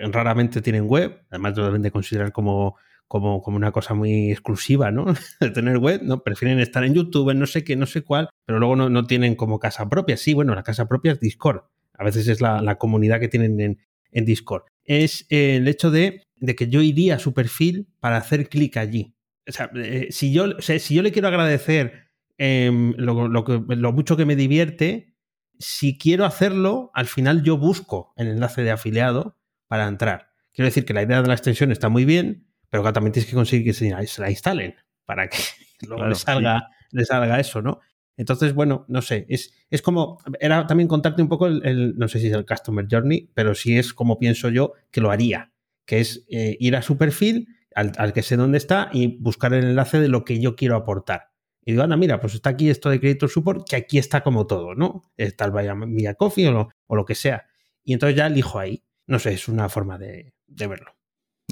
raramente 0.01 0.61
tienen 0.61 0.89
web, 0.89 1.23
además 1.31 1.57
lo 1.57 1.67
deben 1.67 1.83
de 1.83 1.93
considerar 1.93 2.33
como 2.33 2.77
como, 3.13 3.43
como 3.43 3.59
una 3.59 3.73
cosa 3.73 3.93
muy 3.93 4.31
exclusiva, 4.31 4.91
¿no? 4.91 5.05
de 5.41 5.51
tener 5.51 5.77
web, 5.77 6.01
¿no? 6.03 6.23
Prefieren 6.23 6.61
estar 6.61 6.83
en 6.83 6.95
YouTube, 6.95 7.29
en 7.29 7.41
no 7.41 7.47
sé 7.47 7.63
qué, 7.63 7.77
no 7.77 7.85
sé 7.85 8.01
cuál, 8.01 8.31
pero 8.47 8.59
luego 8.59 8.75
no, 8.75 8.89
no 8.89 9.05
tienen 9.05 9.35
como 9.35 9.59
casa 9.59 9.87
propia. 9.91 10.17
Sí, 10.17 10.33
bueno, 10.33 10.55
la 10.55 10.63
casa 10.63 10.89
propia 10.89 11.13
es 11.13 11.21
Discord. 11.21 11.65
A 11.93 12.05
veces 12.05 12.27
es 12.27 12.41
la, 12.41 12.63
la 12.63 12.79
comunidad 12.79 13.21
que 13.21 13.29
tienen 13.29 13.61
en, 13.61 13.79
en 14.13 14.25
Discord. 14.25 14.63
Es 14.85 15.27
eh, 15.29 15.57
el 15.57 15.69
hecho 15.69 15.91
de, 15.91 16.23
de, 16.37 16.57
que 16.57 16.69
yo 16.69 16.81
iría 16.81 17.17
a 17.17 17.19
su 17.19 17.35
perfil 17.35 17.87
para 18.01 18.17
hacer 18.17 18.49
clic 18.49 18.79
allí. 18.79 19.15
O 19.47 19.53
sea, 19.53 19.71
eh, 19.75 20.07
si, 20.09 20.33
yo, 20.33 20.47
si 20.63 20.95
yo 20.95 21.03
le 21.03 21.13
quiero 21.13 21.29
agradecer 21.29 22.09
que, 22.39 22.71
lo 22.73 23.93
mucho 23.93 24.17
que 24.17 24.25
me 24.25 24.37
divierte, 24.37 25.13
si 25.59 25.99
quiero 25.99 26.25
hacerlo, 26.25 26.91
al 26.95 27.09
final 27.09 27.43
yo 27.43 27.59
busco 27.59 28.15
el 28.17 28.29
enlace 28.29 28.63
de 28.63 28.71
afiliado 28.71 29.37
para 29.69 29.87
entrar. 29.87 30.31
Quiero 30.55 30.69
decir 30.69 30.87
que 30.87 30.95
la 30.95 31.03
idea 31.03 31.21
de 31.21 31.29
la 31.29 31.35
extensión 31.35 31.73
está 31.73 31.91
muy 31.91 32.07
bien, 32.07 32.47
pero 32.73 32.91
también 32.91 33.13
tienes 33.13 33.29
que 33.29 33.37
conseguir 33.37 33.67
que 33.67 33.75
se, 33.75 33.91
la 33.91 34.31
instalen 34.31 34.75
para 35.05 35.29
que 35.29 35.37
luego 35.83 35.97
claro, 35.97 36.09
le, 36.09 36.15
salga, 36.15 36.69
sí. 36.89 36.97
le 36.97 37.05
salga 37.05 37.39
eso, 37.39 37.61
¿no? 37.61 37.81
Entonces, 38.17 38.55
bueno, 38.55 38.87
no 38.89 39.03
sé, 39.03 39.27
es, 39.29 39.53
es 39.69 39.83
como, 39.83 40.19
era 40.41 40.67
también 40.67 40.89
contarte 40.89 41.21
un 41.21 41.29
poco 41.29 41.49
el, 41.49 41.65
el, 41.67 41.99
no 41.99 42.09
sé 42.09 42.19
si 42.19 42.29
es 42.29 42.33
el 42.33 42.47
Customer 42.47 42.87
Journey, 42.91 43.31
pero 43.35 43.55
sí 43.55 43.77
es 43.77 43.93
como 43.93 44.19
pienso 44.19 44.49
yo 44.49 44.73
que 44.91 45.03
lo 45.03 45.11
haría, 45.11 45.53
que 45.85 46.01
es 46.01 46.25
eh, 46.31 46.57
ir 46.61 46.75
a 46.75 46.81
su 46.81 46.97
perfil, 46.97 47.47
al, 47.75 47.93
al, 47.99 48.15
que 48.15 48.23
sé 48.23 48.37
dónde 48.37 48.57
está, 48.57 48.89
y 48.91 49.19
buscar 49.19 49.53
el 49.53 49.65
enlace 49.65 50.01
de 50.01 50.09
lo 50.09 50.25
que 50.25 50.41
yo 50.41 50.57
quiero 50.57 50.77
aportar. 50.77 51.33
Y 51.67 51.73
digo, 51.73 51.85
anda, 51.85 51.99
mira, 51.99 52.21
pues 52.21 52.35
está 52.35 52.51
aquí 52.51 52.71
esto 52.71 52.89
de 52.89 53.01
Creator 53.01 53.29
Support, 53.29 53.69
que 53.69 53.77
aquí 53.77 53.99
está 53.99 54.23
como 54.23 54.47
todo, 54.47 54.75
¿no? 54.75 55.13
Está 55.19 55.45
el 55.45 55.51
Vaya 55.51 56.15
Coffee 56.15 56.49
o 56.49 56.53
lo, 56.53 56.71
o 56.87 56.97
lo, 56.97 57.05
que 57.05 57.15
sea. 57.15 57.47
Y 57.85 57.93
entonces 57.93 58.17
ya 58.17 58.29
elijo 58.29 58.59
ahí. 58.59 58.83
No 59.07 59.19
sé, 59.19 59.35
es 59.35 59.47
una 59.49 59.69
forma 59.69 59.99
de, 59.99 60.35
de 60.47 60.67
verlo. 60.67 60.95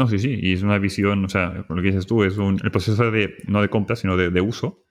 No, 0.00 0.08
sí, 0.08 0.18
sí, 0.18 0.34
y 0.40 0.54
es 0.54 0.62
una 0.62 0.78
visión, 0.78 1.22
o 1.26 1.28
sea, 1.28 1.66
lo 1.68 1.82
que 1.82 1.88
dices 1.88 2.06
tú, 2.06 2.24
es 2.24 2.38
un, 2.38 2.58
el 2.64 2.70
proceso 2.70 3.10
de, 3.10 3.36
no 3.46 3.60
de 3.60 3.68
compra, 3.68 3.96
sino 3.96 4.16
de, 4.16 4.30
de, 4.30 4.40
uso 4.40 4.82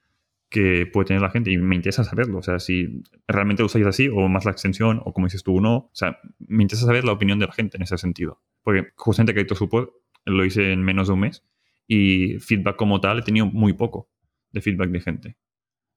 que 0.49 0.85
puede 0.85 1.07
tener 1.07 1.23
la 1.23 1.31
gente 1.31 1.49
y 1.49 1.57
me 1.57 1.75
interesa 1.75 2.03
saberlo, 2.03 2.37
o 2.37 2.43
sea, 2.43 2.59
si 2.59 3.01
realmente 3.27 3.63
lo 3.63 3.65
usáis 3.65 3.87
así 3.87 4.07
o 4.07 4.27
más 4.27 4.45
la 4.45 4.51
extensión 4.51 5.01
o 5.03 5.11
como 5.11 5.25
dices 5.25 5.41
tú, 5.41 5.61
no, 5.61 5.75
o 5.77 5.91
sea, 5.93 6.19
me 6.37 6.61
interesa 6.61 6.85
saber 6.85 7.05
la 7.05 7.13
opinión 7.13 7.39
de 7.39 7.47
la 7.47 7.53
gente 7.53 7.77
en 7.77 7.81
ese 7.81 7.97
sentido, 7.97 8.43
porque 8.61 8.89
justamente 8.97 9.33
Crédito 9.33 9.55
Support 9.55 9.89
lo 10.25 10.45
hice 10.45 10.73
en 10.73 10.83
menos 10.83 11.07
de 11.07 11.15
un 11.15 11.21
mes 11.21 11.43
y 11.87 12.37
feedback 12.37 12.75
como 12.75 13.01
tal 13.01 13.17
he 13.17 13.23
tenido 13.23 13.47
muy 13.47 13.73
poco 13.73 14.11
de 14.51 14.61
feedback 14.61 14.91
de 14.91 15.01
gente. 15.01 15.37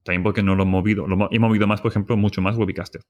También 0.04 0.22
porque 0.22 0.42
no 0.42 0.54
lo 0.54 0.62
he 0.62 0.66
movido, 0.66 1.06
lo 1.06 1.28
he 1.30 1.38
movido 1.38 1.66
más, 1.66 1.82
por 1.82 1.90
ejemplo, 1.90 2.16
mucho 2.16 2.40
más 2.40 2.56
Webcaster. 2.56 3.02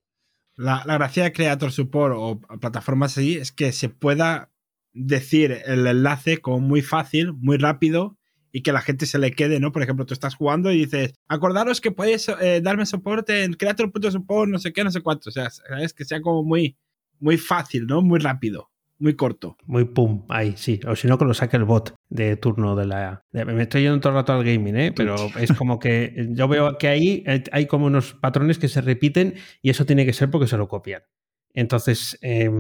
La, 0.57 0.83
la 0.85 0.95
gracia 0.95 1.23
de 1.23 1.33
Creator 1.33 1.71
Support 1.71 2.15
o 2.19 2.41
plataformas 2.59 3.17
así 3.17 3.37
es 3.37 3.53
que 3.53 3.71
se 3.71 3.89
pueda 3.89 4.52
decir 4.93 5.63
el 5.67 5.87
enlace 5.87 6.39
como 6.39 6.61
muy 6.61 6.83
fácil, 6.83 7.33
muy 7.35 7.57
rápido 7.57 8.17
y 8.53 8.63
que 8.63 8.73
la 8.73 8.83
gente 8.83 9.07
se 9.07 9.19
le 9.19 9.33
quede, 9.33 9.59
¿no? 9.59 9.73
Por 9.73 9.83
ejemplo, 9.83 10.05
tú 10.05 10.13
estás 10.13 10.35
jugando 10.35 10.71
y 10.71 10.79
dices, 10.79 11.15
acordaros 11.27 11.81
que 11.81 11.91
podéis 11.91 12.29
eh, 12.41 12.61
darme 12.63 12.85
soporte 12.85 13.45
en 13.45 13.55
creator.support, 13.55 14.51
no 14.51 14.59
sé 14.59 14.73
qué, 14.73 14.85
no 14.85 14.91
sé 14.91 15.01
cuánto. 15.01 15.31
O 15.31 15.33
sea, 15.33 15.49
es 15.81 15.95
que 15.95 16.05
sea 16.05 16.21
como 16.21 16.45
muy, 16.45 16.77
muy 17.19 17.39
fácil, 17.39 17.87
¿no? 17.87 18.03
Muy 18.03 18.21
rápido, 18.21 18.71
muy 18.99 19.17
corto. 19.17 19.57
Muy 19.65 19.87
pum, 19.87 20.27
ahí, 20.29 20.53
sí. 20.57 20.81
O 20.87 20.95
si 20.95 21.09
no, 21.09 21.17
que 21.17 21.25
lo 21.25 21.33
saque 21.33 21.57
el 21.57 21.65
bot 21.65 21.95
de 22.11 22.37
turno 22.37 22.77
de 22.77 22.87
la... 22.87 23.23
De, 23.33 23.47
me 23.47 23.63
estoy 23.63 23.83
yendo 23.83 23.99
todo 24.01 24.11
el 24.11 24.17
rato 24.17 24.35
al 24.35 24.45
gaming, 24.45 24.77
¿eh? 24.77 24.93
Pero 24.95 25.17
es 25.41 25.53
como 25.55 25.79
que 25.79 26.29
yo 26.33 26.47
veo 26.47 26.77
que 26.77 26.89
ahí 26.89 27.25
hay 27.53 27.67
como 27.67 27.87
unos 27.87 28.13
patrones 28.13 28.59
que 28.59 28.69
se 28.69 28.83
repiten 28.83 29.35
y 29.63 29.71
eso 29.71 29.87
tiene 29.87 30.05
que 30.05 30.13
ser 30.13 30.31
porque 30.31 30.47
se 30.47 30.59
lo 30.59 30.69
copian. 30.69 31.03
Entonces... 31.55 32.19
Eh, 32.21 32.51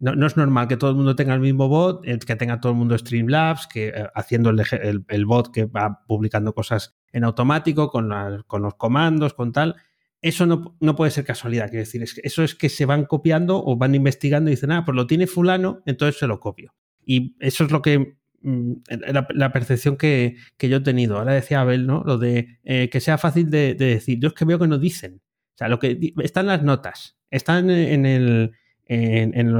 no, 0.00 0.14
no, 0.14 0.26
es 0.26 0.36
normal 0.36 0.68
que 0.68 0.76
todo 0.76 0.90
el 0.90 0.96
mundo 0.96 1.16
tenga 1.16 1.34
el 1.34 1.40
mismo 1.40 1.68
bot, 1.68 2.06
eh, 2.06 2.18
que 2.18 2.36
tenga 2.36 2.60
todo 2.60 2.72
el 2.72 2.78
mundo 2.78 2.98
Streamlabs, 2.98 3.66
que 3.66 3.88
eh, 3.88 4.06
haciendo 4.14 4.50
el, 4.50 4.62
el, 4.82 5.04
el, 5.08 5.26
bot 5.26 5.52
que 5.52 5.66
va 5.66 6.04
publicando 6.06 6.52
cosas 6.52 6.96
en 7.12 7.24
automático, 7.24 7.90
con, 7.90 8.12
con 8.46 8.62
los 8.62 8.74
comandos, 8.74 9.34
con 9.34 9.52
tal. 9.52 9.76
Eso 10.20 10.46
no, 10.46 10.76
no, 10.80 10.96
puede 10.96 11.10
ser 11.10 11.24
casualidad, 11.24 11.68
quiero 11.68 11.84
decir, 11.84 12.02
es 12.02 12.18
eso 12.22 12.42
es 12.42 12.54
que 12.54 12.68
se 12.68 12.86
van 12.86 13.04
copiando 13.04 13.62
o 13.62 13.76
van 13.76 13.94
investigando 13.94 14.50
y 14.50 14.54
dicen, 14.54 14.72
ah, 14.72 14.84
pues 14.84 14.96
lo 14.96 15.06
tiene 15.06 15.26
fulano, 15.26 15.82
entonces 15.86 16.18
se 16.18 16.26
lo 16.26 16.40
copio. 16.40 16.74
Y 17.06 17.36
eso 17.40 17.64
es 17.64 17.70
lo 17.70 17.82
que 17.82 18.16
mm, 18.40 18.72
la, 19.12 19.26
la, 19.30 19.52
percepción 19.52 19.96
que, 19.96 20.36
que, 20.56 20.68
yo 20.68 20.78
he 20.78 20.80
tenido. 20.80 21.18
Ahora 21.18 21.34
decía 21.34 21.60
Abel, 21.60 21.86
¿no? 21.86 22.02
Lo 22.04 22.18
de 22.18 22.58
eh, 22.64 22.88
que 22.90 23.00
sea 23.00 23.18
fácil 23.18 23.50
de, 23.50 23.74
de, 23.74 23.86
decir. 23.86 24.18
Yo 24.18 24.28
es 24.28 24.34
que 24.34 24.46
veo 24.46 24.58
que 24.58 24.66
no 24.66 24.78
dicen. 24.78 25.20
O 25.54 25.58
sea, 25.58 25.68
lo 25.68 25.78
que 25.78 26.14
están 26.22 26.46
las 26.46 26.62
notas, 26.62 27.18
están 27.30 27.70
en 27.70 28.06
el, 28.06 28.52
en, 28.86 29.52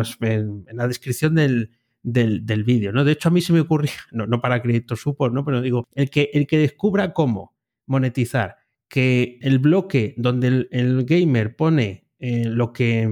la 0.72 0.88
descripción 0.88 1.34
del, 1.34 1.70
del, 2.02 2.44
del 2.46 2.64
vídeo, 2.64 2.92
¿no? 2.92 3.04
De 3.04 3.12
hecho, 3.12 3.28
a 3.28 3.32
mí 3.32 3.40
se 3.40 3.52
me 3.52 3.60
ocurría, 3.60 3.92
no, 4.12 4.26
no 4.26 4.40
para 4.40 4.62
Creator 4.62 4.96
Support, 4.96 5.34
¿no? 5.34 5.44
Pero 5.44 5.60
digo, 5.60 5.88
el 5.94 6.10
que, 6.10 6.30
el 6.32 6.46
que 6.46 6.58
descubra 6.58 7.12
cómo 7.12 7.54
monetizar, 7.86 8.56
que 8.88 9.38
el 9.42 9.58
bloque 9.58 10.14
donde 10.16 10.68
el, 10.70 11.04
gamer 11.04 11.56
pone 11.56 12.06
eh, 12.18 12.44
lo, 12.44 12.72
que, 12.72 13.08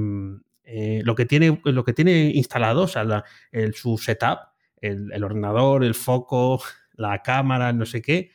eh, 0.65 1.01
lo, 1.05 1.15
que 1.15 1.27
tiene, 1.27 1.61
lo 1.65 1.85
que 1.85 1.93
tiene 1.93 2.31
instalado, 2.35 2.83
o 2.83 2.89
sea, 2.89 3.25
el, 3.51 3.75
su 3.75 3.99
setup, 3.99 4.39
el, 4.81 5.25
ordenador, 5.25 5.85
el 5.85 5.95
foco, 5.95 6.63
la 6.95 7.23
cámara, 7.23 7.73
no 7.73 7.87
sé 7.87 8.03
qué, 8.03 8.31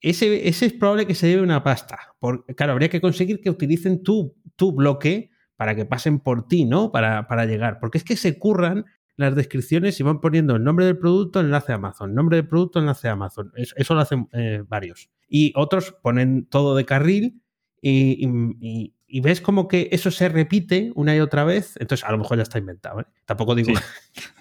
ese, 0.00 0.48
ese 0.48 0.66
es 0.66 0.72
probable 0.72 1.06
que 1.06 1.14
se 1.14 1.28
lleve 1.28 1.42
una 1.42 1.62
pasta. 1.64 2.14
Por, 2.20 2.46
claro, 2.54 2.72
habría 2.72 2.88
que 2.88 3.00
conseguir 3.00 3.40
que 3.40 3.50
utilicen 3.50 4.02
tu, 4.04 4.36
tu 4.54 4.72
bloque 4.72 5.30
para 5.58 5.74
que 5.74 5.84
pasen 5.84 6.20
por 6.20 6.46
ti, 6.46 6.64
¿no? 6.64 6.92
Para, 6.92 7.26
para, 7.26 7.44
llegar. 7.44 7.80
Porque 7.80 7.98
es 7.98 8.04
que 8.04 8.16
se 8.16 8.38
curran 8.38 8.86
las 9.16 9.34
descripciones 9.34 9.98
y 9.98 10.04
van 10.04 10.20
poniendo 10.20 10.54
el 10.54 10.62
nombre 10.62 10.86
del 10.86 10.96
producto, 10.96 11.40
enlace 11.40 11.72
a 11.72 11.74
Amazon, 11.74 12.14
nombre 12.14 12.36
del 12.36 12.46
producto, 12.46 12.78
enlace 12.78 13.08
a 13.08 13.12
Amazon. 13.12 13.50
Eso, 13.56 13.74
eso 13.76 13.94
lo 13.94 14.00
hacen 14.00 14.28
eh, 14.32 14.62
varios. 14.68 15.10
Y 15.28 15.52
otros 15.56 15.96
ponen 16.00 16.46
todo 16.46 16.76
de 16.76 16.84
carril 16.84 17.42
y, 17.82 18.24
y, 18.60 18.94
y, 19.08 19.20
ves 19.20 19.40
como 19.40 19.66
que 19.66 19.88
eso 19.90 20.12
se 20.12 20.28
repite 20.28 20.92
una 20.94 21.16
y 21.16 21.18
otra 21.18 21.42
vez. 21.42 21.74
Entonces, 21.80 22.06
a 22.06 22.12
lo 22.12 22.18
mejor 22.18 22.36
ya 22.36 22.44
está 22.44 22.60
inventado. 22.60 23.00
¿eh? 23.00 23.06
Tampoco 23.24 23.56
digo. 23.56 23.72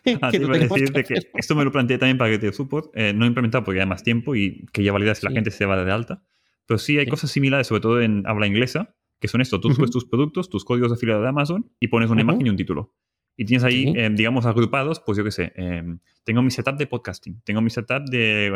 Sí. 0.04 0.20
ah, 0.22 0.30
que 0.32 0.38
no 0.40 0.50
decirte 0.50 1.04
que 1.04 1.16
esto 1.34 1.56
me 1.56 1.64
lo 1.64 1.72
planteé 1.72 1.98
también 1.98 2.20
para 2.20 2.30
que 2.30 2.38
te 2.38 2.54
support. 2.54 2.92
Eh, 2.94 3.12
no 3.12 3.26
he 3.26 3.28
implementado 3.28 3.64
porque 3.64 3.80
hay 3.80 3.88
más 3.88 4.04
tiempo 4.04 4.36
y 4.36 4.68
que 4.72 4.84
ya 4.84 4.92
valida 4.92 5.16
si 5.16 5.22
sí. 5.22 5.28
la 5.28 5.34
gente 5.34 5.50
se 5.50 5.66
va 5.66 5.84
de 5.84 5.92
alta. 5.92 6.22
Pero 6.68 6.78
sí 6.78 7.00
hay 7.00 7.06
sí. 7.06 7.10
cosas 7.10 7.32
similares, 7.32 7.66
sobre 7.66 7.82
todo 7.82 8.02
en 8.04 8.22
habla 8.28 8.46
inglesa, 8.46 8.94
que 9.20 9.28
son 9.28 9.42
esto, 9.42 9.60
tú 9.60 9.68
uh 9.68 9.72
-huh. 9.72 9.76
subes 9.76 9.92
tus 9.92 10.06
productos, 10.06 10.50
tus 10.50 10.64
códigos 10.66 10.90
de 10.92 10.96
afiliado 10.96 11.22
de 11.22 11.30
Amazon 11.30 11.70
y 11.80 11.88
pones 11.88 12.10
una 12.10 12.22
uh 12.22 12.26
-huh. 12.26 12.30
imagen 12.30 12.48
y 12.48 12.50
un 12.50 12.58
título. 12.58 12.94
Y 13.40 13.46
tienes 13.46 13.64
ahí, 13.64 13.94
eh, 13.96 14.10
digamos, 14.12 14.46
agrupados, 14.48 15.00
pues 15.00 15.18
yo 15.18 15.24
qué 15.24 15.30
sé, 15.32 15.54
eh, 15.56 15.84
tengo 16.24 16.42
mi 16.42 16.50
setup 16.50 16.76
de 16.78 16.88
podcasting, 16.88 17.42
tengo 17.44 17.62
mi 17.62 17.70
setup 17.70 18.04
de, 18.10 18.50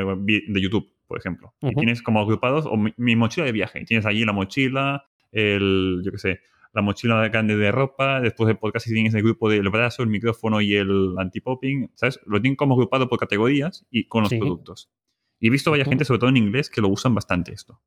de 0.47 0.61
YouTube, 0.61 0.91
por 1.05 1.19
ejemplo. 1.19 1.53
Uh 1.61 1.67
-huh. 1.67 1.71
Y 1.71 1.75
tienes 1.75 2.01
como 2.01 2.19
agrupados, 2.19 2.65
o 2.65 2.75
mi, 2.77 2.91
mi, 2.97 3.15
mochila 3.15 3.45
de 3.45 3.51
viaje, 3.51 3.81
y 3.81 3.85
tienes 3.85 4.05
allí 4.07 4.25
la 4.25 4.33
mochila, 4.33 5.05
el, 5.31 6.01
yo 6.03 6.11
qué 6.11 6.17
sé, 6.17 6.39
la 6.73 6.81
mochila 6.81 7.27
grande 7.29 7.57
de 7.57 7.71
ropa, 7.71 8.21
después 8.21 8.47
del 8.47 8.57
podcast 8.57 8.87
si 8.87 8.93
tienes 8.93 9.13
el 9.13 9.21
grupo 9.21 9.49
del 9.49 9.69
brazo, 9.69 10.03
el 10.03 10.09
micrófono 10.09 10.61
y 10.61 10.73
el 10.73 11.15
anti-popping, 11.17 11.91
¿sabes? 11.95 12.19
Lo 12.25 12.41
tienen 12.41 12.55
como 12.55 12.73
agrupado 12.73 13.07
por 13.07 13.19
categorías 13.19 13.85
y 13.91 14.05
con 14.07 14.21
los 14.23 14.29
Sí. 14.29 14.39
productos. 14.39 14.89
Y 15.39 15.47
he 15.47 15.49
visto 15.51 15.69
varias 15.69 15.87
Ujú. 15.87 15.91
gente, 15.91 16.05
sobre 16.05 16.19
todo 16.19 16.29
en 16.29 16.37
inglés, 16.37 16.69
que 16.69 16.81
lo 16.81 16.87
usan 16.87 17.13
bastante 17.13 17.51
esto. 17.53 17.81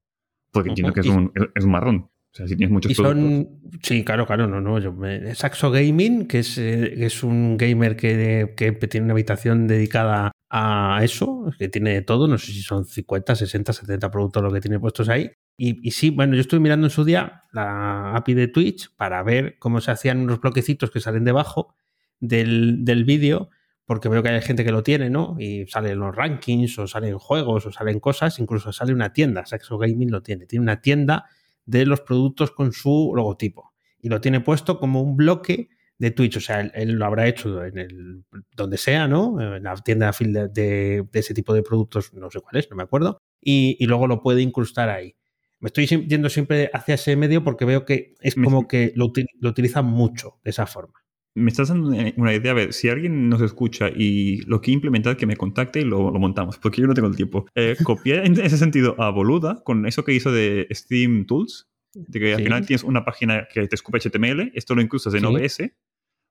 Porque 0.53 0.69
entiendo 0.69 0.93
Ujú. 0.93 0.95
que 0.95 1.09
es 1.09 1.15
un, 1.17 1.33
es 1.55 1.65
un 1.65 1.71
marrón. 1.71 2.11
O 2.35 2.37
sea, 2.37 2.49
si 2.49 2.57
tienes 2.57 2.73
muchos 2.73 2.91
Y 2.91 2.97
productos. 2.97 3.23
son. 3.25 3.49
Sí, 3.81 4.05
claro, 4.05 4.27
claro, 4.27 4.49
no, 4.49 4.61
no. 4.61 4.81
Yo 4.81 4.93
me- 4.93 5.35
Saxo 5.37 5.71
Gaming, 5.71 6.27
que 6.27 6.41
es, 6.41 6.59
eh, 6.59 7.05
es 7.05 7.23
un 7.23 7.57
gamer 7.57 7.95
que, 7.97 8.55
que 8.57 8.73
tiene 8.73 9.05
una 9.05 9.13
habitación 9.13 9.69
dedicada 9.69 10.33
a 10.51 10.99
eso, 11.03 11.53
que 11.59 11.69
tiene 11.69 11.95
de 11.95 12.03
todo, 12.03 12.27
no 12.27 12.37
sé 12.39 12.53
si 12.53 12.63
son 12.63 12.85
50, 12.87 13.37
60, 13.37 13.73
70 13.73 14.11
productos 14.11 14.43
lo 14.43 14.53
que 14.53 14.61
tiene 14.61 14.81
puestos 14.81 15.09
ahí. 15.09 15.31
Y, 15.57 15.87
y 15.87 15.93
sí, 15.93 16.11
bueno, 16.11 16.35
yo 16.35 16.41
estuve 16.41 16.59
mirando 16.59 16.87
en 16.89 16.91
su 16.91 17.05
día 17.05 17.43
la 17.53 18.17
API 18.17 18.35
de 18.35 18.49
Twitch 18.49 18.93
para 18.97 19.23
ver 19.23 19.57
cómo 19.61 19.81
se 19.81 19.93
hacían 19.93 20.19
unos 20.19 20.41
bloquecitos 20.41 20.91
que 20.91 20.99
salen 21.01 21.23
debajo 21.25 21.77
del, 22.21 22.85
del 22.85 23.05
vídeo, 23.05 23.51
porque 23.85 24.09
veo 24.09 24.23
que 24.25 24.31
hay 24.31 24.41
gente 24.43 24.65
que 24.65 24.73
lo 24.73 24.83
tiene, 24.83 25.09
¿no? 25.11 25.37
Y 25.39 25.67
salen 25.67 25.99
los 26.01 26.15
rankings, 26.15 26.79
o 26.81 26.87
salen 26.89 27.19
juegos, 27.19 27.67
o 27.67 27.71
salen 27.73 28.01
cosas, 28.01 28.39
incluso 28.41 28.73
sale 28.73 28.93
una 28.93 29.13
tienda. 29.13 29.47
Saxo 29.47 29.79
Gaming 29.79 30.11
lo 30.11 30.23
tiene. 30.23 30.47
Tiene 30.47 30.63
una 30.65 30.81
tienda 30.81 31.27
de 31.67 31.87
los 31.87 32.01
productos 32.01 32.51
con 32.51 32.73
su 32.73 33.13
logotipo. 33.15 33.73
Y 34.01 34.09
lo 34.09 34.21
tiene 34.21 34.41
puesto 34.41 34.79
como 34.79 35.03
un 35.03 35.17
bloque 35.17 35.69
de 35.99 36.11
Twitch. 36.11 36.37
O 36.37 36.41
sea, 36.41 36.61
él, 36.61 36.73
él 36.75 36.93
lo 36.93 37.05
habrá 37.07 37.27
hecho 37.27 37.65
en 37.65 37.79
el 37.79 38.25
donde 38.57 38.77
sea, 38.77 39.09
¿no? 39.09 39.41
En 39.57 39.63
la 39.63 39.75
tienda 39.77 40.11
de, 40.19 40.49
de, 40.49 41.05
de 41.11 41.19
ese 41.21 41.35
tipo 41.35 41.55
de 41.55 41.63
productos, 41.63 42.13
no 42.13 42.31
sé 42.31 42.41
cuál 42.41 42.57
es, 42.57 42.71
no 42.71 42.77
me 42.77 42.83
acuerdo. 42.83 43.19
Y, 43.41 43.77
y 43.79 43.87
luego 43.87 44.07
lo 44.07 44.21
puede 44.21 44.43
incrustar 44.43 44.89
ahí. 44.89 45.17
Me 45.61 45.69
estoy 45.69 45.87
yendo 45.87 46.29
siempre 46.29 46.71
hacia 46.75 46.97
ese 46.97 47.17
medio 47.17 47.43
porque 47.43 47.65
veo 47.65 47.87
que 47.87 48.15
es 48.21 48.35
como 48.35 48.69
que 48.69 48.93
lo, 48.97 49.13
lo 49.41 49.49
utilizan 49.49 49.87
mucho 49.87 50.39
de 50.45 50.51
esa 50.51 50.67
forma. 50.67 51.04
Me 51.37 51.51
estás 51.51 51.69
dando 51.69 51.89
una 51.89 52.35
idea. 52.35 52.53
A 52.53 52.55
ver, 52.55 52.73
si 52.73 52.89
alguien 52.89 53.29
nos 53.29 53.41
escucha 53.43 53.89
y 53.89 54.43
lo 54.43 54.61
quiere 54.61 54.75
implementar, 54.75 55.17
que 55.17 55.27
me 55.27 55.37
contacte 55.37 55.81
y 55.81 55.85
lo, 55.85 56.11
lo 56.13 56.19
montamos, 56.21 56.59
porque 56.59 56.81
yo 56.81 56.87
no 56.87 56.95
tengo 56.95 57.09
el 57.09 57.17
tiempo. 57.17 57.47
Eh, 57.57 57.77
copié 57.85 58.25
en 58.25 58.39
ese 58.41 58.57
sentido 58.57 58.95
a 59.03 59.11
Boluda 59.11 59.63
con 59.65 59.85
eso 59.87 60.05
que 60.05 60.13
hizo 60.13 60.31
de 60.31 60.69
Steam 60.71 61.27
Tools, 61.27 61.69
de 61.93 62.21
que 62.21 62.33
al 62.35 62.39
Sí. 62.39 62.45
final 62.45 62.67
tienes 62.67 62.85
una 62.85 63.05
página 63.05 63.49
que 63.53 63.67
te 63.67 63.75
escupe 63.75 63.99
HTML, 63.99 64.53
esto 64.55 64.75
lo 64.77 64.83
incrustas 64.83 65.15
en 65.15 65.21
Sí. 65.21 65.27
OBS. 65.27 65.73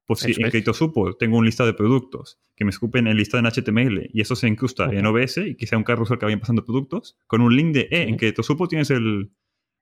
Pues 0.06 0.20
si 0.20 0.32
en. 0.42 0.50
Crédito 0.50 0.74
Support 0.74 1.18
tengo 1.18 1.38
un 1.38 1.46
listado 1.46 1.68
de 1.68 1.74
productos 1.74 2.38
que 2.58 2.66
me 2.66 2.72
escupen 2.72 3.08
el 3.08 3.16
listado 3.16 3.40
en 3.40 3.46
HTML 3.46 4.10
y 4.14 4.20
eso 4.22 4.36
se 4.36 4.48
incrusta 4.50 4.86
en. 4.92 5.06
OBS 5.06 5.38
y 5.48 5.56
que 5.56 5.66
sea 5.68 5.78
un 5.78 5.86
carrusel 5.86 6.18
que 6.18 6.26
vayan 6.26 6.42
pasando 6.42 6.66
productos, 6.66 7.18
con 7.28 7.42
un 7.42 7.56
link 7.56 7.74
de, 7.74 7.82
eh, 7.92 8.04
Sí. 8.06 8.10
en 8.10 8.18
Crédito 8.18 8.44
Support 8.44 8.70
tienes 8.70 8.90
el, 8.90 9.32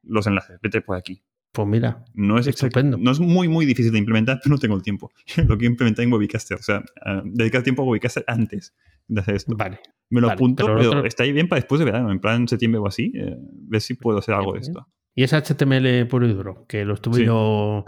los 0.04 0.26
enlaces, 0.28 0.60
vete 0.62 0.82
por 0.82 0.96
aquí. 0.98 1.24
Pues 1.54 1.68
mira, 1.68 2.06
No 2.14 2.38
es, 2.40 2.48
Estupendo. 2.48 2.98
no 2.98 3.12
es 3.12 3.20
muy, 3.20 3.48
muy 3.50 3.66
difícil 3.66 3.92
de 3.92 3.98
implementar, 4.00 4.40
pero 4.42 4.56
no 4.56 4.60
tengo 4.60 4.76
el 4.76 4.82
tiempo. 4.84 5.12
Lo 5.48 5.58
quiero 5.58 5.72
implementar 5.72 6.04
en 6.06 6.14
Webcaster. 6.14 6.58
O 6.58 6.64
sea, 6.64 6.84
ah, 7.06 7.22
dedicar 7.26 7.62
tiempo 7.64 7.82
a 7.84 7.86
Webcaster 7.86 8.24
antes 8.28 8.74
de 9.08 9.22
hacer 9.22 9.36
esto. 9.36 9.56
vale. 9.58 9.80
Me 10.10 10.20
lo 10.20 10.28
vale, 10.28 10.36
apunto, 10.36 10.66
pero 10.66 10.78
pero, 10.78 10.92
lo 10.92 10.98
otro- 10.98 11.08
está 11.08 11.24
ahí 11.24 11.32
bien 11.32 11.48
para 11.48 11.62
después 11.62 11.80
de 11.80 11.86
verano, 11.86 12.12
en 12.12 12.20
plan 12.20 12.46
septiembre 12.48 12.80
o 12.80 12.88
así, 12.88 13.14
eh, 13.16 13.36
ver 13.70 13.80
si 13.80 13.94
puedo 13.94 14.18
hacer 14.20 14.36
algo 14.36 14.54
de 14.54 14.60
esto. 14.60 14.86
Y 15.16 15.24
es 15.24 15.34
HTML 15.34 16.06
puro 16.08 16.26
y 16.28 16.34
duro, 16.34 16.66
que 16.68 16.84
lo 16.86 16.94
estuve 16.96 17.18
Sí. 17.20 17.26
yo 17.26 17.86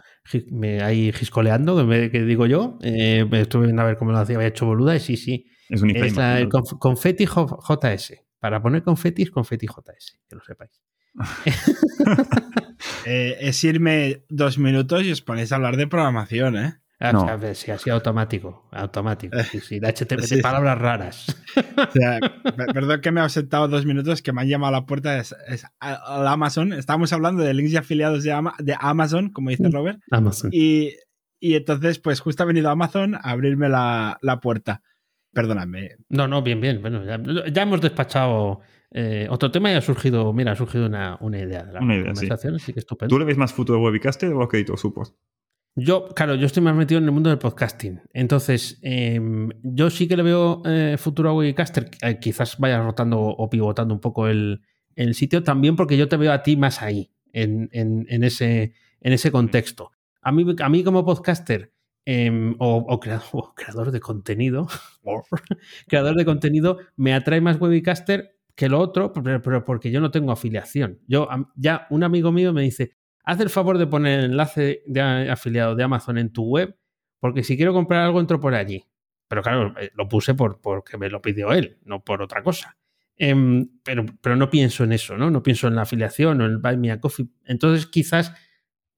me, 0.51 0.81
ahí 0.81 1.11
giscoleando, 1.13 1.87
que, 1.89 2.11
que 2.11 2.23
digo 2.23 2.45
yo. 2.45 2.77
eh, 2.81 3.25
me 3.29 3.41
estuve 3.41 3.65
viendo 3.65 3.81
a 3.81 3.85
ver 3.85 3.97
cómo 3.97 4.11
lo 4.13 4.17
hacía, 4.19 4.35
había 4.37 4.47
hecho 4.49 4.65
boluda, 4.65 4.95
y 4.95 4.99
sí, 5.01 5.17
sí. 5.17 5.45
Es 5.69 5.81
un 5.81 5.89
Es 5.95 6.15
la- 6.15 6.39
el 6.39 6.45
¿no? 6.49 6.49
conf- 6.59 6.77
confeti 6.79 7.25
J- 7.25 7.57
JS. 7.61 8.25
Para 8.39 8.61
poner 8.61 8.83
confeti 8.83 9.23
es 9.23 9.31
confeti 9.31 9.67
JS, 9.67 10.19
que 10.29 10.35
lo 10.35 10.41
sepáis. 10.43 10.81
Eh, 13.05 13.37
es 13.41 13.63
irme 13.63 14.23
dos 14.29 14.57
minutos 14.57 15.03
y 15.03 15.11
os 15.11 15.21
ponéis 15.21 15.51
a 15.51 15.55
hablar 15.55 15.77
de 15.77 15.87
programación, 15.87 16.57
¿eh? 16.57 16.73
Ah, 16.99 17.11
No. 17.11 17.21
o 17.23 17.25
sea, 17.25 17.35
ves, 17.37 17.57
sí, 17.59 17.71
así 17.71 17.89
automático. 17.89 18.67
Automático. 18.71 19.37
Sí, 19.43 19.59
sí, 19.59 19.79
HTML, 19.79 20.23
Sí. 20.23 20.35
de 20.37 20.41
palabras 20.41 20.77
raras. 20.79 21.45
O 21.89 21.91
sea, 21.91 22.19
per- 22.19 22.67
perdón 22.73 23.01
que 23.01 23.11
me 23.11 23.19
he 23.19 23.23
ausentado 23.23 23.67
dos 23.67 23.85
minutos, 23.85 24.21
que 24.21 24.31
me 24.31 24.41
han 24.41 24.47
llamado 24.47 24.75
a 24.75 24.79
la 24.79 24.85
puerta 24.85 25.17
es, 25.17 25.35
es 25.47 25.65
a- 25.79 25.93
al 26.19 26.27
Amazon. 26.27 26.71
Estábamos 26.73 27.11
hablando 27.13 27.43
de 27.43 27.53
links 27.53 27.73
y 27.73 27.77
afiliados 27.77 28.23
de, 28.23 28.31
Ama- 28.31 28.55
de 28.59 28.75
Amazon, 28.79 29.29
como 29.31 29.49
dice 29.49 29.67
Mm. 29.67 29.71
Robert. 29.73 29.99
Amazon. 30.11 30.49
Y, 30.53 30.91
y 31.39 31.55
entonces, 31.55 31.99
pues 31.99 32.19
justo 32.21 32.43
ha 32.43 32.45
venido 32.45 32.69
Amazon 32.69 33.15
a 33.15 33.19
abrirme 33.31 33.69
la, 33.69 34.17
la 34.21 34.39
puerta. 34.39 34.81
Perdóname. 35.33 35.95
No, 36.09 36.27
no, 36.27 36.41
bien, 36.41 36.61
bien. 36.61 36.81
Bueno, 36.81 37.03
ya, 37.05 37.19
ya 37.51 37.61
hemos 37.63 37.81
despachado 37.81 38.59
eh, 38.93 39.27
otro 39.29 39.51
tema 39.51 39.71
y 39.71 39.75
ha 39.75 39.81
surgido, 39.81 40.31
mira, 40.33 40.51
ha 40.51 40.55
surgido 40.55 40.85
una, 40.85 41.17
una 41.19 41.39
idea 41.39 41.63
de 41.63 41.73
la 41.73 41.81
Una 41.81 41.95
idea, 41.95 42.13
sí. 42.15 42.21
conversación, 42.21 42.55
así 42.55 42.73
que 42.73 42.79
estupendo. 42.79 43.13
¿Tú 43.13 43.19
le 43.19 43.25
ves 43.25 43.37
más 43.37 43.51
futuro 43.51 43.79
a 43.79 43.81
Webcaster 43.81 44.31
o 44.33 44.43
a 44.43 44.47
Crédito 44.47 44.77
Support? 44.77 45.13
Yo, 45.75 46.09
claro, 46.09 46.35
yo 46.35 46.45
estoy 46.45 46.61
más 46.61 46.75
metido 46.75 46.99
en 46.99 47.05
el 47.05 47.11
mundo 47.11 47.31
del 47.31 47.39
podcasting. 47.39 47.99
Entonces, 48.13 48.77
eh, 48.83 49.19
yo 49.63 49.89
sí 49.89 50.07
que 50.07 50.15
le 50.15 50.21
veo 50.21 50.61
eh, 50.65 50.97
futuro 50.99 51.31
a 51.31 51.33
Webcaster. 51.33 51.89
Eh, 52.03 52.19
quizás 52.21 52.59
vaya 52.59 52.79
rotando 52.83 53.19
o 53.19 53.49
pivotando 53.49 53.91
un 53.95 53.99
poco 53.99 54.27
el, 54.27 54.61
el 54.95 55.15
sitio 55.15 55.41
también 55.43 55.75
porque 55.75 55.97
yo 55.97 56.07
te 56.07 56.15
veo 56.17 56.31
a 56.31 56.43
ti 56.43 56.55
más 56.57 56.83
ahí, 56.83 57.09
en, 57.31 57.69
en- 57.71 58.05
en 58.09 58.23
ese, 58.23 58.73
en 59.01 59.13
ese 59.13 59.31
contexto. 59.31 59.89
A 60.21 60.31
mí, 60.31 60.45
a 60.59 60.69
mí 60.69 60.83
como 60.83 61.03
podcaster 61.03 61.73
eh, 62.05 62.53
o, 62.59 62.85
o 62.87 62.99
creador, 62.99 63.23
o 63.31 63.55
creador 63.55 63.89
de 63.89 63.99
contenido, 63.99 64.67
creador 65.87 66.15
de 66.15 66.25
contenido, 66.25 66.77
me 66.95 67.13
atrae 67.15 67.41
más 67.41 67.59
Webcaster 67.59 68.35
que 68.55 68.69
lo 68.69 68.79
otro, 68.79 69.11
pero, 69.13 69.63
porque 69.63 69.91
yo 69.91 69.99
no 69.99 70.11
tengo 70.11 70.31
afiliación. 70.31 70.99
Yo, 71.07 71.27
ya 71.55 71.87
un 71.89 72.03
amigo 72.03 72.31
mío 72.31 72.53
me 72.53 72.61
dice, 72.61 72.95
haz 73.23 73.39
el 73.39 73.49
favor 73.49 73.77
de 73.77 73.87
poner 73.87 74.19
el 74.19 74.25
enlace 74.25 74.83
de 74.85 75.01
afiliado 75.01 75.75
de 75.75 75.83
Amazon 75.83 76.17
en 76.17 76.31
tu 76.31 76.43
web, 76.43 76.77
porque 77.19 77.43
si 77.43 77.57
quiero 77.57 77.73
comprar 77.73 78.03
algo 78.03 78.19
entro 78.19 78.39
por 78.39 78.53
allí. 78.53 78.85
Pero 79.27 79.41
claro, 79.41 79.73
eh, 79.79 79.89
lo 79.95 80.07
puse 80.07 80.35
por, 80.35 80.61
porque 80.61 80.97
me 80.97 81.09
lo 81.09 81.21
pidió 81.21 81.53
él, 81.53 81.79
no 81.85 82.03
por 82.03 82.21
otra 82.21 82.43
cosa. 82.43 82.77
Em, 83.15 83.69
pero, 83.83 84.05
pero 84.21 84.35
no 84.35 84.49
pienso 84.49 84.83
en 84.83 84.91
eso, 84.91 85.17
¿no? 85.17 85.31
No 85.31 85.41
pienso 85.41 85.67
en 85.67 85.75
la 85.75 85.83
afiliación 85.83 86.41
o 86.41 86.45
en 86.45 86.61
Buy 86.61 86.77
Me 86.77 86.91
a 86.91 86.99
Coffee. 86.99 87.29
Entonces, 87.45 87.85
quizás 87.87 88.33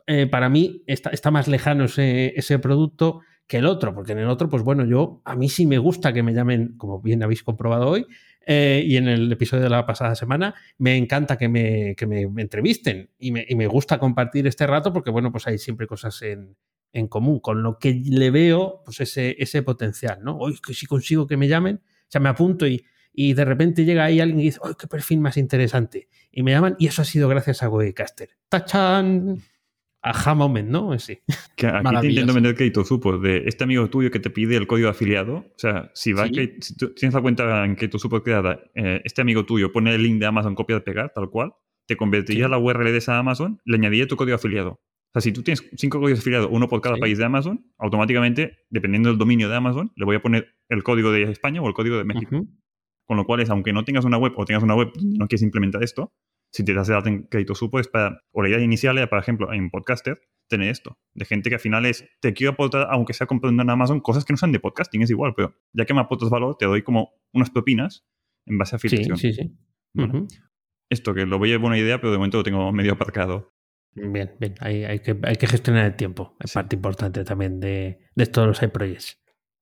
eh, 0.07 0.27
para 0.27 0.49
mí 0.49 0.83
está, 0.87 1.09
está 1.11 1.31
más 1.31 1.47
lejano 1.47 1.85
ese, 1.85 2.33
ese 2.35 2.59
producto 2.59 3.21
que 3.47 3.57
el 3.57 3.65
otro, 3.65 3.93
porque 3.93 4.13
en 4.13 4.19
el 4.19 4.29
otro, 4.29 4.49
pues 4.49 4.63
bueno, 4.63 4.85
yo 4.85 5.21
a 5.25 5.35
mí 5.35 5.49
sí 5.49 5.65
me 5.65 5.77
gusta 5.77 6.13
que 6.13 6.23
me 6.23 6.33
llamen, 6.33 6.75
como 6.77 7.01
bien 7.01 7.23
habéis 7.23 7.43
comprobado 7.43 7.87
hoy, 7.87 8.07
eh, 8.45 8.83
y 8.85 8.97
en 8.97 9.07
el 9.07 9.31
episodio 9.31 9.63
de 9.63 9.69
la 9.69 9.85
pasada 9.85 10.15
semana, 10.15 10.55
me 10.77 10.95
encanta 10.97 11.37
que 11.37 11.49
me, 11.49 11.95
que 11.95 12.05
me, 12.05 12.21
entrevisten 12.21 13.09
y 13.17 13.31
me, 13.31 13.45
y 13.47 13.55
me 13.55 13.67
gusta 13.67 13.97
compartir 13.99 14.47
este 14.47 14.67
rato 14.67 14.93
porque, 14.93 15.09
bueno, 15.09 15.31
pues 15.31 15.47
hay 15.47 15.57
siempre 15.57 15.87
cosas 15.87 16.21
en, 16.21 16.55
en 16.93 17.07
común, 17.07 17.39
con 17.39 17.63
lo 17.63 17.77
que 17.77 17.93
le 17.93 18.31
veo 18.31 18.81
pues 18.85 19.01
ese, 19.01 19.35
ese 19.39 19.63
potencial, 19.63 20.19
¿no? 20.21 20.37
Hoy 20.37 20.57
que 20.65 20.73
si 20.73 20.85
consigo 20.85 21.27
que 21.27 21.37
me 21.37 21.47
llamen, 21.47 21.81
o 21.83 22.07
sea, 22.07 22.21
me 22.21 22.29
apunto 22.29 22.67
y, 22.67 22.85
y 23.11 23.33
de 23.33 23.45
repente 23.45 23.83
llega 23.83 24.05
ahí 24.05 24.19
alguien 24.19 24.39
y 24.39 24.43
dice, 24.43 24.59
¡ay, 24.63 24.73
qué 24.79 24.87
perfil 24.87 25.19
más 25.19 25.37
interesante! 25.37 26.07
Y 26.31 26.43
me 26.43 26.51
llaman 26.51 26.75
y 26.79 26.87
eso 26.87 27.01
ha 27.01 27.05
sido 27.05 27.27
gracias 27.27 27.63
a 27.63 27.69
Webcaster. 27.69 28.29
¡Tachan! 28.47 29.41
Ajá 30.05 30.35
moment, 30.35 30.69
¿no? 30.69 30.97
Sí. 30.99 31.17
Que 31.55 31.67
aquí 31.67 31.95
te 32.01 32.07
intento 32.07 32.33
vender 32.33 32.55
Crédito 32.55 32.85
Support 32.85 33.21
de 33.21 33.43
este 33.47 33.63
amigo 33.63 33.89
tuyo 33.89 34.11
que 34.11 34.19
te 34.19 34.29
pide 34.29 34.55
el 34.55 34.67
código 34.67 34.85
de 34.87 34.91
afiliado. 34.91 35.37
O 35.37 35.53
sea, 35.57 35.89
si, 35.95 36.13
va 36.13 36.23
a 36.23 36.27
Sí. 36.27 36.53
Si 36.61 36.77
tú 36.77 36.93
tienes 36.93 37.13
la 37.15 37.21
cuenta 37.21 37.65
en 37.65 37.75
Crédito 37.75 37.97
Support 37.97 38.23
creada, 38.23 38.59
eh, 38.75 39.01
este 39.03 39.21
amigo 39.21 39.45
tuyo 39.45 39.71
pone 39.71 39.93
el 39.95 40.03
link 40.03 40.19
de 40.19 40.25
Amazon 40.27 40.53
copia 40.53 40.75
de 40.75 40.81
pegar, 40.81 41.11
tal 41.13 41.29
cual, 41.29 41.53
te 41.87 41.97
convertiría 41.97 42.45
Sí. 42.45 42.51
la 42.51 42.57
URL 42.57 42.91
de 42.91 42.97
esa 42.97 43.17
Amazon, 43.17 43.59
le 43.65 43.77
añadiría 43.77 44.07
tu 44.07 44.15
código 44.15 44.31
de 44.37 44.41
afiliado. 44.41 44.69
O 44.71 44.79
sea, 45.13 45.21
si 45.21 45.31
tú 45.31 45.43
tienes 45.43 45.63
cinco 45.77 45.99
códigos 45.99 46.19
de 46.19 46.21
afiliado, 46.21 46.49
uno 46.49 46.67
por 46.67 46.81
cada 46.81 46.95
Sí. 46.95 47.01
país 47.01 47.17
de 47.17 47.25
Amazon, 47.25 47.65
automáticamente, 47.77 48.59
dependiendo 48.69 49.09
del 49.09 49.17
dominio 49.17 49.49
de 49.49 49.55
Amazon, 49.55 49.91
le 49.95 50.05
voy 50.05 50.17
a 50.17 50.21
poner 50.21 50.49
el 50.69 50.83
código 50.83 51.11
de 51.11 51.23
España 51.23 51.61
o 51.61 51.67
el 51.67 51.73
código 51.73 51.97
de 51.97 52.03
México. 52.03 52.45
Con 53.07 53.17
lo 53.17 53.25
cual 53.25 53.39
es, 53.39 53.49
aunque 53.51 53.71
no 53.71 53.85
tengas 53.85 54.03
una 54.03 54.17
web 54.17 54.33
o 54.35 54.45
tengas 54.45 54.63
una 54.63 54.75
web 54.75 54.89
no 55.01 55.27
quieres 55.27 55.43
implementar 55.43 55.83
esto, 55.83 56.11
si 56.55 56.63
te 56.63 56.73
das 56.73 56.87
de 56.87 56.95
alta 56.95 57.09
en 57.09 57.23
crédito 57.23 57.53
supo 57.53 57.79
es 57.79 57.87
para, 57.87 58.21
o 58.31 58.41
la 58.41 58.49
idea 58.49 58.59
inicial 58.59 58.97
era, 58.97 59.09
por 59.09 59.19
ejemplo, 59.19 59.51
en 59.51 59.69
Podcaster, 59.69 60.19
tener 60.47 60.69
esto, 60.69 60.97
de 61.13 61.25
gente 61.25 61.49
que 61.49 61.55
al 61.55 61.59
final 61.59 61.85
es, 61.85 62.07
te 62.21 62.33
quiero 62.33 62.53
aportar, 62.53 62.87
aunque 62.91 63.13
sea 63.13 63.27
comprando 63.27 63.61
en 63.63 63.69
Amazon, 63.69 63.99
cosas 63.99 64.23
que 64.23 64.31
no 64.33 64.37
sean 64.37 64.51
de 64.51 64.59
podcasting, 64.59 65.01
es 65.01 65.09
igual, 65.09 65.33
pero 65.35 65.53
ya 65.73 65.85
que 65.85 65.93
me 65.93 65.99
aportas 66.01 66.29
valor, 66.29 66.55
te 66.57 66.65
doy 66.65 66.81
como 66.83 67.11
unas 67.33 67.49
propinas 67.49 68.05
en 68.45 68.57
base 68.57 68.75
a 68.75 68.79
Sí, 68.79 68.87
afiliación. 68.87 69.17
sí, 69.17 69.33
sí. 69.33 69.51
Vale. 69.93 70.09
Ujú. 70.19 70.27
Esto 70.89 71.13
que 71.13 71.25
lo 71.25 71.39
veía 71.39 71.57
buena 71.57 71.77
idea, 71.77 71.99
pero 71.99 72.11
de 72.11 72.17
momento 72.19 72.37
lo 72.37 72.43
tengo 72.43 72.71
medio 72.71 72.93
aparcado. 72.93 73.51
Bien, 73.95 74.31
bien. 74.39 74.55
Hay, 74.59 74.83
hay 74.85 74.99
que, 74.99 75.17
hay 75.23 75.35
que 75.35 75.47
gestionar 75.47 75.85
el 75.85 75.95
tiempo. 75.95 76.35
Es 76.39 76.51
Sí. 76.51 76.55
parte 76.55 76.75
importante 76.75 77.23
también 77.23 77.59
de, 77.59 77.99
de 78.15 78.25
todos 78.27 78.47
los 78.47 78.57
side 78.59 78.69
projects. 78.69 79.19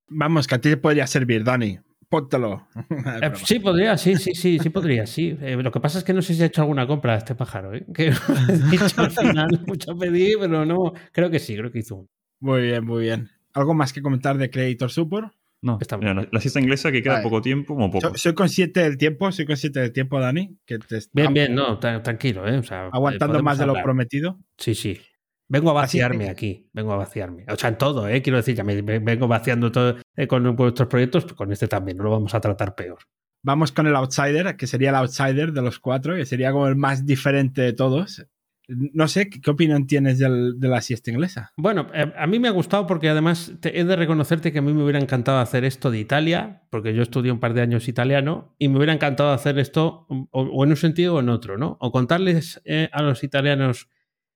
Vamos, 0.10 0.48
que 0.48 0.56
a 0.56 0.60
ti 0.62 0.70
te 0.70 0.78
podría 0.78 1.08
servir, 1.08 1.44
Dani. 1.44 1.80
Póntelo. 2.14 2.68
Eh, 3.24 3.32
sí, 3.43 3.57
podría, 3.59 3.97
sí, 3.97 4.16
sí, 4.18 4.36
sí, 4.36 4.59
sí 4.59 4.70
podría, 4.70 5.07
sí. 5.07 5.36
Eh, 5.41 5.55
lo 5.55 5.72
que 5.72 5.80
pasa 5.80 5.97
es 5.97 6.03
que 6.03 6.14
no 6.14 6.22
sé 6.22 6.36
si 6.36 6.43
ha 6.43 6.45
hecho 6.45 6.61
alguna 6.61 6.86
compra 6.86 7.16
este 7.16 7.34
pájaro, 7.34 7.74
¿eh? 7.74 7.86
Que 7.91 8.07
he 8.49 8.70
dicho 8.70 9.01
al 9.01 9.09
final 9.09 9.47
mucho 9.66 9.97
pedí, 9.97 10.34
pero 10.39 10.64
no. 10.64 10.93
Creo 11.11 11.32
que 11.32 11.39
sí, 11.39 11.55
creo 11.57 11.72
que 11.72 11.80
hizo. 11.80 12.07
Muy 12.39 12.61
bien, 12.61 12.86
muy 12.86 13.01
bien. 13.03 13.30
¿Algo 13.53 13.74
más 13.74 13.93
que 13.93 14.03
comentar 14.03 14.38
de 14.38 14.51
Creditor 14.51 14.91
Support? 14.91 15.34
No, 15.64 15.80
Está 15.82 15.97
mira, 15.97 16.14
la, 16.14 16.28
la 16.32 16.39
siesta 16.39 16.59
inglesa 16.59 16.91
que 16.91 17.01
queda 17.01 17.14
Vale. 17.14 17.24
poco 17.24 17.41
tiempo, 17.41 17.74
como 17.74 17.89
poco. 17.89 18.09
Soy, 18.09 18.18
soy 18.18 18.34
consciente 18.36 18.82
del 18.82 18.97
tiempo, 18.97 19.32
soy 19.32 19.45
consciente 19.45 19.80
del 19.80 19.91
tiempo, 19.91 20.20
Dani. 20.20 20.55
Que 20.68 20.78
te 20.78 20.99
Bien, 21.14 21.34
bien, 21.34 21.55
no, 21.55 21.80
tra- 21.80 22.03
tranquilo, 22.03 22.47
¿eh? 22.47 22.57
O 22.59 22.64
sea, 22.64 22.89
aguantando 22.91 23.34
podemos 23.34 23.43
más 23.43 23.57
de 23.57 23.66
lo 23.66 23.74
prometido. 23.82 24.38
Sí, 24.57 24.76
sí. 24.76 24.99
Vengo 25.48 25.70
a 25.70 25.74
vaciarme 25.74 26.30
aquí, 26.30 26.70
vengo 26.74 26.94
a 26.94 26.98
vaciarme. 26.98 27.46
O 27.50 27.56
sea, 27.56 27.70
en 27.70 27.78
todo, 27.78 28.08
¿eh? 28.08 28.22
quiero 28.22 28.38
decir, 28.38 28.56
ya 28.56 28.64
me, 28.64 28.82
me 28.82 29.00
vengo 29.00 29.28
vaciando 29.28 29.72
todo 29.72 29.98
eh, 30.16 30.28
con 30.28 30.56
vuestros 30.56 30.88
proyectos, 30.88 31.24
pues 31.26 31.34
con 31.36 31.52
este 31.52 31.68
también, 31.68 31.98
no 31.98 32.04
lo 32.06 32.12
vamos 32.12 32.34
a 32.34 32.39
tratar 32.41 32.76
peor. 32.76 33.00
Vamos 33.44 33.72
con 33.72 33.86
el 33.88 33.96
outsider, 33.96 34.56
que 34.56 34.68
sería 34.68 34.89
el 34.89 34.96
outsider 34.96 35.52
de 35.52 35.62
los 35.62 35.80
cuatro, 35.80 36.16
que 36.16 36.26
sería 36.26 36.52
como 36.54 36.68
el 36.68 36.76
más 36.78 37.06
diferente 37.06 37.62
de 37.62 37.74
todos. 37.74 38.26
No 38.70 39.10
sé, 39.10 39.30
¿qué, 39.30 39.52
opinión 39.52 39.86
tienes 39.88 40.18
del- 40.20 40.58
de 40.58 40.68
la 40.70 40.80
siesta 40.80 41.12
inglesa? 41.12 41.52
Bueno, 41.58 41.88
eh, 41.94 42.14
a 42.18 42.26
mí 42.28 42.39
me 42.39 42.48
ha 42.48 42.52
gustado 42.52 42.88
porque 42.88 43.10
además 43.10 43.52
te- 43.60 43.78
he 43.78 43.84
de 43.84 43.98
reconocerte 43.98 44.54
que 44.54 44.60
a 44.60 44.62
mí 44.62 44.74
me 44.74 44.82
hubiera 44.84 45.00
encantado 45.00 45.39
hacer 45.39 45.66
esto 45.66 45.91
de 45.91 46.00
Italia, 46.00 46.64
porque 46.70 46.94
yo 46.96 47.02
estudié 47.04 47.34
un 47.34 47.41
par 47.41 47.54
de 47.54 47.62
años 47.62 47.89
italiano 47.89 48.56
y 48.58 48.70
me 48.70 48.78
hubiera 48.78 48.94
encantado 48.94 49.34
hacer 49.34 49.60
esto 49.60 50.06
o, 50.10 50.28
o 50.32 50.64
en 50.64 50.70
un 50.70 50.78
sentido 50.78 51.16
o 51.16 51.20
en 51.20 51.28
otro, 51.28 51.58
¿no? 51.58 51.78
O 51.82 51.91
contarles 51.91 52.62
eh, 52.64 52.88
a 52.94 53.02
los 53.04 53.26
italianos 53.26 53.89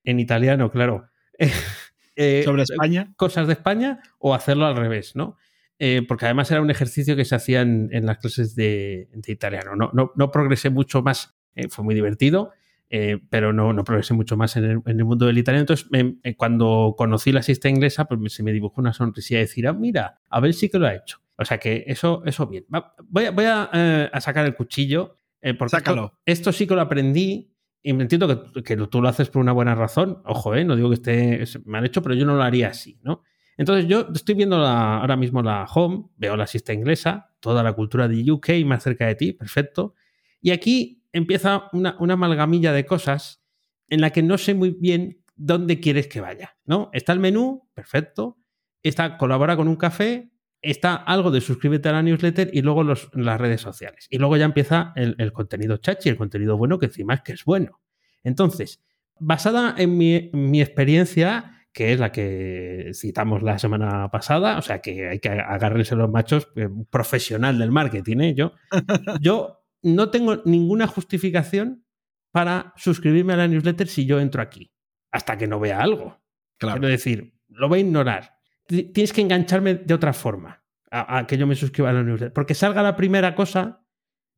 en 0.07 0.19
italiano, 0.19 0.71
claro, 0.71 1.09
eh, 2.15 2.41
Sobre 2.43 2.63
España. 2.63 3.13
cosas 3.15 3.47
de 3.47 3.53
España 3.53 3.99
o 4.19 4.33
hacerlo 4.33 4.65
al 4.65 4.75
revés, 4.75 5.15
¿no? 5.15 5.37
Eh, 5.79 6.01
porque 6.07 6.25
además 6.25 6.49
era 6.49 6.61
un 6.61 6.71
ejercicio 6.71 7.15
que 7.15 7.25
se 7.25 7.35
hacía 7.35 7.61
en, 7.61 7.89
en 7.91 8.05
las 8.07 8.17
clases 8.17 8.55
de, 8.55 9.09
de 9.13 9.31
italiano. 9.31 9.75
No, 9.75 9.91
no, 9.93 10.11
no 10.15 10.31
progresé 10.31 10.71
mucho 10.71 11.03
más, 11.03 11.37
eh, 11.53 11.67
fue 11.69 11.85
muy 11.85 11.93
divertido, 11.93 12.51
eh, 12.89 13.19
pero 13.29 13.53
no, 13.53 13.73
no 13.73 13.83
progresé 13.83 14.15
mucho 14.15 14.37
más 14.37 14.55
en 14.57 14.63
el, 14.63 14.79
en 14.87 14.97
el 14.99 15.05
mundo 15.05 15.27
del 15.27 15.37
italiano. 15.37 15.61
Entonces, 15.61 15.87
me- 15.91 16.15
eh, 16.23 16.35
cuando 16.35 16.95
conocí 16.97 17.31
la 17.31 17.43
siesta 17.43 17.69
inglesa, 17.69 18.05
pues 18.05 18.19
me- 18.19 18.29
se 18.29 18.41
me 18.41 18.51
dibujó 18.53 18.81
una 18.81 18.93
sonrisilla 18.93 19.37
de 19.39 19.45
decir, 19.45 19.67
ah, 19.67 19.73
mira, 19.73 20.21
a 20.29 20.39
ver 20.39 20.53
si 20.55 20.69
que 20.69 20.79
lo 20.79 20.87
ha 20.87 20.95
hecho. 20.95 21.19
O 21.37 21.45
sea 21.45 21.59
que 21.59 21.83
eso, 21.85 22.23
eso 22.25 22.47
bien. 22.47 22.65
Va- 22.73 22.95
voy 23.09 23.25
a, 23.25 23.31
voy 23.31 23.45
a, 23.45 23.69
eh, 23.73 24.09
a 24.11 24.19
sacar 24.21 24.45
el 24.45 24.55
cuchillo. 24.55 25.19
eh, 25.41 25.53
porque 25.53 25.75
esto- 25.77 25.91
Sácalo. 25.91 26.17
Esto, 26.25 26.51
sí 26.51 26.65
que 26.65 26.73
lo 26.73 26.81
aprendí. 26.81 27.51
Y 27.87 27.93
me 27.93 28.03
entiendo 28.03 28.51
que, 28.65 28.75
tú 28.75 29.01
lo 29.01 29.07
haces 29.07 29.29
por 29.29 29.41
una 29.41 29.53
buena 29.53 29.73
razón. 29.73 30.21
Ojo, 30.25 30.53
eh, 30.53 30.65
no 30.65 30.75
digo 30.75 30.89
que 30.89 30.95
esté 30.95 31.61
mal 31.63 31.85
hecho, 31.85 32.01
pero 32.01 32.15
yo 32.15 32.25
no 32.25 32.35
lo 32.35 32.43
haría 32.43 32.67
así, 32.67 32.99
¿no? 33.01 33.23
Entonces 33.55 33.87
yo 33.87 34.09
estoy 34.13 34.35
viendo 34.35 34.57
ahora 34.57 35.15
mismo 35.15 35.41
la 35.41 35.63
home, 35.73 36.09
veo 36.17 36.35
la 36.35 36.47
siesta 36.47 36.73
inglesa, 36.73 37.33
toda 37.39 37.63
la 37.63 37.71
cultura 37.71 38.09
de 38.09 38.29
UK 38.29 38.49
más 38.65 38.83
cerca 38.83 39.07
de 39.07 39.15
ti, 39.15 39.31
perfecto. 39.31 39.93
Y 40.41 40.51
aquí 40.51 41.01
empieza 41.13 41.69
una, 41.71 41.95
amalgamilla 41.97 42.73
de 42.73 42.85
cosas 42.85 43.41
en 43.87 44.01
la 44.01 44.09
que 44.09 44.21
no 44.21 44.37
sé 44.37 44.53
muy 44.53 44.71
bien 44.71 45.23
dónde 45.37 45.79
quieres 45.79 46.07
que 46.07 46.19
vaya. 46.19 46.57
Está 46.91 47.13
el 47.13 47.21
menú, 47.21 47.69
perfecto. 47.73 48.37
Está 48.83 49.17
colabora 49.17 49.55
con 49.55 49.69
un 49.69 49.77
café, 49.77 50.29
está 50.61 50.95
algo 50.95 51.31
de 51.31 51.41
suscríbete 51.41 51.89
a 51.89 51.93
la 51.93 52.03
newsletter 52.03 52.49
y 52.53 52.61
luego 52.61 52.83
los, 52.83 53.09
las 53.13 53.39
redes 53.39 53.61
sociales. 53.61 54.07
Y 54.09 54.17
luego 54.17 54.37
ya 54.37 54.45
empieza 54.45 54.93
el, 54.95 55.15
el 55.17 55.31
contenido 55.31 55.77
chachi, 55.77 56.09
el 56.09 56.17
contenido 56.17 56.57
bueno, 56.57 56.79
que 56.79 56.87
encima 56.87 57.13
es 57.13 57.21
que 57.21 57.33
es 57.33 57.45
bueno. 57.45 57.79
Entonces, 58.23 58.83
basada 59.19 59.75
en 59.77 59.97
mi, 59.97 60.29
mi 60.33 60.61
experiencia, 60.61 61.65
que 61.73 61.93
es 61.93 61.99
la 61.99 62.11
que 62.11 62.91
citamos 62.93 63.43
la 63.43 63.59
semana 63.59 64.09
pasada, 64.09 64.57
o 64.57 64.61
sea 64.61 64.79
que 64.79 65.09
hay 65.09 65.19
que 65.19 65.29
agarrarse 65.29 65.95
los 65.95 66.09
machos, 66.09 66.49
eh, 66.55 66.69
profesional 66.89 67.59
del 67.59 67.71
marketing, 67.71 68.17
¿eh? 68.21 68.33
Yo, 68.35 68.53
yo 69.21 69.63
no 69.83 70.09
tengo 70.09 70.41
ninguna 70.45 70.87
justificación 70.87 71.85
para 72.31 72.73
suscribirme 72.77 73.33
a 73.33 73.37
la 73.37 73.47
newsletter 73.47 73.87
si 73.87 74.05
yo 74.05 74.19
entro 74.19 74.41
aquí, 74.41 74.71
hasta 75.11 75.37
que 75.37 75.47
no 75.47 75.59
vea 75.59 75.79
algo. 75.79 76.19
Claro. 76.57 76.79
Quiero 76.79 76.91
decir, 76.91 77.33
lo 77.47 77.69
voy 77.69 77.79
a 77.79 77.81
ignorar. 77.83 78.36
Tienes 78.67 79.13
que 79.13 79.21
engancharme 79.21 79.75
de 79.75 79.93
otra 79.93 80.13
forma 80.13 80.61
a, 80.91 81.19
a 81.19 81.27
que 81.27 81.37
yo 81.37 81.47
me 81.47 81.55
suscriba 81.55 81.89
a 81.89 81.93
la 81.93 82.03
newsletter. 82.03 82.33
Porque 82.33 82.53
salga 82.53 82.83
la 82.83 82.95
primera 82.95 83.33
cosa, 83.33 83.83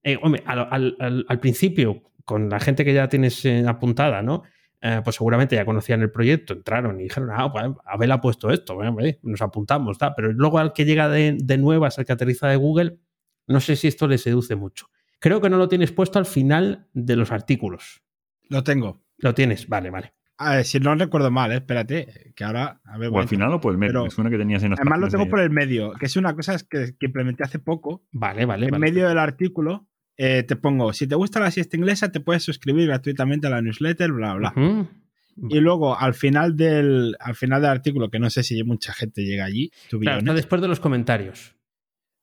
eh, 0.03 0.17
hombre, 0.21 0.43
al, 0.45 0.59
al- 0.71 0.95
al- 0.99 1.25
al 1.27 1.39
principio, 1.39 2.03
con 2.25 2.49
la 2.49 2.59
gente 2.59 2.85
que 2.85 2.93
ya 2.93 3.09
tienes 3.09 3.43
eh, 3.45 3.63
apuntada, 3.67 4.21
¿no? 4.21 4.43
Eh, 4.81 5.01
pues 5.03 5.17
seguramente 5.17 5.55
ya 5.57 5.65
conocían 5.65 6.01
el 6.01 6.11
proyecto, 6.11 6.53
entraron 6.53 6.99
y 6.99 7.03
dijeron, 7.03 7.29
ah, 7.33 7.51
pues 7.51 7.65
Abel 7.85 8.11
ha 8.13 8.21
puesto 8.21 8.49
esto, 8.49 8.77
nos 9.23 9.41
apuntamos, 9.41 9.97
tal. 9.97 10.13
pero 10.15 10.31
luego 10.31 10.57
al 10.59 10.71
que 10.71 10.85
llega 10.85 11.09
de, 11.09 11.35
de 11.37 11.57
nuevas, 11.57 11.99
al 11.99 12.05
que 12.05 12.13
aterriza 12.13 12.47
de 12.47 12.55
Google, 12.55 12.97
no 13.47 13.59
sé 13.59 13.75
si 13.75 13.87
esto 13.89 14.07
le 14.07 14.17
seduce 14.17 14.55
mucho. 14.55 14.85
Creo 15.19 15.41
que 15.41 15.49
no 15.49 15.57
lo 15.57 15.67
tienes 15.67 15.91
puesto 15.91 16.17
al 16.17 16.25
final 16.25 16.87
de 16.93 17.15
los 17.17 17.31
artículos. 17.33 18.03
Lo 18.47 18.63
tengo. 18.63 19.03
Lo 19.17 19.33
tienes, 19.33 19.67
vale, 19.67 19.89
vale. 19.89 20.13
A 20.41 20.55
ver, 20.55 20.65
si 20.65 20.79
no 20.79 20.95
recuerdo 20.95 21.29
mal, 21.31 21.51
eh, 21.51 21.55
espérate, 21.55 22.31
que 22.35 22.43
ahora... 22.45 22.79
A 22.85 22.97
ver, 22.97 23.09
O 23.13 23.19
al 23.19 23.27
final 23.27 23.53
o 23.53 23.59
por 23.59 23.73
el 23.73 23.77
medio. 23.77 24.05
Es 24.05 24.17
una 24.17 24.29
que 24.29 24.37
tenías 24.37 24.63
en 24.63 24.69
las 24.71 24.79
Además 24.79 24.99
lo 24.99 25.07
tengo 25.09 25.27
por 25.27 25.41
el 25.41 25.49
medio, 25.49 25.91
que 25.93 26.05
es 26.05 26.15
una 26.15 26.33
cosa 26.33 26.55
que, 26.69 26.95
que 26.97 27.05
implementé 27.07 27.43
hace 27.43 27.59
poco. 27.59 28.05
Vale, 28.13 28.45
vale, 28.45 28.67
en 28.67 28.71
vale. 28.71 28.81
medio 28.89 29.07
del 29.09 29.17
artículo 29.19 29.87
eh, 30.17 30.43
te 30.43 30.55
pongo, 30.55 30.91
si 30.93 31.07
te 31.07 31.15
gusta 31.15 31.39
la 31.39 31.51
siesta 31.51 31.77
inglesa, 31.77 32.11
te 32.11 32.19
puedes 32.19 32.43
suscribir 32.43 32.87
gratuitamente 32.87 33.47
a 33.47 33.49
la 33.49 33.61
newsletter, 33.61 34.11
bla, 34.13 34.33
bla. 34.35 34.53
Y 35.49 35.59
luego, 35.61 35.97
al 35.97 36.13
final 36.13 36.57
del, 36.57 37.15
al 37.21 37.35
final 37.35 37.61
del 37.61 37.71
artículo, 37.71 38.09
que 38.09 38.19
no 38.19 38.29
sé 38.29 38.43
si 38.43 38.61
mucha 38.63 38.91
gente 38.93 39.23
llega 39.23 39.45
allí, 39.45 39.71
Claro, 39.89 40.19
está 40.19 40.33
después 40.33 40.61
de 40.61 40.67
los 40.67 40.79
comentarios. 40.81 41.55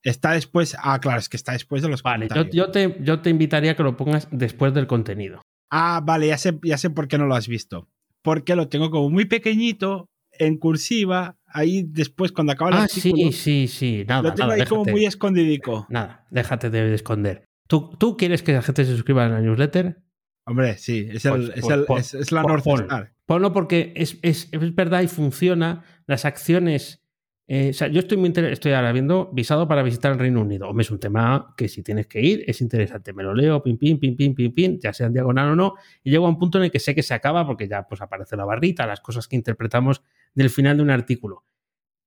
está 0.03 0.33
después. 0.33 0.77
Ah, 0.83 1.01
claro, 1.01 1.19
es 1.19 1.29
que 1.31 1.37
está 1.39 1.53
después 1.53 1.81
de 1.83 1.89
los 1.89 2.03
Vale, 2.03 2.29
yo, 2.29 2.35
comentarios. 2.35 2.67
yo 2.67 2.71
te, 2.71 2.97
yo 3.03 3.21
te 3.21 3.31
invitaría 3.31 3.73
a 3.73 3.77
que 3.77 3.83
lo 3.83 3.97
pongas 3.97 4.29
después 4.31 4.75
del 4.75 4.87
contenido. 4.87 5.41
Ah, 5.71 6.03
vale, 6.05 6.29
ya 6.29 6.37
sé, 6.39 6.59
ya 6.63 6.77
sé 6.79 6.91
por 6.91 7.09
qué 7.09 7.17
no 7.19 7.27
lo 7.27 7.35
has 7.35 7.49
visto. 7.49 7.89
Porque 8.27 8.57
lo 8.57 8.67
tengo 8.69 8.91
como 8.91 9.09
muy 9.09 9.25
pequeñito, 9.27 10.09
en 10.33 10.59
cursiva, 10.59 11.37
ahí 11.47 11.85
después, 11.87 12.33
cuando 12.33 12.53
acaba 12.55 12.71
el 12.73 12.77
Ah, 12.79 12.83
artículo. 12.83 13.31
sí, 13.31 13.33
sí, 13.33 13.69
sí. 13.69 14.05
Nada, 14.09 14.23
lo 14.23 14.35
tengo 14.35 14.49
nada, 14.51 14.61
ahí 14.61 14.69
como 14.69 14.83
déjate. 14.83 14.91
muy 14.93 15.07
escondidico. 15.07 15.87
Nada, 15.91 16.27
déjate 16.33 16.69
de, 16.71 16.83
de 16.89 16.95
esconder. 16.97 17.45
¿Tú, 17.69 17.91
¿Tú 17.99 18.17
quieres 18.17 18.43
que 18.43 18.53
la 18.53 18.63
gente 18.63 18.85
se 18.85 18.91
suscriba 18.97 19.27
a 19.27 19.29
la 19.29 19.41
newsletter? 19.41 20.03
Hombre, 20.45 20.77
sí, 20.77 21.07
es, 21.09 21.25
el, 21.25 21.31
Pues, 21.33 21.49
es, 21.55 21.61
pues, 21.61 21.71
el- 21.71 21.87
es- 21.99 22.15
es 22.15 22.33
la 22.33 22.43
pues, 22.43 22.53
North 22.53 22.65
pon. 22.65 22.81
Star. 22.83 23.13
Ponlo 23.27 23.53
porque 23.53 23.93
es, 23.95 24.19
es, 24.23 24.49
es 24.51 24.75
verdad 24.75 25.03
y 25.03 25.09
funciona. 25.09 25.85
Las 26.09 26.25
acciones. 26.25 27.01
Eh, 27.49 27.71
o 27.71 27.73
sea, 27.73 27.87
yo 27.89 28.01
estoy 28.01 28.19
muy 28.19 28.33
estoy 28.37 28.73
ahora 28.73 28.91
viendo 28.93 29.31
visado 29.33 29.69
para 29.69 29.83
visitar 29.83 30.13
el 30.13 30.19
Reino 30.19 30.41
Unido. 30.41 30.69
Hombre, 30.69 30.83
es 30.83 30.91
un 30.91 30.99
tema 30.99 31.55
que 31.57 31.69
si 31.69 31.83
tienes 31.83 32.07
que 32.09 32.21
ir 32.21 32.45
es 32.47 32.61
interesante. 32.61 33.13
Me 33.13 33.23
lo 33.23 33.35
leo, 33.35 33.63
pim, 33.63 33.79
pim, 33.79 33.99
pim, 34.01 34.17
pim, 34.17 34.35
pim, 34.35 34.53
pim, 34.53 34.79
ya 34.81 34.93
sea 34.93 35.07
en 35.07 35.13
diagonal 35.13 35.51
o 35.51 35.57
no. 35.57 35.75
Y 36.03 36.11
llego 36.11 36.27
a 36.27 36.29
un 36.29 36.39
punto 36.39 36.59
en 36.59 36.65
el 36.65 36.71
que 36.71 36.81
sé 36.81 36.95
que 36.95 37.03
se 37.03 37.15
acaba 37.15 37.47
porque 37.47 37.69
ya 37.69 37.87
pues 37.87 38.01
aparece 38.01 38.37
la 38.37 38.45
barrita, 38.45 38.87
las 38.87 39.01
cosas 39.01 39.29
que 39.29 39.37
interpretamos 39.37 40.03
del 40.35 40.51
final 40.51 40.77
de 40.77 40.83
un 40.83 40.91
artículo. 40.91 41.45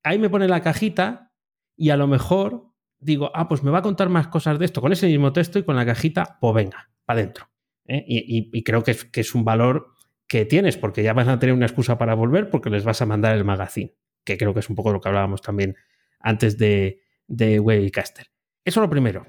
Ahí 0.03 0.19
me 0.19 0.29
pone 0.29 0.47
la 0.47 0.61
cajita 0.61 1.31
y 1.77 1.91
a 1.91 1.97
lo 1.97 2.07
mejor 2.07 2.65
digo, 2.99 3.31
ah, 3.33 3.47
pues 3.47 3.63
me 3.63 3.71
va 3.71 3.79
a 3.79 3.81
contar 3.81 4.09
más 4.09 4.27
cosas 4.27 4.59
de 4.59 4.65
esto 4.65 4.81
con 4.81 4.91
ese 4.91 5.07
mismo 5.07 5.31
texto 5.31 5.57
y 5.57 5.63
con 5.63 5.77
la 5.77 5.85
cajita, 5.85 6.37
pues 6.41 6.53
venga, 6.53 6.89
para 7.05 7.21
adentro. 7.21 7.49
¿eh? 7.85 8.03
Y 8.07 8.63
creo 8.63 8.83
que 8.83 8.91
es, 8.91 9.05
que 9.05 9.21
es 9.21 9.33
un 9.33 9.45
valor 9.45 9.93
que 10.29 10.45
tienes, 10.45 10.77
porque 10.77 11.01
ya 11.01 11.13
vas 11.13 11.27
a 11.27 11.39
tener 11.39 11.55
una 11.55 11.65
excusa 11.65 11.97
para 11.97 12.13
volver 12.13 12.49
porque 12.51 12.69
les 12.69 12.83
vas 12.83 13.01
a 13.01 13.05
mandar 13.05 13.35
el 13.35 13.43
magazine, 13.43 13.95
que 14.29 14.37
creo 14.37 14.53
que 14.53 14.59
es 14.59 14.69
un 14.69 14.75
poco 14.75 14.91
lo 14.91 15.01
que 15.01 15.09
hablábamos 15.09 15.41
también 15.41 15.75
antes 16.19 16.57
de, 16.57 17.01
de 17.27 17.59
Webcaster. 17.59 18.27
Eso 18.63 18.81
lo 18.81 18.89
primero. 18.89 19.25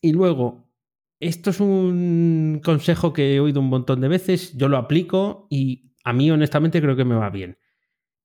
Y 0.00 0.12
luego, 0.12 0.68
esto 1.20 1.50
es 1.50 1.60
un 1.60 2.60
consejo 2.64 3.12
que 3.12 3.36
he 3.36 3.40
oído 3.40 3.60
un 3.60 3.68
montón 3.68 4.00
de 4.00 4.08
veces, 4.08 4.56
yo 4.56 4.68
lo 4.68 4.76
aplico 4.76 5.46
y 5.50 5.92
a 6.02 6.12
mí 6.12 6.30
honestamente 6.30 6.80
creo 6.80 6.96
que 6.96 7.04
me 7.04 7.14
va 7.14 7.30
bien. 7.30 7.58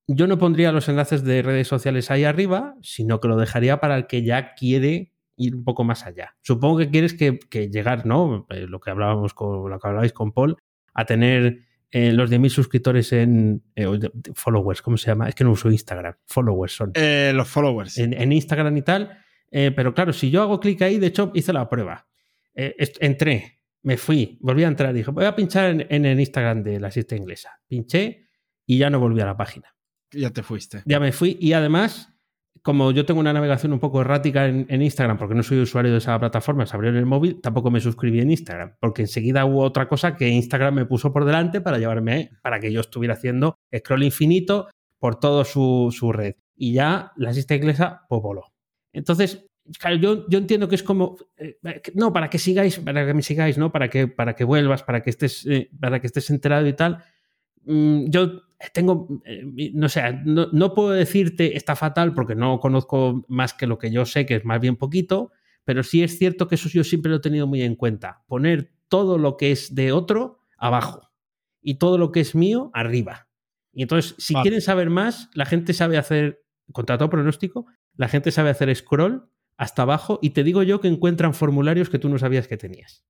Yo 0.07 0.25
no 0.27 0.37
pondría 0.37 0.71
los 0.71 0.89
enlaces 0.89 1.23
de 1.23 1.41
redes 1.41 1.67
sociales 1.67 2.09
ahí 2.09 2.23
arriba, 2.23 2.75
sino 2.81 3.19
que 3.19 3.27
lo 3.27 3.37
dejaría 3.37 3.79
para 3.79 3.97
el 3.97 4.07
que 4.07 4.23
ya 4.23 4.55
quiere 4.55 5.13
ir 5.35 5.55
un 5.55 5.63
poco 5.63 5.83
más 5.83 6.05
allá. 6.05 6.35
Supongo 6.41 6.77
que 6.77 6.89
quieres 6.89 7.13
que, 7.13 7.37
que 7.37 7.69
llegar, 7.69 8.05
¿no? 8.05 8.47
Eh, 8.49 8.67
lo 8.67 8.79
que 8.79 8.91
hablábamos 8.91 9.33
con 9.33 9.69
lo 9.69 9.79
que 9.79 9.87
hablabais 9.87 10.13
con 10.13 10.31
Paul, 10.31 10.57
a 10.93 11.05
tener 11.05 11.65
eh, 11.97 12.11
los 12.11 12.29
10.000 12.29 12.49
suscriptores 12.49 13.13
en 13.13 13.63
eh, 13.73 13.87
followers, 14.33 14.81
¿cómo 14.81 14.97
se 14.97 15.07
llama? 15.07 15.29
Es 15.29 15.35
que 15.35 15.45
no 15.45 15.51
uso 15.51 15.71
Instagram. 15.71 16.13
Followers 16.25 16.75
son. 16.75 16.91
Eh, 16.93 17.31
los 17.33 17.47
followers. 17.47 17.97
En, 17.97 18.11
en 18.11 18.33
Instagram 18.33 18.75
y 18.75 18.81
tal. 18.81 19.17
Eh, 19.49 19.71
pero 19.73 19.93
claro, 19.93 20.11
si 20.11 20.29
yo 20.29 20.41
hago 20.41 20.59
clic 20.59 20.81
ahí, 20.81 20.99
de 20.99 21.07
hecho, 21.07 21.31
hice 21.33 21.53
la 21.53 21.69
prueba. 21.69 22.05
Entré, 22.53 23.61
me 23.83 23.95
fui, 23.95 24.37
volví 24.41 24.65
a 24.65 24.67
entrar, 24.67 24.93
dije, 24.93 25.09
voy 25.09 25.23
a 25.23 25.37
pinchar 25.37 25.71
en, 25.71 25.87
en 25.89 26.03
el 26.03 26.19
Instagram 26.19 26.63
de 26.63 26.81
la 26.81 26.91
siesta 26.91 27.15
inglesa. 27.15 27.61
Pinché 27.65 28.27
y 28.65 28.77
ya 28.77 28.89
no 28.89 28.99
volví 28.99 29.21
a 29.21 29.25
la 29.25 29.37
página. 29.37 29.73
Ya 30.11 30.31
te 30.31 30.43
fuiste. 30.43 30.83
Ya 30.83 30.99
me 30.99 31.13
fui 31.13 31.37
y 31.39 31.53
además, 31.53 32.13
como 32.65 32.89
yo 32.91 33.05
tengo 33.05 33.19
una 33.19 33.31
navegación 33.31 33.73
un 33.73 33.79
poco 33.79 34.01
errática 34.01 34.47
en, 34.47 34.81
Instagram, 34.81 35.19
porque 35.19 35.35
no 35.35 35.43
soy 35.43 35.59
usuario 35.59 35.91
de 35.91 35.99
esa 35.99 36.19
plataforma, 36.19 36.65
se 36.65 36.75
abrió 36.75 36.89
en 36.89 36.95
el 36.95 37.05
móvil, 37.05 37.39
tampoco 37.39 37.69
me 37.69 37.79
suscribí 37.79 38.21
en 38.21 38.31
Instagram, 38.31 38.73
porque 38.79 39.03
enseguida 39.03 39.45
hubo 39.45 39.61
otra 39.61 39.87
cosa 39.87 40.15
que 40.15 40.27
Instagram 40.29 40.73
me 40.73 40.85
puso 40.87 41.13
por 41.13 41.25
delante 41.25 41.61
para 41.61 41.77
llevarme, 41.77 42.31
para 42.41 42.59
que 42.59 42.71
yo 42.71 42.79
estuviera 42.79 43.13
haciendo 43.13 43.59
scroll 43.77 44.01
infinito 44.01 44.67
por 44.97 45.19
toda 45.19 45.45
su, 45.45 45.93
su 45.95 46.11
red. 46.11 46.37
Y 46.55 46.73
ya 46.73 47.11
la 47.17 47.33
siesta 47.33 47.53
inglesa, 47.53 48.01
pues 48.09 48.23
voló. 48.23 48.51
Entonces, 48.93 49.45
claro, 49.77 49.97
yo, 49.97 50.27
yo 50.27 50.39
entiendo 50.39 50.67
que 50.67 50.73
es 50.73 50.81
como, 50.81 51.17
eh, 51.37 51.59
que- 51.83 51.91
no, 51.93 52.11
para 52.11 52.31
que 52.31 52.39
sigáis, 52.39 52.79
para 52.79 53.05
que 53.05 53.13
me 53.13 53.21
sigáis, 53.21 53.59
¿no? 53.59 53.71
Para 53.71 53.91
que, 53.91 54.07
para 54.07 54.33
que 54.33 54.43
vuelvas, 54.43 54.81
para 54.81 55.03
que 55.03 55.11
estés, 55.11 55.45
eh, 55.45 55.69
para 55.79 55.99
que 55.99 56.07
estés 56.07 56.31
enterado 56.31 56.65
y 56.65 56.73
tal. 56.73 57.03
Mm, 57.63 58.05
yo 58.09 58.41
tengo, 58.73 59.07
eh, 59.25 59.71
no 59.73 59.89
sé, 59.89 60.01
no, 60.25 60.47
no 60.51 60.73
puedo 60.73 60.91
decirte 60.91 61.57
está 61.57 61.75
fatal 61.75 62.13
porque 62.13 62.35
no 62.35 62.59
conozco 62.59 63.25
más 63.27 63.53
que 63.53 63.67
lo 63.67 63.77
que 63.77 63.91
yo 63.91 64.05
sé, 64.05 64.25
que 64.25 64.35
es 64.35 64.45
más 64.45 64.59
bien 64.59 64.75
poquito, 64.75 65.31
pero 65.63 65.83
sí 65.83 66.03
es 66.03 66.17
cierto 66.17 66.47
que 66.47 66.55
eso 66.55 66.69
yo 66.69 66.83
siempre 66.83 67.09
lo 67.09 67.17
he 67.17 67.21
tenido 67.21 67.47
muy 67.47 67.61
en 67.61 67.75
cuenta. 67.75 68.23
Poner 68.27 68.71
todo 68.87 69.17
lo 69.17 69.35
que 69.35 69.51
es 69.51 69.75
de 69.75 69.91
otro 69.91 70.39
abajo 70.57 71.11
y 71.61 71.75
todo 71.75 71.97
lo 71.97 72.11
que 72.11 72.21
es 72.21 72.35
mío 72.35 72.71
arriba. 72.73 73.27
Y 73.73 73.81
entonces, 73.81 74.15
si 74.17 74.33
Vale. 74.33 74.43
quieren 74.43 74.61
saber 74.61 74.89
más, 74.89 75.29
la 75.33 75.45
gente 75.45 75.73
sabe 75.73 75.97
hacer, 75.97 76.43
contra 76.71 76.97
todo 76.97 77.09
pronóstico, 77.09 77.65
la 77.95 78.07
gente 78.07 78.31
sabe 78.31 78.51
hacer 78.51 78.73
scroll 78.75 79.29
hasta 79.57 79.81
abajo 79.81 80.19
y 80.21 80.31
te 80.31 80.43
digo 80.43 80.63
yo 80.63 80.79
que 80.79 80.87
encuentran 80.87 81.33
formularios 81.33 81.89
que 81.89 81.99
tú 81.99 82.07
no 82.09 82.17
sabías 82.17 82.47
que 82.47 82.57
tenías. 82.57 83.03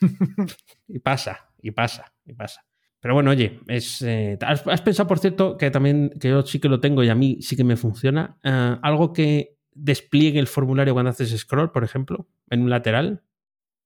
y 0.88 0.98
pasa, 0.98 1.50
y 1.62 1.70
pasa, 1.70 2.12
y 2.24 2.34
pasa. 2.34 2.66
Pero 3.02 3.14
bueno, 3.14 3.30
oye, 3.32 3.60
es, 3.66 4.00
eh, 4.02 4.38
¿has, 4.40 4.66
has 4.66 4.80
pensado, 4.80 5.08
por 5.08 5.18
cierto, 5.18 5.56
que 5.58 5.70
también, 5.70 6.10
que 6.20 6.28
yo 6.30 6.42
sí 6.42 6.58
que 6.60 6.68
lo 6.70 6.78
tengo 6.80 7.02
y 7.04 7.08
a 7.10 7.14
mí 7.14 7.36
sí 7.42 7.56
que 7.56 7.64
me 7.64 7.76
funciona, 7.76 8.38
eh, 8.44 8.76
algo 8.80 9.12
que 9.12 9.56
despliegue 9.74 10.38
el 10.38 10.46
formulario 10.46 10.94
cuando 10.94 11.10
haces 11.10 11.36
scroll, 11.36 11.72
por 11.72 11.82
ejemplo, 11.84 12.28
en 12.48 12.62
un 12.62 12.70
lateral? 12.70 13.22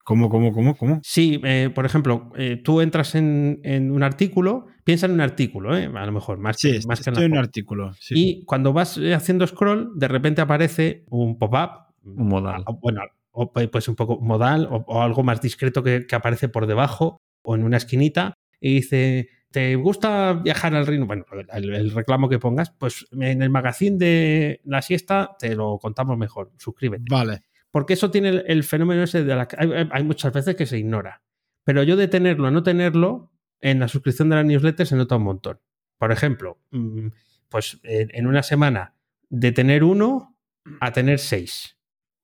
¿Cómo, 0.05 0.29
cómo, 0.29 0.53
cómo, 0.53 0.77
cómo? 0.77 1.01
Sí, 1.03 1.41
eh, 1.45 1.71
por 1.75 1.85
ejemplo, 1.87 2.31
eh, 2.37 2.61
tú 2.63 2.81
entras 2.81 3.15
en, 3.17 3.59
en 3.65 3.91
un 3.91 4.03
artículo, 4.05 4.67
piensa 4.85 5.07
en 5.07 5.13
un 5.13 5.21
artículo, 5.21 5.77
¿eh? 5.77 5.91
a 5.93 6.07
lo 6.07 6.13
mejor, 6.13 6.39
más 6.39 6.57
Sí, 6.59 6.73
que, 6.79 6.87
más 6.87 7.01
que 7.01 7.11
en 7.11 7.15
estoy 7.15 7.23
la 7.23 7.25
en 7.27 7.33
un 7.33 7.39
artículo. 7.39 7.93
sí. 7.99 8.15
Y 8.17 8.45
cuando 8.45 8.73
vas 8.73 8.99
haciendo 9.15 9.47
scroll, 9.47 9.93
de 9.99 10.07
repente 10.09 10.43
aparece 10.43 11.05
un 11.09 11.39
pop-up. 11.39 11.87
Un 12.05 12.29
modal. 12.29 12.63
o- 12.67 12.79
Bueno, 12.81 13.01
o 13.33 13.53
pu- 13.53 13.69
pues 13.71 13.89
un 13.89 13.97
poco 13.97 14.21
modal 14.21 14.69
o, 14.71 14.85
o 14.87 15.03
algo 15.03 15.25
más 15.25 15.41
discreto 15.41 15.83
que, 15.83 16.07
que 16.07 16.15
aparece 16.15 16.49
por 16.49 16.67
debajo 16.67 17.19
o 17.43 17.57
en 17.57 17.65
una 17.65 17.77
esquinita 17.79 18.35
y 18.61 18.75
dice, 18.77 19.29
¿te 19.51 19.75
gusta 19.77 20.33
viajar 20.35 20.75
al 20.75 20.87
Reino? 20.87 21.07
Bueno, 21.07 21.25
el, 21.53 21.75
el 21.75 21.91
reclamo 21.93 22.29
que 22.29 22.39
pongas, 22.39 22.71
pues 22.71 23.07
en 23.13 23.43
el 23.43 23.51
magazine 23.51 23.97
de 23.99 24.61
la 24.65 24.83
siesta 24.83 25.37
te 25.39 25.55
lo 25.55 25.79
contamos 25.79 26.17
mejor, 26.19 26.53
suscríbete. 26.59 27.05
Vale. 27.11 27.43
Porque 27.71 27.93
eso 27.95 28.11
tiene 28.11 28.29
el, 28.31 28.45
el 28.47 28.65
fenómeno 28.65 29.03
ese 29.03 29.23
de 29.25 29.35
la 29.37 29.47
que 29.49 29.57
hay, 29.59 29.89
hay 29.91 30.05
muchas 30.05 30.33
veces 30.33 30.57
que 30.57 30.67
se 30.67 30.79
ignora. 30.79 31.23
Pero 31.65 31.83
yo 31.83 31.97
de 31.97 32.09
tenerlo 32.09 32.47
a 32.47 32.51
no 32.51 32.63
tenerlo, 32.63 33.33
en 33.61 33.81
la 33.81 33.89
suscripción 33.89 34.29
de 34.29 34.37
la 34.37 34.43
newsletter 34.45 34.87
se 34.87 34.97
nota 34.97 35.17
un 35.17 35.25
montón. 35.25 35.61
Por 35.99 36.13
ejemplo, 36.13 36.59
mm, 36.71 37.09
pues 37.49 37.81
en, 37.83 38.27
una 38.27 38.43
semana 38.43 38.95
de 39.29 39.53
tener 39.53 39.83
uno 39.85 40.37
a 40.81 40.93
tener 40.93 41.19
seis. 41.19 41.77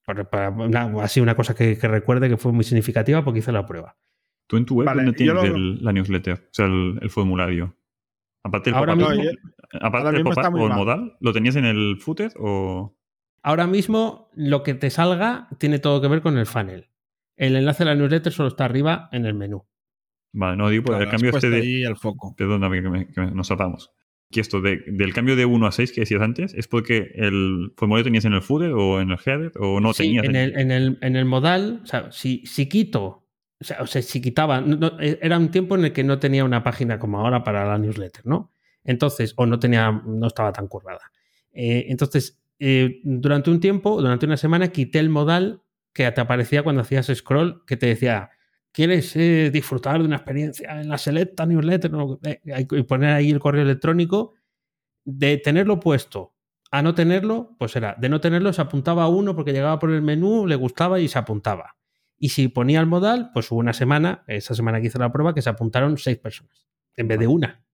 Para 0.04 0.50
una- 0.50 1.02
así 1.02 1.20
una 1.20 1.34
cosa 1.36 1.54
que, 1.54 1.78
que 1.78 1.88
recuerde 1.88 2.28
que 2.28 2.36
fue 2.36 2.52
muy 2.52 2.64
significativa 2.64 3.24
porque 3.24 3.38
hice 3.40 3.52
la 3.52 3.66
prueba. 3.66 3.96
Tú 4.46 4.56
en 4.56 4.66
tu 4.66 4.74
web 4.76 4.86
Vale, 4.86 5.04
no 5.04 5.12
tienes 5.12 5.34
lo- 5.34 5.42
el- 5.56 5.82
la 5.84 5.92
newsletter, 5.92 6.34
o 6.34 6.48
sea, 6.52 6.66
el, 6.66 6.98
el 7.00 7.10
formulario. 7.10 7.76
Aparte 8.44 8.70
del 8.70 8.78
Ahora 8.78 8.94
pop-up, 8.94 9.08
mismo- 9.10 9.30
aparte 9.72 9.96
ahora 9.98 10.10
del 10.10 10.14
mismo 10.16 10.30
está 10.32 10.42
pop-up 10.42 10.58
muy 10.58 10.62
o 10.62 10.66
el 10.70 10.74
modal, 10.76 11.16
¿lo 11.20 11.32
tenías 11.32 11.56
en 11.56 11.64
el 11.64 11.96
footer 12.00 12.32
o...? 12.38 12.96
Ahora 13.44 13.66
mismo 13.66 14.30
lo 14.34 14.62
que 14.62 14.74
te 14.74 14.90
salga 14.90 15.48
tiene 15.58 15.78
todo 15.78 16.00
que 16.00 16.08
ver 16.08 16.22
con 16.22 16.36
el 16.38 16.46
funnel. 16.46 16.88
El 17.36 17.56
enlace 17.56 17.82
a 17.82 17.86
la 17.86 17.94
newsletter 17.94 18.32
solo 18.32 18.48
está 18.48 18.64
arriba 18.66 19.08
en 19.12 19.26
el 19.26 19.34
menú. 19.34 19.64
Vale, 20.34 20.56
no 20.56 20.68
digo, 20.70 20.84
por 20.84 20.92
Claro, 20.94 21.04
el 21.04 21.10
cambio 21.10 21.30
este 21.30 21.50
de... 21.50 21.82
el 21.84 21.96
foco. 21.96 22.34
Perdóname 22.36 22.82
que, 22.82 22.88
me- 22.88 23.06
que 23.08 23.20
me- 23.20 23.30
nos 23.32 23.46
saltamos. 23.48 23.90
Que 24.30 24.40
esto 24.40 24.60
de- 24.60 24.82
del 24.86 25.12
cambio 25.12 25.36
de 25.36 25.44
1 25.44 25.66
a 25.66 25.72
6 25.72 25.92
que 25.92 26.00
decías 26.02 26.22
antes, 26.22 26.54
¿es 26.54 26.68
porque 26.68 27.10
el 27.14 27.72
formulario 27.76 28.04
tenías 28.04 28.24
en 28.24 28.32
el 28.34 28.42
footer 28.42 28.72
o 28.72 29.00
en 29.00 29.10
el 29.10 29.18
header 29.24 29.52
o 29.58 29.80
no 29.80 29.92
Sí, 29.92 30.04
tenías? 30.04 30.24
en 30.24 30.36
el, 30.36 30.58
en, 30.58 30.70
el, 30.70 30.98
en 31.02 31.16
el 31.16 31.24
modal, 31.26 31.80
o 31.82 31.86
sea, 31.86 32.10
si, 32.12 32.44
si 32.46 32.68
quito, 32.68 33.21
o 33.62 33.64
sea, 33.64 33.78
o 33.80 33.86
sea, 33.86 34.02
si 34.02 34.20
quitaba, 34.20 34.64
eh, 35.00 35.18
era 35.22 35.38
un 35.38 35.50
tiempo 35.50 35.76
en 35.76 35.84
el 35.84 35.92
que 35.92 36.02
no 36.02 36.18
tenía 36.18 36.44
una 36.44 36.64
página 36.64 36.98
como 36.98 37.20
ahora 37.20 37.44
para 37.44 37.64
la 37.64 37.78
newsletter, 37.78 38.26
¿no? 38.26 38.52
Entonces, 38.82 39.34
o 39.36 39.46
no 39.46 39.60
tenía, 39.60 40.02
no 40.04 40.26
estaba 40.26 40.52
tan 40.52 40.66
curvada. 40.66 41.12
Eh, 41.52 41.86
entonces, 41.88 42.42
eh, 42.58 43.00
durante 43.04 43.50
un 43.50 43.60
tiempo, 43.60 44.00
durante 44.00 44.26
una 44.26 44.36
semana, 44.36 44.68
quité 44.68 44.98
el 44.98 45.10
modal 45.10 45.62
que 45.92 46.10
te 46.10 46.20
aparecía 46.20 46.64
cuando 46.64 46.82
hacías 46.82 47.06
scroll, 47.14 47.64
que 47.64 47.76
te 47.76 47.86
decía, 47.86 48.30
¿quieres 48.72 49.14
disfrutar 49.14 50.00
de 50.00 50.06
una 50.06 50.16
experiencia 50.16 50.80
en 50.80 50.88
la 50.88 50.98
Selecta 50.98 51.46
newsletter? 51.46 51.92
Y 52.44 52.82
poner 52.82 53.10
ahí 53.10 53.30
el 53.30 53.38
correo 53.38 53.62
electrónico. 53.62 54.34
De 55.04 55.36
tenerlo 55.36 55.80
puesto 55.80 56.34
a 56.70 56.80
no 56.80 56.94
tenerlo, 56.94 57.54
pues 57.58 57.76
era, 57.76 57.94
de 57.98 58.08
no 58.08 58.20
tenerlo 58.20 58.52
se 58.52 58.62
apuntaba 58.62 59.04
a 59.04 59.08
uno 59.08 59.36
porque 59.36 59.52
llegaba 59.52 59.78
por 59.78 59.90
el 59.90 60.00
menú, 60.00 60.46
le 60.46 60.56
gustaba 60.56 61.00
y 61.00 61.08
se 61.08 61.18
apuntaba. 61.18 61.76
Y 62.22 62.28
si 62.28 62.46
ponía 62.46 62.78
el 62.78 62.86
modal, 62.86 63.30
pues 63.34 63.50
hubo 63.50 63.58
una 63.58 63.72
semana, 63.72 64.22
esa 64.28 64.54
semana 64.54 64.80
que 64.80 64.86
hice 64.86 64.98
la 65.00 65.10
prueba, 65.10 65.34
que 65.34 65.42
se 65.42 65.50
apuntaron 65.50 65.98
seis 65.98 66.18
personas, 66.18 66.68
en 66.94 67.08
vez 67.08 67.18
de 67.18 67.26
una. 67.26 67.64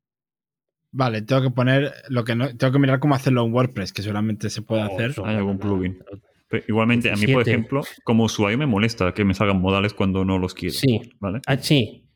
Vale, 0.91 1.21
tengo 1.21 1.43
que 1.43 1.51
poner 1.51 1.93
lo 2.09 2.25
que 2.25 2.35
no. 2.35 2.57
Tengo 2.57 2.73
que 2.73 2.79
mirar 2.79 2.99
cómo 2.99 3.15
hacerlo 3.15 3.45
en 3.45 3.53
WordPress, 3.53 3.93
que 3.93 4.01
seguramente 4.01 4.49
se 4.49 4.63
puede 4.63 4.81
hacer. 4.81 5.11
Eso, 5.11 5.27
Hay 5.27 5.37
algún 5.37 5.59
plugin. 5.59 6.03
Pero 6.49 6.65
igualmente, 6.67 7.11
a 7.11 7.17
mí, 7.17 7.27
por 7.27 7.45
17. 7.45 7.51
ejemplo, 7.51 7.83
como 8.05 8.25
usuario 8.25 8.57
me 8.57 8.65
molesta 8.65 9.13
que 9.13 9.23
me 9.23 9.35
salgan 9.35 9.61
modales 9.61 9.93
cuando 9.93 10.25
no 10.25 10.39
los 10.39 10.55
quiero. 10.55 10.75
Sí, 10.75 10.99
¿Vale? 11.21 11.43
Ah, 11.45 11.59
sí, 11.59 12.09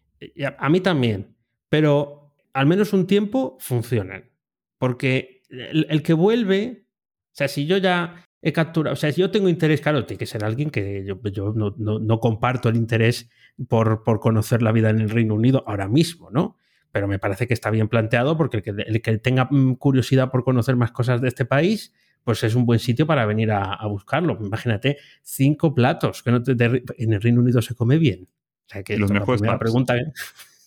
a 0.58 0.70
mí 0.70 0.80
también, 0.80 1.36
pero 1.68 2.32
al 2.54 2.64
menos 2.64 2.94
un 2.94 3.06
tiempo 3.06 3.58
funcionan. 3.60 4.30
Porque 4.78 5.42
el, 5.50 5.86
el 5.90 6.02
que 6.02 6.14
vuelve, 6.14 6.86
o 7.26 7.34
sea, 7.34 7.48
si 7.48 7.66
yo 7.66 7.76
ya 7.76 8.24
he 8.42 8.52
capturado, 8.52 8.92
o 8.94 8.96
sea, 8.96 9.12
si 9.12 9.20
yo 9.20 9.30
tengo 9.30 9.48
interés, 9.48 9.80
claro, 9.80 10.04
tiene 10.04 10.18
que 10.18 10.26
ser 10.26 10.44
alguien 10.44 10.70
que 10.70 11.04
yo, 11.06 11.20
yo 11.30 11.52
no, 11.54 11.74
no- 11.78 11.98
no 12.00 12.18
comparto 12.20 12.68
el 12.68 12.76
interés 12.76 13.30
por, 13.68 14.02
por 14.02 14.20
conocer 14.20 14.62
la 14.62 14.72
vida 14.72 14.90
en 14.90 15.00
el 15.00 15.10
Reino 15.10 15.34
Unido 15.34 15.64
ahora 15.66 15.88
mismo, 15.88 16.30
¿no? 16.30 16.56
Pero 16.90 17.08
me 17.08 17.18
parece 17.18 17.46
que 17.46 17.54
está 17.54 17.70
bien 17.70 17.88
planteado 17.88 18.36
porque 18.36 18.58
el 18.58 18.62
que, 18.62 18.70
el 18.70 19.00
que 19.00 19.16
tenga 19.18 19.48
mm, 19.50 19.74
curiosidad 19.76 20.30
por 20.30 20.44
conocer 20.44 20.76
más 20.76 20.90
cosas 20.92 21.20
de 21.22 21.28
este 21.28 21.44
país, 21.46 21.94
pues 22.24 22.42
es 22.44 22.54
un 22.54 22.66
buen 22.66 22.78
sitio 22.80 23.06
para 23.06 23.24
venir 23.26 23.50
a, 23.52 23.72
a 23.74 23.86
buscarlo. 23.86 24.36
Imagínate, 24.40 24.98
cinco 25.22 25.74
platos, 25.74 26.22
que 26.22 26.30
no 26.32 26.42
te- 26.42 26.52
en 26.98 27.12
el 27.12 27.22
Reino 27.22 27.40
Unido 27.40 27.62
se 27.62 27.74
come 27.74 27.96
bien. 27.98 28.28
O 28.66 28.68
sea, 28.68 28.82
que 28.82 28.96
los 28.98 29.10
la 29.10 29.20
mejores 29.20 29.40
pubs. 29.40 29.58
pregunta 29.58 29.96
¿eh? 29.96 30.12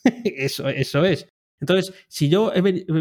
eso, 0.23 0.67
eso 0.69 1.03
es. 1.05 1.27
Entonces, 1.59 1.93
si 2.07 2.29
yo 2.29 2.51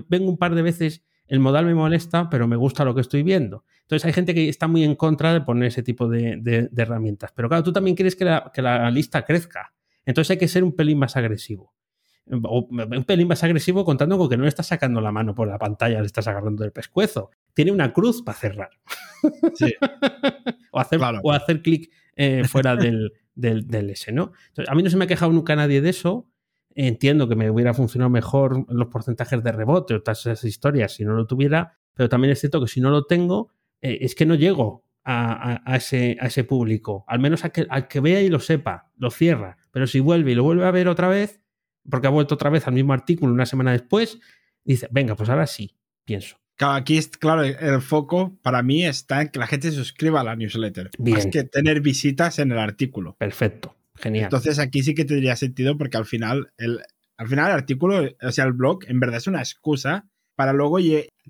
vengo 0.09 0.29
un 0.31 0.39
par 0.39 0.55
de 0.55 0.63
veces, 0.63 1.03
el 1.27 1.41
modal 1.41 1.67
me 1.67 1.75
molesta, 1.75 2.29
pero 2.31 2.47
me 2.47 2.57
gusta 2.57 2.85
lo 2.85 2.95
que 2.95 3.01
estoy 3.01 3.23
viendo. 3.23 3.65
Entonces, 3.85 4.05
hay 4.07 4.13
gente 4.13 4.35
que 4.35 4.49
está 4.49 4.67
muy 4.67 4.83
en 4.85 4.95
contra 4.97 5.33
de 5.33 5.41
poner 5.43 5.69
ese 5.69 5.83
tipo 5.83 6.09
de, 6.09 6.37
de- 6.41 6.69
de 6.71 6.83
herramientas. 6.83 7.33
Pero 7.35 7.49
claro, 7.49 7.63
tú 7.63 7.73
también 7.73 7.95
quieres 7.97 8.17
que 8.17 8.25
la, 8.25 8.51
que 8.53 8.61
la 8.63 8.91
lista 8.91 9.23
crezca. 9.25 9.73
Entonces, 10.05 10.33
hay 10.33 10.39
que 10.39 10.49
ser 10.49 10.65
un 10.65 10.75
pelín 10.75 10.99
más 10.99 11.17
agresivo. 11.17 11.73
O 12.45 12.67
un 12.71 13.05
pelín 13.05 13.29
más 13.29 13.45
agresivo 13.45 13.85
contando 13.85 14.17
con 14.17 14.31
que 14.31 14.37
no 14.39 14.45
le 14.45 14.49
estás 14.49 14.67
sacando 14.69 15.01
la 15.03 15.13
mano 15.13 15.35
por 15.35 15.47
la 15.47 15.59
pantalla, 15.59 16.01
le 16.01 16.07
estás 16.07 16.27
agarrando 16.27 16.63
del 16.63 16.73
pescuezo. 16.73 17.31
Tiene 17.53 17.71
una 17.73 17.93
cruz 17.93 18.23
para 18.23 18.39
cerrar. 18.39 18.71
Sí. 19.55 19.75
o 20.73 20.81
hacer, 20.81 20.99
Claro. 20.99 21.21
o 21.23 21.33
hacer 21.33 21.61
clic 21.61 21.91
eh, 22.17 22.45
fuera 22.45 22.77
del, 22.77 23.13
del, 23.35 23.67
del 23.67 23.91
S, 23.91 24.11
¿no? 24.13 24.33
Entonces, 24.49 24.71
a 24.73 24.75
mí 24.75 24.83
no 24.83 24.89
se 24.89 24.97
me 24.97 25.05
ha 25.05 25.09
quejado 25.09 25.33
nunca 25.33 25.55
nadie 25.57 25.83
de 25.83 25.91
eso. 25.91 26.27
Entiendo 26.75 27.29
que 27.29 27.37
me 27.37 27.51
hubiera 27.51 27.73
funcionado 27.75 28.09
mejor 28.11 28.65
los 28.73 28.89
porcentajes 28.89 29.43
de 29.45 29.53
rebote 29.53 29.95
o 29.95 30.03
todas 30.03 30.21
esas 30.21 30.43
historias 30.45 30.95
si 30.95 31.05
no 31.05 31.13
lo 31.15 31.27
tuviera, 31.27 31.77
pero 31.93 32.09
también 32.09 32.33
es 32.33 32.41
cierto 32.41 32.61
que 32.61 32.67
si 32.69 32.81
no 32.81 32.91
lo 32.91 33.05
tengo, 33.07 33.51
eh, 33.85 33.99
es 34.01 34.15
que 34.15 34.27
no 34.27 34.35
llego 34.35 34.85
a, 35.05 35.33
a- 35.53 35.63
a 35.65 35.77
ese, 35.77 36.17
a 36.21 36.27
ese 36.27 36.45
público. 36.45 37.05
Al 37.07 37.19
menos 37.21 37.43
que, 37.53 37.67
al 37.69 37.87
que 37.89 38.01
vea 38.01 38.23
y 38.23 38.29
lo 38.31 38.41
sepa, 38.41 38.91
lo 38.97 39.11
cierra. 39.11 39.57
Pero 39.71 39.87
si 39.87 40.01
vuelve 40.01 40.33
y 40.33 40.35
lo 40.35 40.43
vuelve 40.45 40.65
a 40.67 40.71
ver 40.71 40.89
otra 40.89 41.09
vez, 41.09 41.41
porque 41.91 42.07
ha 42.07 42.11
vuelto 42.11 42.35
otra 42.35 42.49
vez 42.51 42.67
al 42.67 42.75
mismo 42.75 42.93
artículo 42.95 43.33
una 43.33 43.45
semana 43.47 43.73
después, 43.73 44.19
dice, 44.65 44.89
venga, 44.91 45.15
pues 45.17 45.29
ahora 45.29 45.47
sí, 45.47 45.77
pienso. 46.05 46.37
Claro, 46.57 46.75
aquí, 46.75 46.97
es- 46.97 47.09
claro, 47.09 47.43
el 47.43 47.81
foco 47.83 48.39
para 48.43 48.63
mí 48.63 48.85
está 48.87 49.21
en 49.23 49.29
que 49.29 49.39
la 49.39 49.47
gente 49.47 49.71
se 49.71 49.77
suscriba 49.77 50.21
a 50.21 50.25
la 50.25 50.37
newsletter. 50.37 50.91
Bien. 50.99 51.17
Más 51.17 51.27
que 51.27 51.45
tener 51.45 51.81
visitas 51.81 52.39
en 52.39 52.53
el 52.53 52.59
artículo. 52.59 53.17
Perfecto, 53.19 53.77
genial. 53.97 54.25
Entonces 54.25 54.59
aquí 54.59 54.83
sí 54.83 54.95
que 54.95 55.05
tendría 55.05 55.37
sentido 55.37 55.77
porque 55.77 55.97
al 55.99 56.07
final 56.07 56.53
el, 56.57 56.81
al 57.17 57.29
final 57.29 57.49
el 57.49 57.55
artículo, 57.57 58.09
o 58.23 58.33
sea, 58.33 58.45
el 58.45 58.53
blog, 58.53 58.85
en 58.87 59.01
verdad 59.01 59.17
es 59.19 59.27
una 59.27 59.41
excusa 59.41 60.09
para 60.37 60.53
luego 60.53 60.79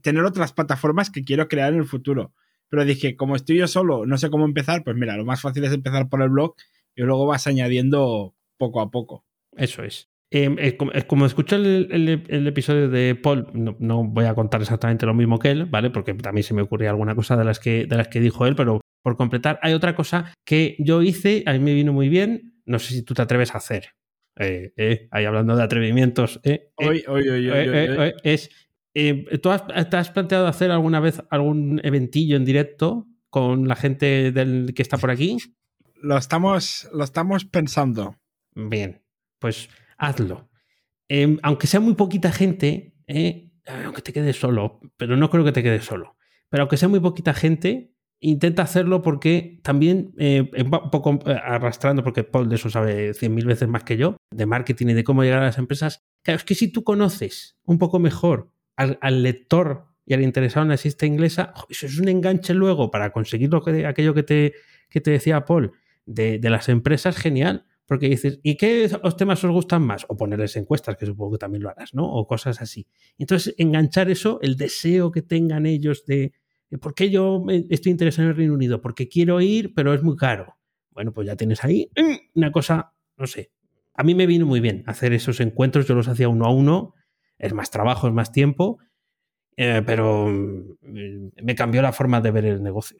tener 0.02 0.22
otras 0.24 0.52
plataformas 0.52 1.10
que 1.10 1.24
quiero 1.24 1.48
crear 1.48 1.72
en 1.72 1.80
el 1.80 1.86
futuro. 1.86 2.32
Pero 2.74 2.84
dije, 2.84 3.14
como 3.14 3.36
estoy 3.36 3.58
yo 3.58 3.68
solo, 3.68 4.04
no 4.04 4.18
sé 4.18 4.30
cómo 4.30 4.44
empezar, 4.44 4.82
pues 4.82 4.96
mira, 4.96 5.16
lo 5.16 5.24
más 5.24 5.40
fácil 5.40 5.62
es 5.62 5.72
empezar 5.72 6.08
por 6.08 6.20
el 6.22 6.28
blog 6.30 6.54
y 6.96 7.02
luego 7.02 7.24
vas 7.24 7.46
añadiendo 7.46 8.34
poco 8.58 8.80
a 8.80 8.90
poco. 8.90 9.24
Eso 9.56 9.84
es. 9.84 10.10
Eh, 10.32 10.52
eh, 10.58 10.76
como, 10.76 10.90
eh, 10.92 11.04
como 11.06 11.24
escuché 11.26 11.54
el, 11.54 11.88
el- 11.92 12.24
el 12.26 12.46
episodio 12.48 12.88
de 12.88 13.14
Paul, 13.14 13.46
no, 13.52 13.76
no 13.78 14.02
voy 14.02 14.24
a 14.24 14.34
contar 14.34 14.60
exactamente 14.60 15.06
lo 15.06 15.14
mismo 15.14 15.38
que 15.38 15.52
él, 15.52 15.66
¿vale? 15.66 15.90
Porque 15.90 16.14
también 16.14 16.42
se 16.42 16.52
me 16.54 16.62
ocurría 16.62 16.90
alguna 16.90 17.14
cosa 17.14 17.36
de 17.36 17.44
las 17.44 17.60
que, 17.60 17.86
de 17.86 17.96
las 17.96 18.08
que 18.08 18.18
dijo 18.18 18.44
él, 18.44 18.56
pero 18.56 18.80
por 19.04 19.16
completar, 19.16 19.60
hay 19.62 19.72
otra 19.74 19.94
cosa 19.94 20.34
que 20.44 20.74
yo 20.80 21.00
hice, 21.02 21.44
a 21.46 21.52
mí 21.52 21.60
me 21.60 21.74
vino 21.74 21.92
muy 21.92 22.08
bien, 22.08 22.54
no 22.66 22.80
sé 22.80 22.94
si 22.94 23.04
tú 23.04 23.14
te 23.14 23.22
atreves 23.22 23.54
a 23.54 23.58
hacer. 23.58 23.90
Eh, 24.36 25.06
ahí 25.12 25.24
hablando 25.26 25.54
de 25.56 25.62
atrevimientos, 25.62 26.40
Hoy, 26.76 27.04
hoy, 27.06 27.28
hoy, 27.28 27.48
hoy, 27.50 28.12
es, 28.24 28.50
eh, 28.94 29.38
¿tú 29.42 29.50
has, 29.50 29.66
te 29.66 29.96
has 29.96 30.10
planteado 30.10 30.46
hacer 30.46 30.70
alguna 30.70 31.00
vez 31.00 31.22
algún 31.30 31.80
eventillo 31.82 32.36
en 32.36 32.44
directo 32.44 33.06
con 33.28 33.66
la 33.66 33.76
gente 33.76 34.30
del, 34.30 34.72
que 34.74 34.82
está 34.82 34.96
por 34.96 35.10
aquí? 35.10 35.36
Lo, 35.96 36.16
estamos, 36.16 36.88
lo 36.92 37.02
estamos 37.02 37.44
pensando. 37.44 38.16
Bien, 38.54 39.02
pues 39.40 39.68
hazlo. 39.98 40.48
Eh, 41.08 41.36
aunque 41.42 41.66
sea 41.66 41.80
muy 41.80 41.94
poquita 41.94 42.30
gente, 42.30 42.94
eh, 43.06 43.50
aunque 43.84 44.02
te 44.02 44.12
quedes 44.12 44.38
solo, 44.38 44.80
pero 44.96 45.16
no 45.16 45.30
creo 45.30 45.44
que 45.44 45.52
te 45.52 45.62
quedes 45.62 45.84
solo. 45.84 46.16
Pero 46.48 46.62
aunque 46.62 46.76
sea 46.76 46.88
muy 46.88 47.00
poquita 47.00 47.34
gente, 47.34 47.92
intenta 48.20 48.62
hacerlo 48.62 49.02
porque 49.02 49.60
también, 49.62 50.14
eh, 50.18 50.50
un 50.56 50.70
poco 50.90 51.18
arrastrando, 51.26 52.04
porque 52.04 52.24
Paul 52.24 52.48
de 52.48 52.54
eso 52.54 52.70
sabe 52.70 53.12
cien 53.14 53.34
mil 53.34 53.46
veces 53.46 53.68
más 53.68 53.82
que 53.82 53.96
yo, 53.96 54.16
de 54.30 54.46
marketing 54.46 54.88
y 54.88 54.94
de 54.94 55.04
cómo 55.04 55.24
llegar 55.24 55.42
a 55.42 55.46
las 55.46 55.58
empresas. 55.58 56.04
Claro, 56.22 56.36
es 56.36 56.44
que 56.44 56.54
si 56.54 56.70
tú 56.70 56.84
conoces 56.84 57.58
un 57.64 57.78
poco 57.78 57.98
mejor 57.98 58.53
al, 58.76 58.98
al 59.00 59.22
lector 59.22 59.86
y 60.06 60.14
al 60.14 60.22
interesado 60.22 60.64
en 60.64 60.70
la 60.70 60.78
lista 60.82 61.06
inglesa, 61.06 61.52
eso 61.68 61.86
es 61.86 61.98
un 61.98 62.08
enganche 62.08 62.54
luego 62.54 62.90
para 62.90 63.10
conseguir 63.10 63.50
lo 63.50 63.62
que, 63.62 63.86
aquello 63.86 64.14
que 64.14 64.22
te, 64.22 64.54
que 64.90 65.00
te 65.00 65.10
decía 65.10 65.44
Paul 65.44 65.72
de, 66.06 66.38
de 66.38 66.50
las 66.50 66.68
empresas, 66.68 67.16
genial. 67.16 67.66
Porque 67.86 68.08
dices, 68.08 68.40
¿y 68.42 68.56
qué 68.56 68.90
os 69.02 69.16
temas 69.16 69.44
os 69.44 69.50
gustan 69.50 69.82
más? 69.82 70.06
O 70.08 70.16
ponerles 70.16 70.56
encuestas, 70.56 70.96
que 70.96 71.04
supongo 71.04 71.32
que 71.32 71.38
también 71.38 71.62
lo 71.62 71.68
harás, 71.68 71.92
¿no? 71.92 72.10
O 72.10 72.26
cosas 72.26 72.62
así. 72.62 72.86
Entonces, 73.18 73.54
enganchar 73.58 74.10
eso, 74.10 74.38
el 74.40 74.56
deseo 74.56 75.10
que 75.10 75.20
tengan 75.20 75.66
ellos 75.66 76.06
de, 76.06 76.32
de 76.70 76.78
¿por 76.78 76.94
qué 76.94 77.10
yo 77.10 77.44
estoy 77.68 77.92
interesado 77.92 78.24
en 78.24 78.30
el 78.30 78.36
Reino 78.36 78.54
Unido? 78.54 78.80
Porque 78.80 79.06
quiero 79.06 79.38
ir, 79.42 79.74
pero 79.74 79.92
es 79.92 80.02
muy 80.02 80.16
caro. 80.16 80.56
Bueno, 80.92 81.12
pues 81.12 81.26
ya 81.26 81.36
tienes 81.36 81.62
ahí 81.62 81.90
mm, 81.94 82.38
una 82.38 82.52
cosa, 82.52 82.94
no 83.18 83.26
sé. 83.26 83.50
A 83.92 84.02
mí 84.02 84.14
me 84.14 84.26
vino 84.26 84.46
muy 84.46 84.60
bien 84.60 84.82
hacer 84.86 85.12
esos 85.12 85.40
encuentros, 85.40 85.86
yo 85.86 85.94
los 85.94 86.08
hacía 86.08 86.28
uno 86.28 86.46
a 86.46 86.50
uno, 86.54 86.94
es 87.38 87.52
más 87.52 87.70
trabajo, 87.70 88.08
es 88.08 88.14
más 88.14 88.32
tiempo, 88.32 88.78
eh, 89.56 89.82
pero 89.84 90.28
mm, 90.28 91.28
me 91.42 91.54
cambió 91.54 91.82
la 91.82 91.92
forma 91.92 92.20
de 92.20 92.30
ver 92.30 92.44
el 92.46 92.62
negocio. 92.62 92.98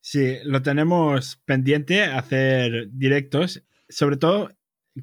Sí, 0.00 0.36
lo 0.44 0.62
tenemos 0.62 1.42
pendiente 1.44 2.04
hacer 2.04 2.88
directos, 2.92 3.64
sobre 3.88 4.16
todo 4.16 4.50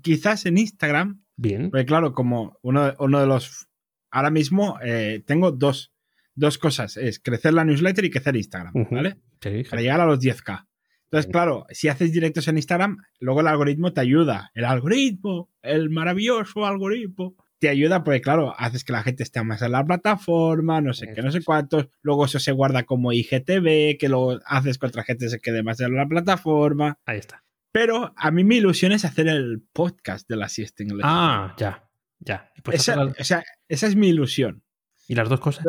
quizás 0.02 0.46
en 0.46 0.58
Instagram, 0.58 1.24
Bien. 1.36 1.72
porque 1.72 1.86
claro, 1.86 2.14
como 2.14 2.58
uno, 2.62 2.94
uno 3.00 3.20
de 3.20 3.28
los... 3.28 3.68
Ahora 4.12 4.30
mismo 4.30 4.78
eh, 4.82 5.24
tengo 5.26 5.52
dos, 5.52 5.91
dos 6.36 6.58
cosas, 6.58 6.98
es 6.98 7.20
crecer 7.20 7.54
la 7.54 7.66
newsletter 7.66 8.06
y 8.06 8.12
crecer 8.12 8.36
Instagram. 8.36 8.74
¿vale? 8.91 9.18
Sí, 9.41 9.64
Para 9.70 9.82
llegar 9.82 10.00
a 10.00 10.06
los 10.06 10.20
10k. 10.20 10.68
Entonces, 11.06 11.32
claro, 11.32 11.66
si 11.70 11.89
haces 11.89 12.12
directos 12.12 12.48
en 12.48 12.58
Instagram, 12.58 12.98
luego 13.20 13.41
el 13.41 13.48
algoritmo 13.48 13.94
te 13.94 14.02
ayuda. 14.02 14.52
El 14.56 14.66
algoritmo, 14.66 15.52
el 15.62 15.89
maravilloso 15.89 16.66
algoritmo, 16.66 17.36
te 17.64 17.70
ayuda 17.70 18.03
porque, 18.03 18.20
claro, 18.20 18.53
haces 18.57 18.84
que 18.84 18.91
la 18.91 19.03
gente 19.03 19.24
esté 19.24 19.41
más 19.41 19.61
en 19.61 19.72
la 19.72 19.86
plataforma, 19.86 20.82
no 20.82 20.93
sé 20.93 21.14
qué, 21.16 21.22
no 21.22 21.32
sé 21.32 21.41
cuántos. 21.41 21.88
Luego 22.01 22.26
eso 22.26 22.38
se 22.38 22.51
guarda 22.51 22.84
como 22.84 23.14
IGTV, 23.14 23.97
que 23.97 24.09
lo 24.09 24.41
haces 24.45 24.78
que 24.78 24.86
otra 24.86 25.05
gente 25.05 25.30
se 25.30 25.39
quede 25.39 25.64
más 25.64 25.80
en 25.80 25.95
la 25.95 26.05
plataforma. 26.05 26.99
Ahí 27.05 27.20
está. 27.20 27.45
Pero 27.72 28.14
a 28.18 28.32
mí 28.32 28.43
mi 28.43 28.57
ilusión 28.57 28.91
es 28.91 29.05
hacer 29.05 29.30
el 29.30 29.64
podcast 29.72 30.28
de 30.28 30.36
la 30.36 30.49
siesta 30.49 30.84
inglesa. 30.84 31.07
Ah, 31.09 31.55
ya, 31.57 31.89
ya. 32.20 32.51
Pues 32.64 32.82
esa, 32.82 33.01
o 33.01 33.24
sea, 33.24 33.45
esa 33.70 33.88
es 33.88 33.95
mi 33.95 34.09
ilusión. 34.09 34.61
¿y 35.07 35.16
las 35.16 35.30
dos 35.30 35.39
cosas? 35.39 35.66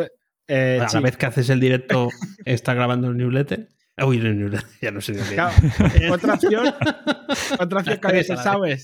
Eh, 0.49 0.81
a 0.83 0.89
sí. 0.89 0.97
la 0.97 1.01
vez 1.01 1.17
que 1.17 1.27
haces 1.27 1.49
el 1.49 1.61
directo, 1.61 2.09
está 2.45 2.75
grabando 2.75 3.07
el 3.07 3.17
newsletter. 3.17 3.69
Uy, 4.05 4.19
el 4.19 4.37
newsletter, 4.37 4.69
ya 4.83 4.91
no 4.91 5.01
sé 5.01 5.13
de 5.13 5.23
qué. 5.23 5.35
Claro, 5.37 5.55
otra 6.13 6.35
opción, 6.35 6.67
otra 7.61 7.79
opción 7.83 8.01
que 8.01 8.79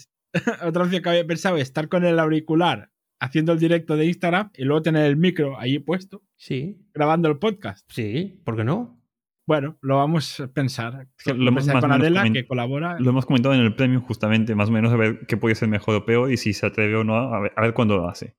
otra 0.63 0.85
opción 0.85 1.03
que 1.03 1.09
había 1.09 1.27
pensado 1.27 1.57
es 1.57 1.63
estar 1.63 1.89
con 1.89 2.05
el 2.05 2.21
auricular 2.21 2.90
haciendo 3.21 3.53
el 3.53 3.59
directo 3.59 3.97
de 3.97 4.07
Instagram 4.07 4.51
y 4.57 4.65
luego 4.65 4.83
tener 4.83 5.05
el 5.07 5.17
micro 5.17 5.59
ahí 5.59 5.79
puesto 5.79 6.23
Sí, 6.37 6.79
grabando 6.95 7.29
el 7.29 7.39
podcast. 7.39 7.87
sí, 7.93 8.41
¿por 8.45 8.57
qué 8.57 8.65
no? 8.65 8.99
Bueno, 9.47 9.77
lo 9.83 9.97
vamos 9.97 10.39
a 10.41 10.47
pensar. 10.49 11.09
que 11.25 11.35
lo 11.35 11.49
hemos 11.49 11.67
más 11.67 11.81
con 11.81 11.91
Adela 11.93 12.31
que 12.33 12.47
colabora. 12.47 12.99
Lo 13.01 13.11
hemos 13.11 13.27
comentado 13.27 13.55
en 13.55 13.61
el 13.61 13.75
premium 13.75 14.01
justamente, 14.03 14.55
más 14.55 14.69
o 14.69 14.73
menos, 14.73 14.93
a 14.93 14.97
ver 14.97 15.27
qué 15.27 15.37
puede 15.37 15.55
ser 15.57 15.69
mejor 15.69 15.97
o 15.97 16.05
peor 16.05 16.31
y 16.33 16.37
si 16.37 16.53
se 16.53 16.67
atreve 16.67 16.95
o 16.97 17.05
no, 17.05 17.17
a 17.17 17.41
ver, 17.41 17.53
a 17.57 17.63
ver 17.63 17.75
cuándo 17.75 17.97
lo 17.97 18.09
hace. 18.09 18.37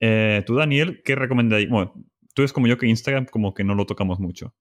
Eh, 0.00 0.42
tú, 0.46 0.54
Daniel, 0.54 1.02
¿qué 1.04 1.16
recomendarías? 1.16 1.70
Bueno, 1.70 1.92
tú 2.34 2.42
eres 2.42 2.52
como 2.52 2.66
yo 2.66 2.78
que 2.78 2.86
Instagram 2.86 3.26
como 3.26 3.52
que 3.52 3.62
no 3.64 3.74
lo 3.74 3.84
tocamos 3.84 4.20
mucho. 4.20 4.54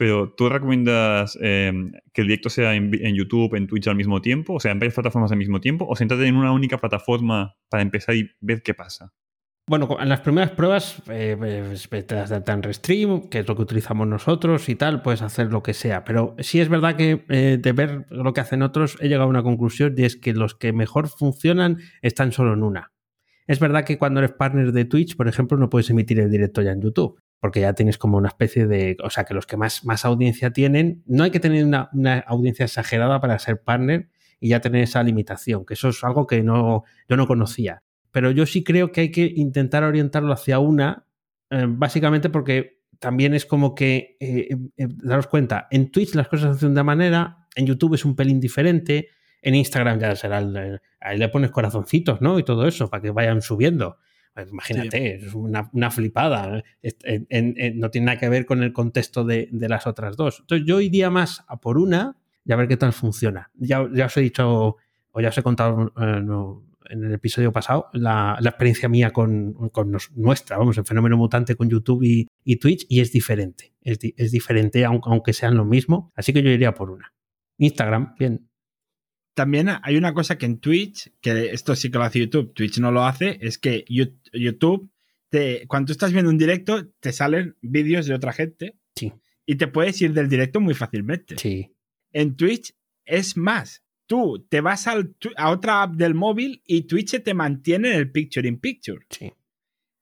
Pero 0.00 0.32
¿tú 0.34 0.48
recomiendas 0.48 1.38
eh, 1.42 1.70
que 2.14 2.22
el 2.22 2.28
directo 2.28 2.48
sea 2.48 2.74
en, 2.74 3.14
YouTube, 3.14 3.54
en 3.54 3.66
Twitch 3.66 3.86
al 3.86 3.96
mismo 3.96 4.22
tiempo? 4.22 4.54
O 4.54 4.58
sea, 4.58 4.72
en 4.72 4.78
varias 4.78 4.94
plataformas 4.94 5.30
al 5.30 5.36
mismo 5.36 5.60
tiempo. 5.60 5.86
¿O 5.86 5.94
centrarte 5.94 6.26
en 6.26 6.36
una 6.36 6.52
única 6.52 6.78
plataforma 6.78 7.54
para 7.68 7.82
empezar 7.82 8.14
y 8.14 8.30
ver 8.40 8.62
qué 8.62 8.72
pasa? 8.72 9.12
Bueno, 9.68 9.98
en 10.00 10.08
las 10.08 10.20
primeras 10.20 10.52
pruebas, 10.52 11.02
eh, 11.10 11.36
pues, 11.38 12.06
te 12.06 12.16
en 12.18 12.62
Restream, 12.62 13.28
que 13.28 13.40
es 13.40 13.46
lo 13.46 13.54
que 13.54 13.60
utilizamos 13.60 14.08
nosotros 14.08 14.70
y 14.70 14.74
tal, 14.74 15.02
puedes 15.02 15.20
hacer 15.20 15.52
lo 15.52 15.62
que 15.62 15.74
sea. 15.74 16.02
Pero 16.02 16.34
sí 16.38 16.60
es 16.60 16.70
verdad 16.70 16.96
que 16.96 17.26
eh, 17.28 17.58
de 17.60 17.72
ver 17.72 18.06
lo 18.08 18.32
que 18.32 18.40
hacen 18.40 18.62
otros, 18.62 18.96
he 19.02 19.08
llegado 19.08 19.24
a 19.24 19.28
una 19.28 19.42
conclusión 19.42 19.94
y 19.98 20.04
es 20.04 20.16
que 20.16 20.32
los 20.32 20.54
que 20.54 20.72
mejor 20.72 21.08
funcionan 21.08 21.76
están 22.00 22.32
solo 22.32 22.54
en 22.54 22.62
una. 22.62 22.90
Es 23.46 23.60
verdad 23.60 23.84
que 23.84 23.98
cuando 23.98 24.20
eres 24.20 24.32
partner 24.32 24.72
de 24.72 24.86
Twitch, 24.86 25.14
por 25.14 25.28
ejemplo, 25.28 25.58
no 25.58 25.68
puedes 25.68 25.90
emitir 25.90 26.20
el 26.20 26.30
directo 26.30 26.62
ya 26.62 26.72
en 26.72 26.80
YouTube, 26.80 27.20
porque 27.40 27.60
ya 27.60 27.72
tienes 27.74 27.98
como 27.98 28.18
una 28.18 28.28
especie 28.28 28.66
de. 28.66 28.96
O 29.02 29.10
sea, 29.10 29.24
que 29.24 29.34
los 29.34 29.46
que 29.46 29.56
más, 29.56 29.84
más 29.84 30.04
audiencia 30.04 30.52
tienen, 30.52 31.02
no 31.06 31.24
hay 31.24 31.30
que 31.30 31.40
tener 31.40 31.64
una, 31.64 31.88
una 31.92 32.18
audiencia 32.20 32.64
exagerada 32.66 33.20
para 33.20 33.38
ser 33.38 33.62
partner 33.62 34.08
y 34.38 34.50
ya 34.50 34.60
tener 34.60 34.82
esa 34.82 35.02
limitación, 35.02 35.64
que 35.66 35.74
eso 35.74 35.88
es 35.90 36.02
algo 36.04 36.26
que 36.26 36.42
no, 36.42 36.84
yo 37.08 37.16
no 37.16 37.26
conocía 37.26 37.82
pero 38.12 38.32
yo 38.32 38.44
sí 38.44 38.64
creo 38.64 38.90
que 38.90 39.02
hay 39.02 39.12
que 39.12 39.32
intentar 39.36 39.84
orientarlo 39.84 40.32
hacia 40.32 40.58
una, 40.58 41.06
eh, 41.50 41.66
básicamente 41.68 42.28
porque 42.28 42.80
también 42.98 43.34
es 43.34 43.46
como 43.46 43.72
que, 43.76 44.16
eh, 44.18 44.48
eh, 44.76 44.88
daros 45.04 45.28
cuenta, 45.28 45.68
en 45.70 45.92
Twitch 45.92 46.16
las 46.16 46.26
cosas 46.26 46.50
se 46.50 46.56
hacen 46.56 46.68
de 46.70 46.72
una 46.72 46.82
manera, 46.82 47.46
en 47.54 47.66
YouTube 47.66 47.94
es 47.94 48.04
un 48.04 48.16
pelín 48.16 48.40
diferente, 48.40 49.10
en 49.42 49.54
Instagram 49.54 50.00
ya 50.00 50.16
será, 50.16 50.38
el- 50.38 50.80
ahí 51.00 51.18
le 51.18 51.28
pones 51.28 51.52
corazoncitos, 51.52 52.20
¿no? 52.20 52.36
Y 52.40 52.42
todo 52.42 52.66
eso, 52.66 52.90
para 52.90 53.00
que 53.00 53.10
vayan 53.10 53.42
subiendo. 53.42 53.98
Pues 54.34 54.48
imagínate, 54.50 55.14
es 55.16 55.34
una, 55.34 55.68
una 55.72 55.90
flipada. 55.90 56.62
Es- 56.82 56.96
en- 57.02 57.26
en- 57.30 57.54
en- 57.56 57.78
no 57.78 57.90
tiene 57.90 58.06
nada 58.06 58.18
que 58.18 58.28
ver 58.28 58.46
con 58.46 58.62
el 58.62 58.72
contexto 58.72 59.24
de, 59.24 59.48
de 59.50 59.68
las 59.68 59.86
otras 59.86 60.16
dos. 60.16 60.38
Entonces 60.40 60.66
yo 60.66 60.80
iría 60.80 61.10
más 61.10 61.44
a 61.48 61.60
por 61.60 61.78
una 61.78 62.16
y 62.44 62.52
a 62.52 62.56
ver 62.56 62.68
qué 62.68 62.76
tal 62.76 62.92
funciona. 62.92 63.50
Ya, 63.54 63.86
ya 63.92 64.06
os 64.06 64.16
he 64.16 64.20
dicho, 64.22 64.76
o 65.12 65.20
ya 65.20 65.28
os 65.28 65.38
he 65.38 65.42
contado 65.42 65.92
eh, 66.00 66.20
no, 66.22 66.64
en 66.88 67.04
el 67.04 67.12
episodio 67.12 67.52
pasado, 67.52 67.86
la, 67.92 68.36
la 68.40 68.50
experiencia 68.50 68.88
mía 68.88 69.12
con, 69.12 69.52
con 69.70 69.90
nos- 69.90 70.10
nuestra, 70.16 70.56
vamos, 70.58 70.76
el 70.78 70.84
fenómeno 70.84 71.16
mutante 71.16 71.54
con 71.54 71.68
YouTube 71.68 72.02
y, 72.04 72.26
y 72.44 72.56
Twitch, 72.56 72.86
y 72.88 73.00
es 73.00 73.12
diferente. 73.12 73.72
Es, 73.82 73.98
di- 73.98 74.14
es 74.16 74.30
diferente, 74.32 74.84
aunque, 74.84 75.08
aunque 75.10 75.32
sean 75.32 75.56
lo 75.56 75.64
mismo. 75.64 76.12
Así 76.16 76.32
que 76.32 76.42
yo 76.42 76.50
iría 76.50 76.72
por 76.74 76.90
una. 76.90 77.12
Instagram, 77.58 78.14
bien. 78.18 78.48
También 79.40 79.68
hay 79.82 79.96
una 79.96 80.12
cosa 80.12 80.36
que 80.36 80.44
en 80.44 80.58
Twitch, 80.58 81.10
que 81.22 81.46
esto 81.52 81.74
sí 81.74 81.90
que 81.90 81.96
lo 81.96 82.04
hace 82.04 82.18
YouTube, 82.18 82.52
Twitch 82.52 82.78
no 82.78 82.92
lo 82.92 83.06
hace, 83.06 83.38
es 83.40 83.56
que 83.56 83.86
YouTube, 83.88 84.90
te, 85.30 85.66
cuando 85.66 85.86
tú 85.86 85.92
estás 85.92 86.12
viendo 86.12 86.30
un 86.30 86.36
directo, 86.36 86.88
te 87.00 87.10
salen 87.10 87.56
vídeos 87.62 88.04
de 88.04 88.12
otra 88.14 88.34
gente 88.34 88.76
Sí, 88.94 89.14
y 89.46 89.54
te 89.54 89.66
puedes 89.66 89.98
ir 90.02 90.12
del 90.12 90.28
directo 90.28 90.60
muy 90.60 90.74
fácilmente. 90.74 91.36
sí. 91.38 91.72
En 92.12 92.36
Twitch 92.36 92.74
es 93.06 93.38
más. 93.38 93.82
Tú 94.06 94.44
te 94.50 94.60
vas 94.60 94.86
al 94.86 95.14
a 95.38 95.48
otra 95.50 95.82
app 95.84 95.94
del 95.94 96.12
móvil 96.14 96.60
y 96.66 96.82
Twitch 96.82 97.22
te 97.22 97.32
mantiene 97.32 97.88
en 97.92 97.94
el 97.94 98.10
picture 98.10 98.46
in 98.46 98.58
picture. 98.58 99.06
Sí. 99.08 99.32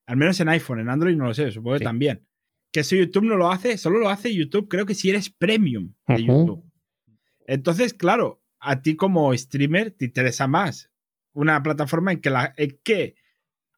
Al 0.06 0.16
menos 0.16 0.40
en 0.40 0.48
iPhone, 0.48 0.80
en 0.80 0.88
Android 0.88 1.14
no 1.14 1.26
lo 1.26 1.34
sé, 1.34 1.52
supongo 1.52 1.74
que 1.74 1.78
Sí. 1.78 1.84
también. 1.84 2.26
Que 2.72 2.80
eso 2.80 2.96
YouTube 2.96 3.24
no 3.26 3.36
lo 3.36 3.52
hace, 3.52 3.78
solo 3.78 4.00
lo 4.00 4.08
hace 4.08 4.34
YouTube, 4.34 4.66
creo 4.68 4.84
que 4.84 4.94
si 4.94 5.10
eres 5.10 5.30
premium 5.30 5.92
de. 6.08 6.24
YouTube. 6.24 6.64
Entonces, 7.46 7.94
claro, 7.94 8.42
a 8.60 8.82
ti 8.82 8.96
como 8.96 9.36
streamer 9.36 9.90
te 9.92 10.06
interesa 10.06 10.46
más 10.46 10.90
una 11.32 11.62
plataforma 11.62 12.12
en 12.12 12.20
que, 12.20 12.30
la, 12.30 12.52
en 12.56 12.78
que 12.82 13.14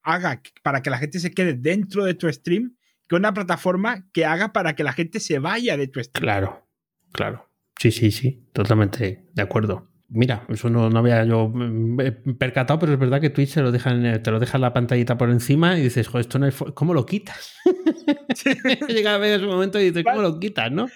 haga 0.02 0.42
para 0.62 0.82
que 0.82 0.90
la 0.90 0.98
gente 0.98 1.18
se 1.20 1.32
quede 1.32 1.54
dentro 1.54 2.04
de 2.04 2.14
tu 2.14 2.30
stream 2.32 2.76
que 3.06 3.16
una 3.16 3.34
plataforma 3.34 4.06
que 4.12 4.24
haga 4.24 4.52
para 4.52 4.74
que 4.74 4.84
la 4.84 4.92
gente 4.92 5.20
se 5.20 5.38
vaya 5.40 5.76
de 5.76 5.88
tu 5.88 6.00
stream. 6.02 6.22
Claro, 6.22 6.66
claro. 7.12 7.48
Sí, 7.78 7.90
sí, 7.90 8.10
sí, 8.10 8.46
totalmente 8.52 9.26
de 9.34 9.42
acuerdo. 9.42 9.88
Mira, 10.12 10.44
eso 10.48 10.68
no, 10.70 10.90
no 10.90 10.98
había 10.98 11.24
yo 11.24 11.48
mm, 11.48 11.96
percatado, 12.38 12.78
pero 12.80 12.92
es 12.94 12.98
verdad 12.98 13.20
que 13.20 13.30
Twitch 13.30 13.50
se 13.50 13.62
lo 13.62 13.70
dejan, 13.72 14.04
eh, 14.06 14.18
te 14.18 14.30
lo 14.30 14.40
deja 14.40 14.58
la 14.58 14.72
pantallita 14.72 15.16
por 15.16 15.30
encima 15.30 15.78
y 15.78 15.82
dices, 15.82 16.08
joder, 16.08 16.22
esto 16.22 16.38
no 16.38 16.46
fo- 16.48 16.74
¿cómo 16.74 16.94
lo 16.94 17.06
quitas? 17.06 17.54
Llega 18.88 19.14
a 19.14 19.18
ver 19.18 19.34
ese 19.34 19.46
momento 19.46 19.78
y 19.80 19.84
dices, 19.84 20.04
¿cómo 20.04 20.22
lo 20.22 20.38
quitas, 20.40 20.70
no? 20.72 20.88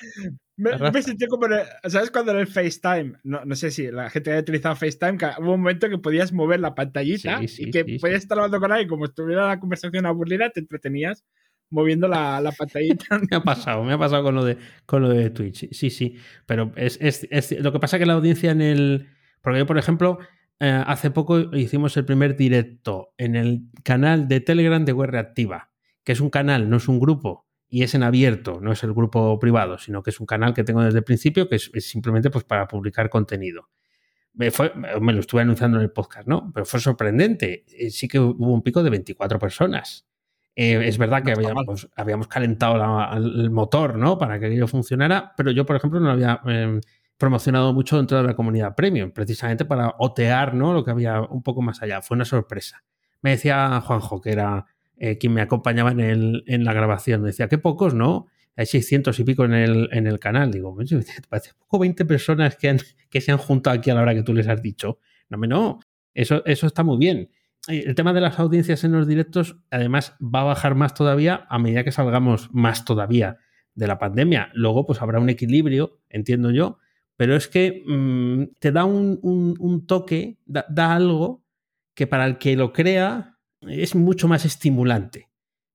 Me, 0.57 0.71
me 0.79 1.03
sentí 1.03 1.27
como, 1.27 1.47
en 1.47 1.53
el- 1.55 1.91
¿sabes? 1.91 2.11
Cuando 2.11 2.33
en 2.33 2.39
el 2.39 2.47
FaceTime, 2.47 3.15
no, 3.25 3.45
no 3.45 3.55
sé 3.57 3.71
si 3.73 3.91
la 3.91 4.09
gente 4.11 4.31
haya 4.31 4.41
utilizado 4.41 4.77
FaceTime, 4.77 5.19
que 5.19 5.27
hubo 5.41 5.55
un 5.55 5.61
momento 5.61 5.89
que 5.89 5.99
podías 5.99 6.33
mover 6.33 6.61
la 6.61 6.75
pantallita 6.75 7.41
Sí, 7.41 7.49
sí, 7.49 7.63
y 7.67 7.71
que 7.71 7.85
sí, 7.85 7.99
podías 7.99 8.23
estar 8.23 8.39
hablando 8.39 8.61
con 8.61 8.71
alguien, 8.71 8.89
como 8.89 9.05
estuviera 9.07 9.49
la 9.49 9.59
conversación 9.59 10.07
aburrida, 10.07 10.51
te 10.51 10.61
entretenías 10.61 11.25
moviendo 11.71 12.07
la, 12.07 12.41
la 12.41 12.53
pantallita. 12.53 13.05
Me 13.31 13.37
ha 13.37 13.41
pasado, 13.43 13.83
me 13.83 13.95
ha 13.95 13.99
pasado 13.99 14.23
con 14.23 14.35
lo 14.37 14.45
de, 14.45 14.57
con 14.87 15.03
lo 15.03 15.09
de 15.09 15.31
Twitch. 15.31 15.69
Sí, 15.73 15.91
sí. 15.91 16.17
Pero 16.47 16.73
es, 16.77 16.99
es- 17.01 17.27
es- 17.31 17.51
lo 17.61 17.73
que 17.73 17.81
pasa 17.81 17.99
que 17.99 18.07
la 18.07 18.13
audiencia 18.13 18.53
en 18.53 18.61
el. 18.61 19.09
Porque 19.43 19.59
yo, 19.59 19.67
por 19.67 19.77
ejemplo, 19.79 20.19
eh, 20.61 20.83
hace 20.87 21.11
poco 21.11 21.41
hicimos 21.57 21.97
el 21.97 22.05
primer 22.05 22.37
directo 22.37 23.13
en 23.19 23.35
el 23.35 23.63
canal 23.83 24.29
de 24.29 24.41
Telegram 24.41 24.85
de 24.85 24.93
Web 24.93 25.11
Reactiva, 25.11 25.73
que 26.05 26.13
es 26.13 26.21
un 26.21 26.31
canal, 26.31 26.71
no 26.71 26.77
es 26.77 26.87
un 26.87 27.01
grupo, 27.01 27.44
y 27.77 27.83
es 27.83 27.95
en 27.95 28.03
abierto, 28.03 28.61
no 28.61 28.71
es 28.73 28.83
el 28.85 28.93
grupo 28.93 29.39
privado, 29.39 29.79
sino 29.79 30.03
que 30.03 30.11
es 30.11 30.21
un 30.21 30.27
canal 30.27 30.55
que 30.55 30.63
tengo 30.65 30.83
desde 30.83 30.99
el 30.99 31.05
principio, 31.05 31.49
que 31.49 31.57
es, 31.57 31.71
es 31.75 31.89
simplemente 31.89 32.31
pues, 32.31 32.45
para 32.45 32.69
publicar 32.69 33.11
contenido. 33.11 33.69
Me, 34.33 34.51
fue- 34.51 34.73
me 35.01 35.13
lo 35.13 35.21
estuve 35.21 35.43
anunciando 35.43 35.79
en 35.79 35.83
el 35.85 35.91
podcast, 35.91 36.27
¿no? 36.29 36.51
Pero 36.53 36.67
fue 36.67 36.79
sorprendente. 36.81 37.65
Eh, 37.77 37.91
Sí 37.91 38.07
que 38.09 38.19
hubo 38.21 38.53
un 38.53 38.63
pico 38.63 38.83
de 38.83 38.91
24 38.91 39.39
personas. 39.39 40.07
Eh, 40.57 40.87
es 40.87 40.99
verdad 40.99 41.23
que 41.25 41.33
No 41.35 41.41
está 41.41 41.51
habíamos, 41.51 41.89
habíamos 41.97 42.29
calentado 42.29 42.77
la- 42.79 43.11
el 43.17 43.51
motor, 43.51 43.97
¿no? 43.97 44.19
Para 44.19 44.39
que 44.39 44.47
aquello 44.47 44.67
funcionara, 44.69 45.33
pero 45.37 45.51
yo, 45.51 45.67
por 45.67 45.77
ejemplo, 45.77 45.99
no 46.01 46.07
lo 46.07 46.13
había 46.13 46.41
eh, 46.47 46.81
promocionado 47.17 47.73
mucho 47.73 47.97
dentro 47.97 48.19
de 48.19 48.25
la 48.25 48.35
comunidad 48.35 48.75
premium, 48.77 49.11
precisamente 49.11 49.65
para 49.65 49.95
otear, 49.99 50.55
¿no? 50.55 50.73
Lo 50.73 50.85
que 50.85 50.91
había 50.93 51.21
un 51.23 51.43
poco 51.43 51.61
más 51.63 51.83
allá. 51.83 52.03
Fue 52.03 52.15
una 52.17 52.25
sorpresa. 52.25 52.85
Me 53.23 53.31
decía 53.31 53.81
Juanjo, 53.81 54.21
que 54.21 54.31
era 54.33 54.65
eh, 54.97 55.19
quien 55.19 55.33
me 55.35 55.41
acompañaba 55.41 55.93
en, 55.93 56.01
el, 56.01 56.45
en 56.47 56.65
la 56.65 56.73
grabación. 56.73 57.23
Me 57.23 57.29
decía, 57.29 57.49
qué 57.49 57.59
pocos, 57.59 57.95
¿no? 57.95 58.27
Hay 58.57 58.67
600 58.67 59.19
y 59.19 59.25
pico 59.25 59.45
en 59.45 59.55
el, 59.55 59.89
en 59.93 60.07
el 60.07 60.19
canal. 60.19 60.51
Digo, 60.51 60.77
¿te 60.89 61.05
parece 61.29 61.51
poco 61.59 61.81
20 61.81 62.05
personas 62.05 62.57
que, 62.57 62.69
han, 62.69 62.79
que 63.11 63.21
se 63.21 63.33
han 63.33 63.39
juntado 63.39 63.77
aquí 63.77 63.91
a 63.91 63.95
la 63.95 64.03
hora 64.03 64.15
que 64.15 64.23
tú 64.23 64.33
les 64.33 64.47
has 64.49 64.63
dicho? 64.63 64.99
No, 65.29 65.39
no, 65.39 65.81
eso, 66.13 66.45
eso 66.47 66.67
está 66.67 66.83
muy 66.83 66.99
bien. 66.99 67.31
El 67.67 67.95
tema 67.95 68.13
de 68.13 68.21
las 68.21 68.39
audiencias 68.39 68.85
en 68.85 68.93
los 68.93 69.09
directos, 69.09 69.57
además, 69.71 70.15
va 70.23 70.43
a 70.43 70.45
bajar 70.45 70.75
más 70.75 70.95
todavía 70.95 71.47
a 71.49 71.59
medida 71.59 71.83
que 71.83 71.93
salgamos 71.93 72.53
más 72.53 72.85
todavía 72.85 73.39
de 73.75 73.87
la 73.87 73.99
pandemia. 73.99 74.51
Luego, 74.53 74.87
pues 74.87 75.01
habrá 75.01 75.19
un 75.19 75.31
equilibrio, 75.31 75.99
entiendo 76.11 76.51
yo, 76.51 76.79
pero 77.17 77.37
es 77.37 77.49
que 77.49 77.83
mmm, 77.87 78.45
te 78.59 78.73
da 78.73 78.85
un, 78.85 79.19
un, 79.23 79.57
un 79.59 79.87
toque, 79.87 80.39
da, 80.45 80.67
da, 80.69 80.95
algo 80.95 81.43
que 81.95 82.07
para 82.07 82.27
el 82.27 82.39
que 82.39 82.57
lo 82.57 82.73
crea 82.73 83.34
es 83.69 83.95
mucho 83.95 84.29
más 84.29 84.45
estimulante. 84.45 85.29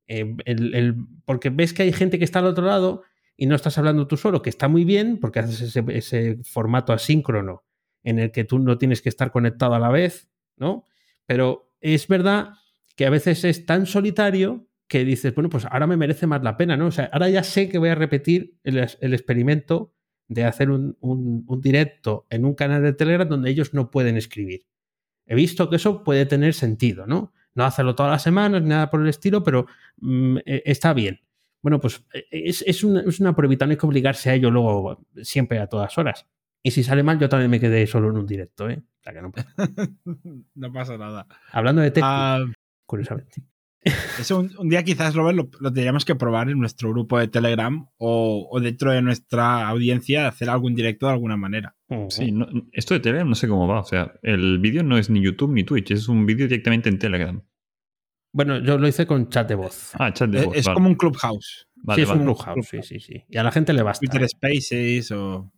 Eh, 0.08 0.36
el, 0.46 0.76
el, 0.76 0.96
porque 1.26 1.50
ves 1.50 1.74
que 1.74 1.84
hay 1.84 1.94
gente 1.94 2.18
que 2.18 2.26
está 2.26 2.40
al 2.40 2.46
otro 2.46 2.66
lado 2.66 3.04
y 3.38 3.46
no 3.46 3.56
estás 3.56 3.78
hablando 3.78 4.08
tú 4.08 4.18
solo, 4.18 4.42
que 4.42 4.50
está 4.50 4.68
muy 4.68 4.84
bien 4.84 5.20
porque 5.20 5.40
haces 5.40 5.62
ese, 5.62 5.84
ese 5.90 6.38
formato 6.44 6.94
asíncrono 6.94 7.64
en 8.04 8.20
el 8.20 8.32
que 8.32 8.44
tú 8.44 8.60
no 8.60 8.78
tienes 8.78 9.02
que 9.02 9.10
estar 9.10 9.32
conectado 9.32 9.76
a 9.76 9.80
la 9.80 9.90
vez, 9.90 10.30
¿no? 10.58 10.86
Pero 11.26 11.72
es 11.80 12.08
verdad 12.08 12.54
que 12.96 13.06
a 13.06 13.10
veces 13.10 13.44
es 13.44 13.66
tan 13.66 13.86
solitario 13.86 14.68
que 14.88 15.06
dices, 15.06 15.34
bueno, 15.36 15.50
pues 15.50 15.66
ahora 15.66 15.88
me 15.88 15.96
merece 15.96 16.28
más 16.28 16.42
la 16.44 16.58
pena, 16.58 16.76
¿no? 16.76 16.88
O 16.88 16.92
sea, 16.92 17.10
ahora 17.14 17.30
ya 17.30 17.44
sé 17.44 17.70
que 17.70 17.78
voy 17.78 17.90
a 17.90 17.96
repetir 17.96 18.58
el, 18.64 18.78
el 19.00 19.14
experimento 19.14 19.94
de 20.28 20.44
hacer 20.44 20.70
un, 20.70 20.98
un, 21.00 21.46
un, 21.48 21.62
directo 21.62 22.26
en 22.30 22.46
un 22.46 22.56
canal 22.56 22.82
de 22.82 22.94
Telegram 22.94 23.28
donde 23.28 23.52
ellos 23.52 23.74
no 23.74 23.92
pueden 23.92 24.18
escribir. 24.18 24.66
He 25.26 25.36
visto 25.36 25.70
que 25.70 25.76
eso 25.76 26.04
puede 26.04 26.26
tener 26.26 26.54
sentido, 26.54 27.06
¿no? 27.06 27.34
No 27.60 27.66
hacerlo 27.66 27.94
todas 27.94 28.14
las 28.14 28.24
semanas, 28.24 28.62
ni 28.62 28.70
nada 28.70 28.90
por 28.90 29.02
el 29.02 29.10
estilo, 29.10 29.44
pero 29.44 29.66
mmm, 29.98 30.38
está 30.46 30.94
bien. 30.94 31.20
Bueno, 31.62 31.82
pues 31.82 32.06
es, 32.32 32.64
es, 32.66 32.86
una, 32.86 33.02
es 33.02 33.20
una 33.20 33.36
pruebita, 33.36 33.66
no 33.66 33.72
hay 33.72 33.78
que 33.78 33.86
obligarse 33.86 34.30
a 34.30 34.34
ello 34.34 34.50
luego 34.50 35.06
siempre 35.24 35.60
a 35.60 35.68
todas 35.68 35.98
horas. 35.98 36.26
Y 36.64 36.72
si 36.72 36.84
sale 36.84 37.04
mal, 37.04 37.20
yo 37.20 37.28
también 37.28 37.52
me 37.52 37.60
quedé 37.60 37.86
solo 37.86 38.10
en 38.10 38.18
un 38.18 38.26
directo, 38.26 38.70
¿eh? 38.70 38.82
O 38.82 39.04
sea 39.04 39.14
que 39.14 39.22
no, 39.22 39.32
pasa. 39.32 39.54
no 40.56 40.72
pasa 40.72 40.98
nada. 40.98 41.28
Hablando 41.52 41.82
de 41.82 41.92
texto, 41.92 42.46
uh, 42.46 42.54
curiosamente. 42.86 43.44
Eso 44.20 44.40
un, 44.40 44.52
un, 44.58 44.70
día 44.70 44.84
quizás, 44.84 45.16
Robert, 45.16 45.38
lo, 45.38 45.50
lo, 45.60 45.74
tendríamos 45.74 46.06
que 46.06 46.16
probar 46.16 46.50
en 46.50 46.60
nuestro 46.60 46.92
grupo 46.92 47.20
de 47.20 47.28
Telegram 47.28 47.88
o, 47.98 48.48
o 48.50 48.60
dentro 48.62 48.92
de 48.92 49.02
nuestra 49.02 49.68
audiencia, 49.68 50.28
hacer 50.28 50.50
algún 50.50 50.76
directo 50.76 51.08
de 51.08 51.14
alguna 51.14 51.38
manera. 51.38 51.76
Uh 51.88 51.96
-huh. 51.96 52.10
Sí, 52.10 52.32
no, 52.32 52.48
esto 52.72 52.94
de 52.94 53.00
Telegram 53.02 53.28
no 53.28 53.36
sé 53.36 53.48
cómo 53.48 53.68
va. 53.68 53.80
O 53.80 53.86
sea, 53.86 54.14
el 54.22 54.60
vídeo 54.60 54.84
no 54.84 54.98
es 54.98 55.10
ni 55.10 55.22
YouTube 55.22 55.54
ni 55.54 55.64
Twitch, 55.64 55.92
es 55.92 56.08
un 56.08 56.26
vídeo 56.26 56.48
directamente 56.48 56.90
en 56.90 57.00
Telegram. 57.00 57.42
Bueno, 58.32 58.60
yo 58.60 58.78
lo 58.78 58.88
hice 58.88 59.08
con 59.08 59.30
chat 59.30 59.48
de 59.48 59.56
voz. 59.56 59.92
Ah, 59.96 60.14
chat 60.14 60.30
de 60.30 60.46
voz. 60.46 60.56
Es, 60.56 60.66
vale. 60.66 60.76
como 60.76 60.90
un 60.90 60.96
clubhouse. 60.96 61.68
Vale, 61.76 61.96
sí, 61.96 62.02
es 62.04 62.10
vale. 62.10 62.22
un 62.22 62.26
clubhouse, 62.34 62.68
sí, 62.68 62.82
sí, 62.84 63.00
sí. 63.00 63.26
Y 63.28 63.38
a 63.38 63.44
la 63.44 63.52
gente 63.52 63.74
le 63.74 63.82
basta. 63.82 64.00
Twitter 64.00 64.28
Spaces 64.28 65.12
o. 65.12 65.52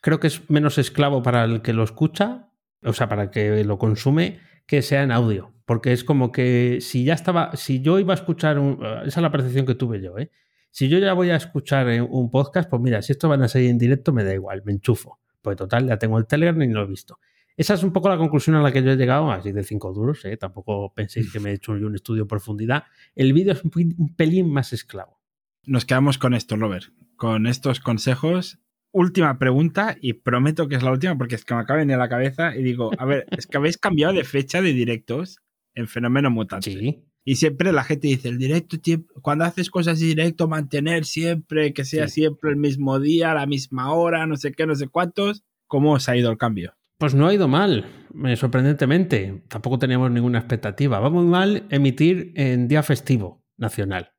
Creo 0.00 0.20
que 0.20 0.28
es 0.28 0.48
menos 0.48 0.78
esclavo 0.78 1.22
para 1.22 1.44
el 1.44 1.60
que 1.60 1.72
lo 1.72 1.82
escucha, 1.82 2.50
o 2.84 2.92
sea, 2.92 3.08
para 3.08 3.24
el 3.24 3.30
que 3.30 3.64
lo 3.64 3.78
consume, 3.78 4.38
que 4.66 4.82
sea 4.82 5.02
en 5.02 5.10
audio. 5.10 5.52
Porque 5.64 5.92
es 5.92 6.04
como 6.04 6.30
que 6.30 6.78
si 6.80 7.04
ya 7.04 7.14
estaba, 7.14 7.56
si 7.56 7.80
yo 7.80 7.98
iba 7.98 8.14
a 8.14 8.16
escuchar, 8.16 8.58
un, 8.58 8.78
esa 9.04 9.20
es 9.20 9.22
la 9.22 9.32
percepción 9.32 9.66
que 9.66 9.74
tuve 9.74 10.00
yo, 10.00 10.16
¿eh? 10.16 10.30
Si 10.70 10.88
yo 10.88 10.98
ya 10.98 11.12
voy 11.14 11.30
a 11.30 11.36
escuchar 11.36 11.88
un 12.02 12.30
podcast, 12.30 12.70
pues 12.70 12.80
mira, 12.80 13.02
si 13.02 13.12
esto 13.12 13.28
van 13.28 13.42
a 13.42 13.48
salir 13.48 13.70
en 13.70 13.78
directo, 13.78 14.12
me 14.12 14.22
da 14.22 14.32
igual, 14.32 14.62
me 14.64 14.72
enchufo. 14.72 15.18
Pues 15.42 15.56
total, 15.56 15.88
ya 15.88 15.98
tengo 15.98 16.18
el 16.18 16.26
Telegram 16.26 16.60
y 16.62 16.68
no 16.68 16.80
lo 16.80 16.84
he 16.84 16.88
visto. 16.88 17.18
Esa 17.58 17.74
es 17.74 17.82
un 17.82 17.92
poco 17.92 18.08
la 18.08 18.16
conclusión 18.16 18.54
a 18.54 18.62
la 18.62 18.70
que 18.70 18.84
yo 18.84 18.92
he 18.92 18.96
llegado, 18.96 19.32
así 19.32 19.50
de 19.50 19.64
cinco 19.64 19.92
duros, 19.92 20.24
¿eh? 20.24 20.36
tampoco 20.36 20.94
penséis 20.94 21.32
que 21.32 21.40
me 21.40 21.50
he 21.50 21.54
hecho 21.54 21.72
un 21.72 21.94
estudio 21.94 22.22
en 22.22 22.28
profundidad. 22.28 22.84
El 23.16 23.32
vídeo 23.32 23.52
es 23.52 23.64
un, 23.64 24.14
pelín 24.16 24.48
más 24.48 24.72
esclavo. 24.72 25.20
Nos 25.64 25.84
quedamos 25.84 26.18
con 26.18 26.34
esto, 26.34 26.54
Robert, 26.54 26.84
con 27.16 27.48
estos 27.48 27.80
consejos 27.80 28.60
última 28.92 29.38
pregunta 29.38 29.96
y 30.00 30.14
prometo 30.14 30.66
que 30.68 30.76
es 30.76 30.82
la 30.82 30.92
última 30.92 31.18
porque 31.18 31.34
es 31.34 31.44
que 31.44 31.54
me 31.54 31.60
acaba 31.60 31.78
de 31.78 31.84
venir 31.84 31.96
a 31.96 31.98
la 31.98 32.08
cabeza 32.08 32.56
y 32.56 32.62
digo, 32.62 32.90
a 32.96 33.04
ver, 33.04 33.26
es 33.36 33.46
que 33.46 33.58
habéis 33.58 33.76
cambiado 33.76 34.14
de 34.14 34.24
fecha 34.24 34.62
de 34.62 34.72
directos 34.72 35.40
en 35.74 35.88
Fenómeno 35.88 36.30
Mutante. 36.30 36.72
Sí. 36.72 37.04
Y 37.24 37.36
siempre 37.36 37.72
la 37.72 37.84
gente 37.84 38.08
dice, 38.08 38.28
el 38.28 38.38
directo, 38.38 38.78
cuando 39.20 39.44
haces 39.44 39.68
cosas 39.68 40.00
de 40.00 40.06
directo, 40.06 40.48
mantener 40.48 41.04
siempre, 41.04 41.74
que 41.74 41.84
sea 41.84 42.08
sí. 42.08 42.22
siempre 42.22 42.50
el 42.50 42.56
mismo 42.56 43.00
día, 43.00 43.34
la 43.34 43.46
misma 43.46 43.92
hora, 43.92 44.26
no 44.26 44.36
sé 44.36 44.52
qué, 44.52 44.64
no 44.64 44.74
sé 44.74 44.88
cuántos. 44.88 45.44
¿Cómo 45.66 45.92
os 45.92 46.08
ha 46.08 46.16
ido 46.16 46.30
el 46.30 46.38
cambio? 46.38 46.77
Pues 46.98 47.14
no 47.14 47.28
ha 47.28 47.34
ido 47.34 47.46
mal, 47.46 47.86
sorprendentemente. 48.34 49.44
Tampoco 49.48 49.78
teníamos 49.78 50.10
ninguna 50.10 50.40
expectativa. 50.40 50.98
Va 50.98 51.10
muy 51.10 51.26
mal 51.26 51.66
emitir 51.70 52.32
en 52.34 52.66
día 52.66 52.82
festivo 52.82 53.44
nacional 53.56 54.12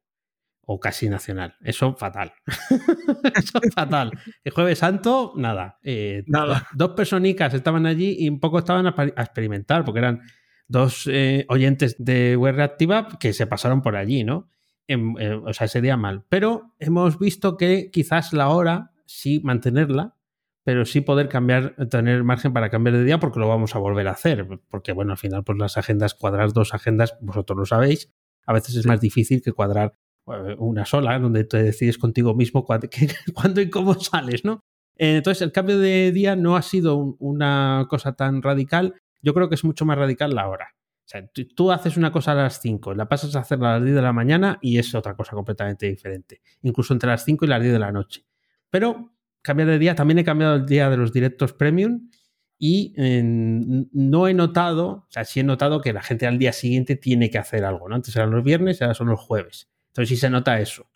o 0.61 0.79
casi 0.79 1.09
nacional. 1.09 1.55
Eso 1.61 1.95
fatal. 1.95 2.31
Eso 3.35 3.59
fatal. 3.73 4.11
El 4.43 4.53
jueves 4.53 4.79
santo, 4.79 5.33
nada. 5.35 5.79
Eh, 5.83 6.23
nada. 6.27 6.67
Dos, 6.73 6.91
personicas 6.91 7.53
estaban 7.53 7.85
allí 7.85 8.15
y 8.19 8.29
un 8.29 8.39
poco 8.39 8.59
estaban 8.59 8.87
a, 8.87 8.95
a 8.95 9.23
experimentar, 9.23 9.83
porque 9.83 9.99
eran 9.99 10.21
dos 10.69 11.09
eh, 11.11 11.45
oyentes 11.49 11.95
de 11.97 12.37
web 12.37 12.55
reactiva 12.55 13.07
que 13.19 13.33
se 13.33 13.47
pasaron 13.47 13.81
por 13.81 13.95
allí, 13.95 14.23
¿no? 14.23 14.47
En, 14.87 15.15
eh, 15.19 15.33
o 15.33 15.51
sea, 15.53 15.65
ese 15.65 15.81
día 15.81 15.97
mal. 15.97 16.23
Pero 16.29 16.75
hemos 16.79 17.19
visto 17.19 17.57
que 17.57 17.89
quizás 17.91 18.31
la 18.31 18.49
hora 18.49 18.91
sí 19.05 19.41
mantenerla, 19.43 20.15
pero 20.69 20.85
sí 20.85 21.01
poder 21.01 21.29
cambiar, 21.29 21.73
tener 21.89 22.23
margen 22.23 22.53
para 22.53 22.69
cambiar 22.69 22.95
de 22.95 23.03
día, 23.03 23.19
porque 23.19 23.39
lo 23.39 23.47
vamos 23.47 23.75
a 23.75 23.79
volver 23.79 24.07
a 24.07 24.11
hacer. 24.11 24.47
Porque, 24.69 24.91
bueno, 24.91 25.13
al 25.13 25.17
final, 25.17 25.43
pues 25.43 25.57
las 25.57 25.79
agendas, 25.79 26.13
cuadrar 26.13 26.53
dos 26.53 26.75
agendas, 26.75 27.17
vosotros 27.21 27.57
lo 27.57 27.65
sabéis, 27.65 28.13
a 28.45 28.53
veces 28.53 28.75
es 28.75 28.85
más 28.85 29.01
difícil 29.01 29.41
que 29.41 29.51
cuadrar 29.51 29.95
una 30.59 30.85
sola, 30.85 31.17
donde 31.17 31.43
te 31.43 31.63
decides 31.63 31.97
contigo 31.97 32.35
mismo 32.35 32.63
cuándo, 33.33 33.61
y 33.61 33.69
cómo 33.71 33.95
sales, 33.95 34.45
¿no? 34.45 34.59
Entonces, 34.95 35.41
el 35.41 35.51
cambio 35.51 35.79
de 35.79 36.11
día 36.11 36.35
no 36.35 36.55
ha 36.55 36.61
sido 36.61 37.15
una 37.17 37.87
cosa 37.89 38.13
tan 38.13 38.43
radical. 38.43 38.93
Yo 39.23 39.33
creo 39.33 39.49
que 39.49 39.55
es 39.55 39.63
mucho 39.63 39.85
más 39.85 39.97
radical 39.97 40.35
la 40.35 40.49
hora. 40.49 40.75
O 40.75 41.07
sea, 41.07 41.27
tú 41.55 41.71
haces 41.71 41.97
una 41.97 42.11
cosa 42.11 42.33
a 42.33 42.35
las 42.35 42.61
5, 42.61 42.93
la 42.93 43.09
pasas 43.09 43.35
a 43.35 43.39
hacerla 43.39 43.71
a 43.71 43.73
las 43.79 43.85
10 43.85 43.95
de 43.95 44.01
la 44.03 44.13
mañana 44.13 44.59
y 44.61 44.77
es 44.77 44.93
otra 44.93 45.15
cosa 45.15 45.31
completamente 45.31 45.87
diferente. 45.87 46.43
Incluso 46.61 46.93
entre 46.93 47.09
las 47.09 47.25
5 47.25 47.45
y 47.45 47.47
las 47.47 47.59
10 47.59 47.73
de 47.73 47.79
la 47.79 47.91
noche. 47.91 48.27
Pero 48.69 49.15
cambiar 49.41 49.69
de 49.69 49.79
día, 49.79 49.95
también 49.95 50.19
he 50.19 50.23
cambiado 50.23 50.55
el 50.55 50.65
día 50.65 50.89
de 50.89 50.97
los 50.97 51.13
directos 51.13 51.53
premium 51.53 52.09
y 52.57 52.93
eh, 52.97 53.21
no 53.23 54.27
he 54.27 54.33
notado, 54.33 54.89
o 54.89 55.07
sea, 55.09 55.23
sí 55.23 55.39
he 55.39 55.43
notado 55.43 55.79
que 55.79 55.93
la 55.93 56.03
gente 56.03 56.27
al 56.27 56.37
día 56.37 56.51
siguiente 56.51 56.97
tiene 56.97 57.29
que 57.29 57.37
hacer 57.37 57.63
algo, 57.63 57.87
¿no? 57.87 57.95
Antes 57.95 58.15
eran 58.15 58.31
los 58.31 58.43
viernes 58.43 58.81
ahora 58.81 58.93
son 58.93 59.07
los 59.07 59.19
jueves. 59.19 59.69
Entonces 59.87 60.09
sí 60.09 60.17
se 60.17 60.29
nota 60.29 60.59
eso. 60.59 60.91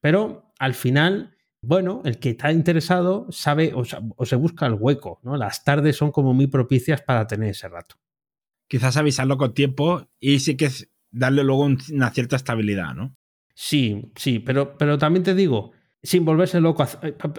Pero 0.00 0.52
al 0.58 0.74
final, 0.74 1.34
bueno, 1.62 2.02
el 2.04 2.18
que 2.18 2.30
está 2.30 2.52
interesado 2.52 3.26
sabe 3.30 3.72
o, 3.74 3.82
o, 4.16 4.26
se 4.26 4.36
busca 4.36 4.66
el 4.66 4.74
hueco, 4.74 5.20
¿no? 5.22 5.36
Las 5.36 5.64
tardes 5.64 5.96
son 5.96 6.12
como 6.12 6.34
muy 6.34 6.48
propicias 6.48 7.00
para 7.00 7.26
tener 7.26 7.50
ese 7.50 7.68
rato. 7.68 7.96
Quizás 8.68 8.96
avisarlo 8.96 9.38
con 9.38 9.54
tiempo 9.54 10.10
y 10.20 10.40
sí 10.40 10.56
que 10.56 10.66
es 10.66 10.90
darle 11.10 11.44
luego 11.44 11.64
un, 11.64 11.78
una 11.92 12.10
cierta 12.10 12.36
estabilidad, 12.36 12.94
¿no? 12.94 13.16
Sí, 13.54 14.12
sí, 14.16 14.38
pero, 14.38 14.76
pero 14.76 14.98
también 14.98 15.22
te 15.22 15.34
digo, 15.34 15.72
sin 16.06 16.24
volverse 16.24 16.60
loco, 16.60 16.86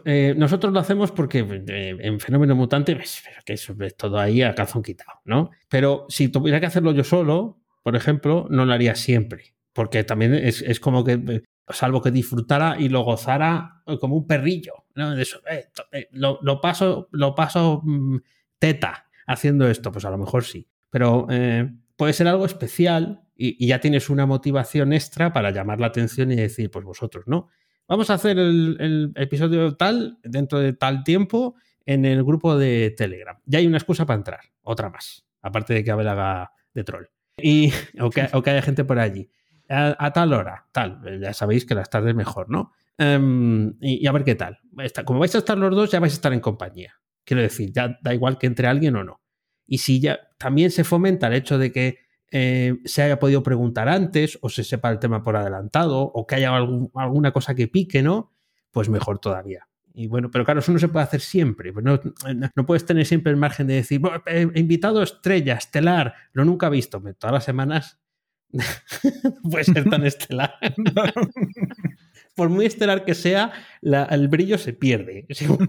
eh, 0.05 0.35
nosotros 0.37 0.73
lo 0.73 0.79
hacemos 0.79 1.11
porque 1.11 1.39
eh, 1.39 1.97
en 1.99 2.19
Fenómeno 2.19 2.55
Mutante, 2.55 2.95
pues, 2.95 3.23
que 3.45 3.53
es 3.53 3.71
todo 3.97 4.19
ahí 4.19 4.41
a 4.41 4.53
calzón 4.53 4.83
quitado, 4.83 5.21
¿no? 5.25 5.51
Pero 5.69 6.05
si 6.09 6.29
tuviera 6.29 6.59
que 6.59 6.65
hacerlo 6.67 6.91
yo 6.91 7.03
solo, 7.03 7.59
por 7.81 7.95
ejemplo, 7.95 8.47
no 8.49 8.65
lo 8.65 8.73
haría 8.73 8.95
siempre 8.95 9.57
porque 9.77 10.03
también 10.03 10.33
es, 10.33 10.63
es, 10.63 10.79
como 10.79 11.03
que, 11.03 11.43
salvo 11.69 12.01
que 12.01 12.09
disfrutara 12.09 12.77
y 12.79 12.89
lo 12.89 13.03
gozara 13.03 13.83
como 13.99 14.15
un 14.15 14.25
perrillo, 14.25 14.73
¿no? 14.95 15.15
Eso, 15.15 15.39
eh, 15.51 16.07
lo, 16.13 16.39
lo, 16.41 16.59
paso, 16.59 17.09
lo 17.11 17.35
paso 17.35 17.81
mmm, 17.83 18.17
teta 18.57 19.05
haciendo 19.27 19.69
esto, 19.69 19.91
pues 19.91 20.03
a 20.05 20.09
lo 20.09 20.17
mejor 20.17 20.43
sí, 20.45 20.67
pero 20.89 21.27
eh, 21.29 21.71
puede 21.95 22.13
ser 22.13 22.27
algo 22.27 22.47
especial 22.47 23.21
y, 23.35 23.63
y, 23.63 23.67
ya 23.67 23.79
tienes 23.79 24.09
una 24.09 24.25
motivación 24.25 24.93
extra 24.93 25.31
para 25.31 25.51
llamar 25.51 25.79
la 25.79 25.87
atención 25.87 26.31
y 26.31 26.37
decir, 26.37 26.71
pues 26.71 26.83
vosotros, 26.83 27.25
¿no? 27.27 27.49
Vamos 27.87 28.09
a 28.09 28.15
hacer 28.15 28.37
el, 28.37 29.13
episodio 29.15 29.75
tal 29.77 30.19
dentro 30.23 30.59
de 30.59 30.73
tal 30.73 31.03
tiempo 31.03 31.55
en 31.85 32.03
el 32.03 32.23
grupo 32.23 32.57
de 32.57 32.93
Telegram. 32.97 33.37
Ya 33.45 33.59
hay 33.59 33.67
una 33.67 33.77
excusa 33.77 34.05
para 34.05 34.17
entrar, 34.17 34.39
otra 34.61 34.89
más, 34.89 35.25
aparte 35.41 35.73
de 35.73 35.83
que 35.85 35.91
Abel 35.91 36.07
haga 36.09 36.51
de 36.73 36.83
troll. 36.83 37.05
Y, 37.37 37.71
o, 38.01 38.09
que, 38.09 38.21
haya 38.21 38.61
gente 38.61 38.83
por 38.83 38.99
allí 38.99 39.29
a, 39.69 40.11
tal 40.11 40.33
hora, 40.33 40.67
tal. 40.73 41.01
Ya 41.21 41.33
sabéis 41.33 41.65
que 41.65 41.75
las 41.75 41.89
tardes 41.89 42.13
mejor, 42.13 42.49
¿no? 42.49 42.73
Y, 42.99 44.03
y, 44.03 44.07
a 44.07 44.11
ver 44.11 44.25
qué 44.25 44.35
tal. 44.35 44.59
Como 45.05 45.19
vais 45.19 45.35
a 45.35 45.37
estar 45.37 45.57
los 45.57 45.73
dos, 45.73 45.91
ya 45.91 45.99
vais 45.99 46.13
a 46.13 46.15
estar 46.15 46.33
en 46.33 46.39
compañía. 46.41 46.95
Quiero 47.23 47.41
decir, 47.41 47.71
ya 47.71 47.97
da 48.01 48.13
igual 48.13 48.37
que 48.37 48.47
entre 48.47 48.67
alguien 48.67 48.95
o 48.95 49.03
no. 49.03 49.21
Y 49.65 49.77
si 49.79 49.99
ya 49.99 50.19
también 50.37 50.71
se 50.71 50.83
fomenta 50.83 51.27
el 51.27 51.33
hecho 51.33 51.57
de 51.57 51.71
que 51.71 51.99
eh, 52.31 52.75
se 52.85 53.01
haya 53.03 53.19
podido 53.19 53.43
preguntar 53.43 53.87
antes 53.89 54.37
o 54.41 54.49
se 54.49 54.63
sepa 54.63 54.89
el 54.89 54.99
tema 54.99 55.23
por 55.23 55.35
adelantado 55.35 55.99
o 56.01 56.27
que 56.27 56.35
haya 56.35 56.55
algún, 56.55 56.91
alguna 56.95 57.31
cosa 57.31 57.55
que 57.55 57.67
pique, 57.67 58.01
¿no? 58.03 58.33
Pues 58.71 58.89
mejor 58.89 59.19
todavía. 59.19 59.67
Y 59.93 60.07
bueno, 60.07 60.29
pero 60.29 60.45
claro, 60.45 60.59
eso 60.59 60.71
no 60.71 60.77
se 60.77 60.89
puede 60.89 61.05
hacer 61.05 61.21
siempre. 61.21 61.73
Pues 61.73 61.83
no, 61.83 61.99
no, 62.55 62.65
puedes 62.65 62.85
tener 62.85 63.05
siempre 63.05 63.31
el 63.31 63.37
margen 63.37 63.65
de 63.65 63.75
decir, 63.75 63.99
he 64.27 64.41
invitado 64.59 65.01
estrella, 65.01 65.55
estelar, 65.55 66.13
lo 66.33 66.45
nunca 66.45 66.67
he 66.67 66.69
visto. 66.69 67.01
Todas 67.17 67.33
las 67.33 67.43
semanas 67.45 67.99
puede 69.49 69.63
ser 69.63 69.89
tan 69.89 70.05
estelar. 70.05 70.53
Por 72.35 72.49
muy 72.49 72.65
estelar 72.67 73.05
que 73.05 73.15
sea, 73.15 73.51
la- 73.81 74.05
el 74.05 74.27
brillo 74.27 74.57
se 74.59 74.73
pierde. 74.73 75.25
seguro. 75.31 75.65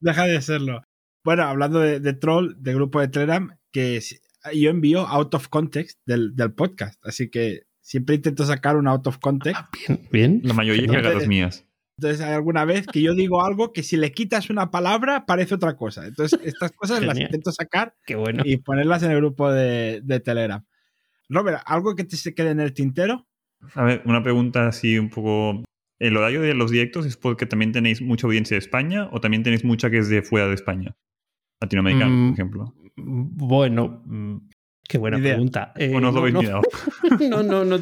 Deja 0.00 0.24
de 0.24 0.42
serlo. 0.42 0.82
Bueno, 1.24 1.44
hablando 1.44 1.80
de, 1.80 2.00
de 2.00 2.12
troll, 2.12 2.54
de 2.58 2.74
grupo 2.74 3.00
de 3.00 3.08
Telegram, 3.08 3.56
que 3.72 4.00
yo 4.52 4.70
envío 4.70 5.06
out 5.06 5.34
of 5.34 5.48
context 5.48 5.98
del, 6.06 6.34
del 6.36 6.52
podcast. 6.52 6.98
Así 7.04 7.30
que 7.30 7.62
siempre 7.80 8.14
intento 8.16 8.44
sacar 8.44 8.76
un 8.76 8.88
out 8.88 9.06
of 9.06 9.18
context. 9.18 9.60
Bien, 9.86 10.08
bien. 10.12 10.40
La 10.44 10.54
mayoría 10.54 10.84
eran 10.98 11.14
las 11.14 11.26
mías. 11.28 11.64
Entonces 11.98 12.20
hay 12.20 12.34
alguna 12.34 12.66
vez 12.66 12.86
que 12.86 13.00
yo 13.00 13.14
digo 13.14 13.42
algo 13.42 13.72
que 13.72 13.82
si 13.82 13.96
le 13.96 14.12
quitas 14.12 14.50
una 14.50 14.70
palabra 14.70 15.24
parece 15.24 15.54
otra 15.54 15.76
cosa. 15.76 16.06
Entonces 16.06 16.38
estas 16.44 16.72
cosas 16.72 17.02
las 17.02 17.18
intento 17.18 17.52
sacar 17.52 17.94
Qué 18.04 18.16
bueno. 18.16 18.42
y 18.44 18.58
ponerlas 18.58 19.02
en 19.02 19.12
el 19.12 19.16
grupo 19.16 19.50
de, 19.50 20.02
de 20.04 20.20
Telegram. 20.20 20.62
Robert, 21.30 21.62
¿algo 21.64 21.94
que 21.96 22.04
te 22.04 22.16
se 22.16 22.34
quede 22.34 22.50
en 22.50 22.60
el 22.60 22.74
tintero? 22.74 23.26
A 23.74 23.82
ver, 23.84 24.02
una 24.04 24.22
pregunta 24.22 24.68
así 24.68 24.98
un 24.98 25.08
poco. 25.08 25.64
¿El 25.98 26.16
horario 26.18 26.42
de 26.42 26.52
los 26.52 26.70
directos 26.70 27.06
es 27.06 27.16
porque 27.16 27.46
también 27.46 27.72
tenéis 27.72 28.02
mucha 28.02 28.26
audiencia 28.26 28.54
de 28.54 28.58
España 28.58 29.08
o 29.12 29.20
también 29.22 29.42
tenéis 29.42 29.64
mucha 29.64 29.88
que 29.88 29.96
es 29.96 30.10
de 30.10 30.20
fuera 30.20 30.46
de 30.48 30.54
España? 30.54 30.94
Latinoamericana, 31.62 32.10
Mm, 32.14 32.26
por 32.28 32.34
ejemplo. 32.34 32.74
Bueno, 32.96 34.02
mm, 34.04 34.48
qué 34.88 34.98
buena 34.98 35.18
idea. 35.18 35.34
pregunta. 35.34 35.72
Eh, 35.76 35.92
¿O 35.94 36.00
no 36.00 36.10
lo 36.10 36.22
no, 37.42 37.64
no. 37.64 37.76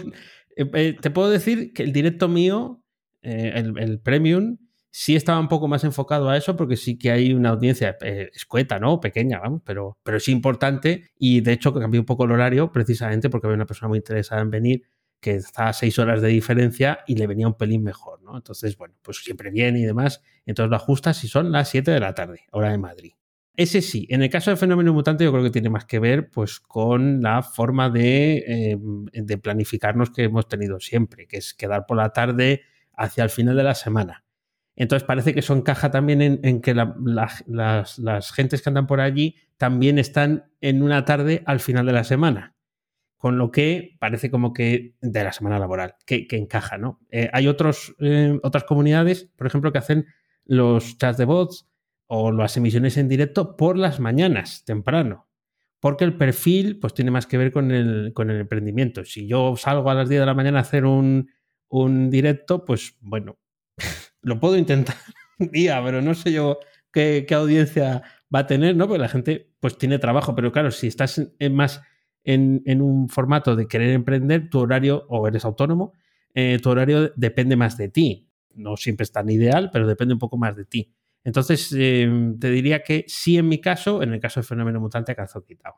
Eh, 0.57 0.71
eh, 0.75 0.97
te 1.01 1.11
puedo 1.11 1.31
decir 1.31 1.73
que 1.73 1.83
el 1.83 1.93
directo 1.93 2.29
mío, 2.29 2.83
eh, 3.23 3.53
el, 3.55 3.79
el 3.79 4.01
premium, 4.01 4.59
sí 4.91 5.17
estaba 5.17 5.41
un 5.41 5.49
poco 5.49 5.67
más 5.67 5.83
enfocado 5.85 6.29
a 6.29 6.37
eso 6.37 6.57
porque 6.57 6.77
sí 6.77 6.99
que 6.99 7.11
hay 7.11 7.33
una 7.33 7.51
audiencia 7.51 7.97
escueta, 8.33 8.79
¿no? 8.79 9.01
Pequeña, 9.01 9.41
vamos, 9.41 9.62
pero, 9.65 9.99
pero 10.03 10.21
sí 10.21 10.31
importante. 10.31 11.11
Y 11.19 11.41
de 11.41 11.53
hecho 11.53 11.73
cambié 11.75 11.99
un 11.99 12.07
poco 12.07 12.25
el 12.25 12.33
horario 12.33 12.71
precisamente 12.71 13.29
porque 13.29 13.49
había 13.49 13.57
una 13.57 13.67
persona 13.67 13.89
muy 13.89 13.99
interesada 13.99 14.43
en 14.43 14.51
venir 14.51 14.83
que 15.21 15.37
está 15.37 15.69
a 15.69 15.73
seis 15.73 15.99
horas 15.99 16.21
de 16.21 16.29
diferencia 16.29 17.01
y 17.07 17.17
le 17.17 17.27
venía 17.27 17.49
un 17.49 17.57
pelín 17.57 17.83
mejor, 17.83 18.23
¿no? 18.23 18.37
Entonces, 18.37 18.77
bueno, 18.77 18.95
pues 19.01 19.17
siempre 19.25 19.51
viene 19.51 19.81
y 19.81 19.85
demás. 19.85 20.23
Entonces 20.45 20.71
lo 20.71 20.77
ajustas 20.77 21.25
y 21.25 21.29
son 21.29 21.51
las 21.51 21.71
7 21.71 21.91
de 21.91 21.99
la 21.99 22.15
tarde, 22.15 22.43
hora 22.53 22.71
de 22.71 22.79
Madrid. 22.79 23.12
Ese 23.57 23.83
sí, 23.83 24.07
en 24.11 24.23
el 24.23 24.31
caso 24.31 24.51
del 24.51 24.59
fenómeno 24.59 24.93
mutante 24.93 25.23
yo 25.25 25.31
creo 25.31 25.45
que 25.45 25.51
tiene 25.51 25.71
más 25.71 25.85
que 25.85 26.01
ver 26.01 26.29
pues 26.31 26.59
con 26.59 27.23
la 27.23 27.41
forma 27.43 27.89
de, 27.89 28.39
eh, 28.49 28.77
de 29.13 29.39
planificarnos 29.39 30.11
que 30.11 30.25
hemos 30.25 30.49
tenido 30.49 30.81
siempre, 30.81 31.29
que 31.29 31.37
es 31.37 31.55
quedar 31.55 31.87
por 31.87 31.97
la 31.97 32.13
tarde 32.13 32.63
hacia 32.95 33.23
el 33.23 33.31
final 33.31 33.57
de 33.57 33.63
la 33.63 33.75
semana. 33.77 34.25
Entonces 34.75 35.07
parece 35.07 35.33
que 35.35 35.39
eso 35.41 35.55
encaja 35.55 35.93
también 35.93 36.21
en, 36.43 36.61
que 36.61 36.75
la- 36.75 36.97
la- 37.05 37.31
las, 37.47 37.99
las 38.01 38.33
gentes 38.33 38.61
que 38.61 38.71
andan 38.71 38.89
por 38.89 39.01
allí 39.01 39.37
también 39.57 40.01
están 40.01 40.51
en 40.61 40.83
una 40.83 41.05
tarde 41.05 41.45
al 41.47 41.61
final 41.61 41.87
de 41.87 41.93
la 41.93 42.03
semana. 42.03 42.57
Con 43.17 43.39
lo 43.39 43.51
que 43.53 43.97
parece 44.01 44.31
como 44.31 44.53
que 44.53 44.97
de 45.01 45.25
la 45.25 45.33
semana 45.33 45.59
laboral, 45.59 45.95
que, 46.05 46.27
que 46.27 46.37
encaja, 46.37 46.77
¿no? 46.77 47.01
Eh, 47.11 47.31
hay 47.33 47.49
otros, 47.49 47.95
eh, 48.01 48.39
otras 48.43 48.65
comunidades, 48.65 49.31
por 49.37 49.47
ejemplo, 49.47 49.73
que 49.73 49.79
hacen 49.79 50.07
los 50.45 50.99
chats 50.99 51.17
de 51.19 51.25
bots 51.25 51.67
o 52.07 52.33
las 52.33 52.57
emisiones 52.57 52.97
en 52.97 53.09
directo 53.09 53.57
por 53.57 53.77
las 53.79 54.01
mañanas, 54.01 54.65
temprano. 54.65 55.29
Porque 55.81 56.05
el 56.05 56.17
perfil 56.17 56.79
pues, 56.81 56.95
tiene 56.95 57.11
más 57.11 57.27
que 57.27 57.37
ver 57.39 57.53
con 57.53 57.71
el, 57.71 58.13
con 58.15 58.31
el 58.31 58.41
emprendimiento. 58.41 59.05
Si 59.05 59.27
yo 59.27 59.55
salgo 59.57 59.91
a 59.91 59.95
las 59.95 60.09
10 60.09 60.21
de 60.21 60.27
la 60.27 60.35
mañana 60.35 60.59
a 60.59 60.63
hacer 60.63 60.87
un, 60.87 61.31
un 61.69 62.11
directo, 62.11 62.65
pues 62.65 62.97
bueno, 63.01 63.39
lo 64.23 64.41
puedo 64.41 64.57
intentar 64.57 64.97
un 65.39 65.49
día, 65.51 65.83
pero 65.85 66.01
no 66.03 66.15
sé 66.15 66.33
yo 66.33 66.59
qué, 66.93 67.25
qué 67.29 67.35
audiencia 67.35 68.03
va 68.35 68.41
a 68.41 68.47
tener, 68.47 68.77
¿no? 68.77 68.87
Porque 68.89 69.01
la 69.03 69.09
gente 69.09 69.51
pues 69.61 69.77
tiene 69.79 69.99
trabajo, 69.99 70.35
pero 70.35 70.53
claro, 70.53 70.71
si 70.71 70.87
estás 70.87 71.21
en- 71.39 71.55
más 71.55 71.83
en, 72.25 72.63
en 72.67 72.81
un 72.81 73.09
formato 73.09 73.55
de 73.57 73.67
querer 73.69 73.91
emprender, 73.91 74.49
tu 74.49 74.61
horario, 74.61 75.05
o 75.09 75.29
eres 75.29 75.45
autónomo, 75.45 75.93
eh, 76.35 76.59
tu 76.63 76.71
horario 76.71 77.13
depende 77.17 77.57
más 77.57 77.77
de 77.77 77.89
ti. 77.91 78.29
No 78.55 78.77
siempre 78.77 79.05
es 79.05 79.13
tan 79.13 79.29
ideal, 79.31 79.71
pero 79.73 79.87
depende 79.87 80.15
un 80.15 80.21
poco 80.21 80.37
más 80.39 80.57
de 80.57 80.65
ti. 80.65 80.95
Entonces, 81.25 81.75
eh, 81.77 82.09
te 82.39 82.51
diría 82.51 82.83
que 82.83 83.05
sí 83.09 83.39
en 83.39 83.49
mi 83.49 83.61
caso, 83.61 84.03
en 84.03 84.12
el 84.12 84.20
caso 84.20 84.41
del 84.41 84.47
fenómeno 84.47 84.81
mutante, 84.81 85.14
calzón 85.14 85.45
quitado. 85.47 85.77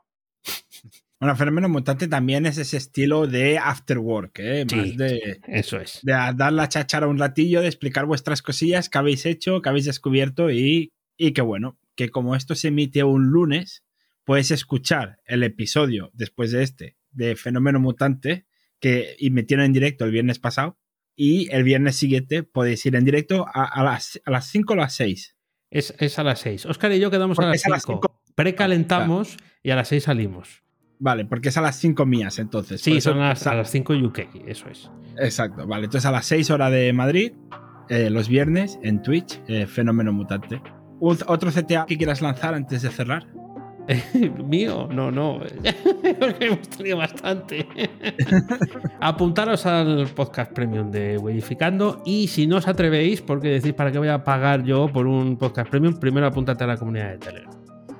Bueno, 1.19 1.35
Fenómeno 1.35 1.67
Mutante 1.67 2.07
también 2.07 2.45
es 2.45 2.59
ese 2.59 2.77
estilo 2.77 3.25
de 3.25 3.57
after 3.57 3.97
work, 3.97 4.37
¿eh? 4.37 4.65
Sí. 4.69 4.75
Más 4.75 4.97
de, 4.97 5.41
Eso 5.47 5.79
es. 5.79 5.99
de 6.03 6.13
dar 6.13 6.53
la 6.53 6.69
cháchara 6.69 7.07
un 7.07 7.17
ratillo, 7.17 7.61
de 7.61 7.67
explicar 7.67 8.05
vuestras 8.05 8.43
cosillas 8.43 8.87
que 8.87 8.99
habéis 8.99 9.25
hecho, 9.25 9.61
que 9.61 9.69
habéis 9.69 9.85
descubierto 9.85 10.51
y, 10.51 10.93
y 11.17 11.31
que 11.31 11.41
bueno, 11.41 11.79
que 11.95 12.09
como 12.09 12.35
esto 12.35 12.53
se 12.53 12.67
emite 12.67 13.03
un 13.03 13.31
lunes, 13.31 13.83
puedes 14.25 14.51
escuchar 14.51 15.19
el 15.25 15.41
episodio 15.41 16.11
después 16.13 16.51
de 16.51 16.61
este 16.61 16.97
de 17.09 17.35
Fenómeno 17.35 17.79
Mutante 17.79 18.45
que 18.79 19.15
y 19.17 19.31
metieron 19.31 19.65
en 19.65 19.73
directo 19.73 20.05
el 20.05 20.11
viernes 20.11 20.37
pasado 20.37 20.77
y 21.15 21.51
el 21.51 21.63
viernes 21.63 21.95
siguiente 21.95 22.43
podéis 22.43 22.85
ir 22.85 22.95
en 22.95 23.05
directo 23.05 23.47
a, 23.51 23.63
a 23.65 23.83
las, 23.83 24.21
a 24.23 24.29
las 24.29 24.45
5 24.51 24.73
o 24.73 24.75
las 24.75 24.93
6. 24.93 25.36
Es, 25.69 25.93
es 25.99 26.17
a 26.19 26.23
las 26.23 26.39
6. 26.39 26.65
Oscar 26.67 26.91
y 26.93 26.99
yo 26.99 27.11
quedamos 27.11 27.35
Porque 27.35 27.47
a 27.47 27.51
las 27.51 27.61
es 27.61 27.65
a 27.65 27.69
las 27.69 27.83
5. 27.83 27.99
cinco. 28.01 28.21
Precalentamos 28.35 29.37
y 29.63 29.71
a 29.71 29.75
las 29.75 29.87
6 29.89 30.03
salimos. 30.03 30.63
Vale, 30.99 31.25
porque 31.25 31.49
es 31.49 31.57
a 31.57 31.61
las 31.61 31.75
5 31.77 32.05
mías 32.05 32.39
entonces. 32.39 32.81
Sí, 32.81 33.01
son 33.01 33.19
a 33.19 33.29
las, 33.29 33.45
a 33.45 33.53
las 33.53 33.69
5 33.69 33.93
UK, 33.93 34.19
eso 34.47 34.67
es. 34.69 34.89
Exacto, 35.17 35.67
vale. 35.67 35.85
Entonces 35.85 36.05
a 36.07 36.11
las 36.11 36.25
6 36.25 36.49
horas 36.49 36.71
de 36.71 36.91
Madrid, 36.93 37.33
eh, 37.89 38.09
los 38.09 38.29
viernes, 38.29 38.79
en 38.83 39.01
Twitch, 39.01 39.41
eh, 39.47 39.67
Fenómeno 39.67 40.11
Mutante. 40.13 40.61
¿Otro 40.99 41.51
CTA 41.51 41.85
que 41.85 41.97
quieras 41.97 42.21
lanzar 42.21 42.55
antes 42.55 42.81
de 42.81 42.89
cerrar? 42.89 43.27
Mío, 44.45 44.87
no, 44.91 45.11
no. 45.11 45.39
Porque 46.19 46.45
hemos 46.45 46.69
tenido 46.69 46.97
bastante. 46.97 47.67
Apuntaros 48.99 49.65
al 49.65 50.07
podcast 50.07 50.51
premium 50.51 50.91
de 50.91 51.17
Wedificando 51.17 52.01
y 52.05 52.27
si 52.27 52.47
no 52.47 52.57
os 52.57 52.67
atrevéis, 52.67 53.21
porque 53.21 53.49
decís 53.49 53.73
para 53.73 53.91
qué 53.91 53.99
voy 53.99 54.09
a 54.09 54.23
pagar 54.23 54.63
yo 54.63 54.87
por 54.91 55.07
un 55.07 55.37
podcast 55.37 55.69
premium, 55.69 55.99
primero 55.99 56.27
apúntate 56.27 56.63
a 56.63 56.67
la 56.67 56.77
comunidad 56.77 57.11
de 57.11 57.17
Telegram. 57.17 57.53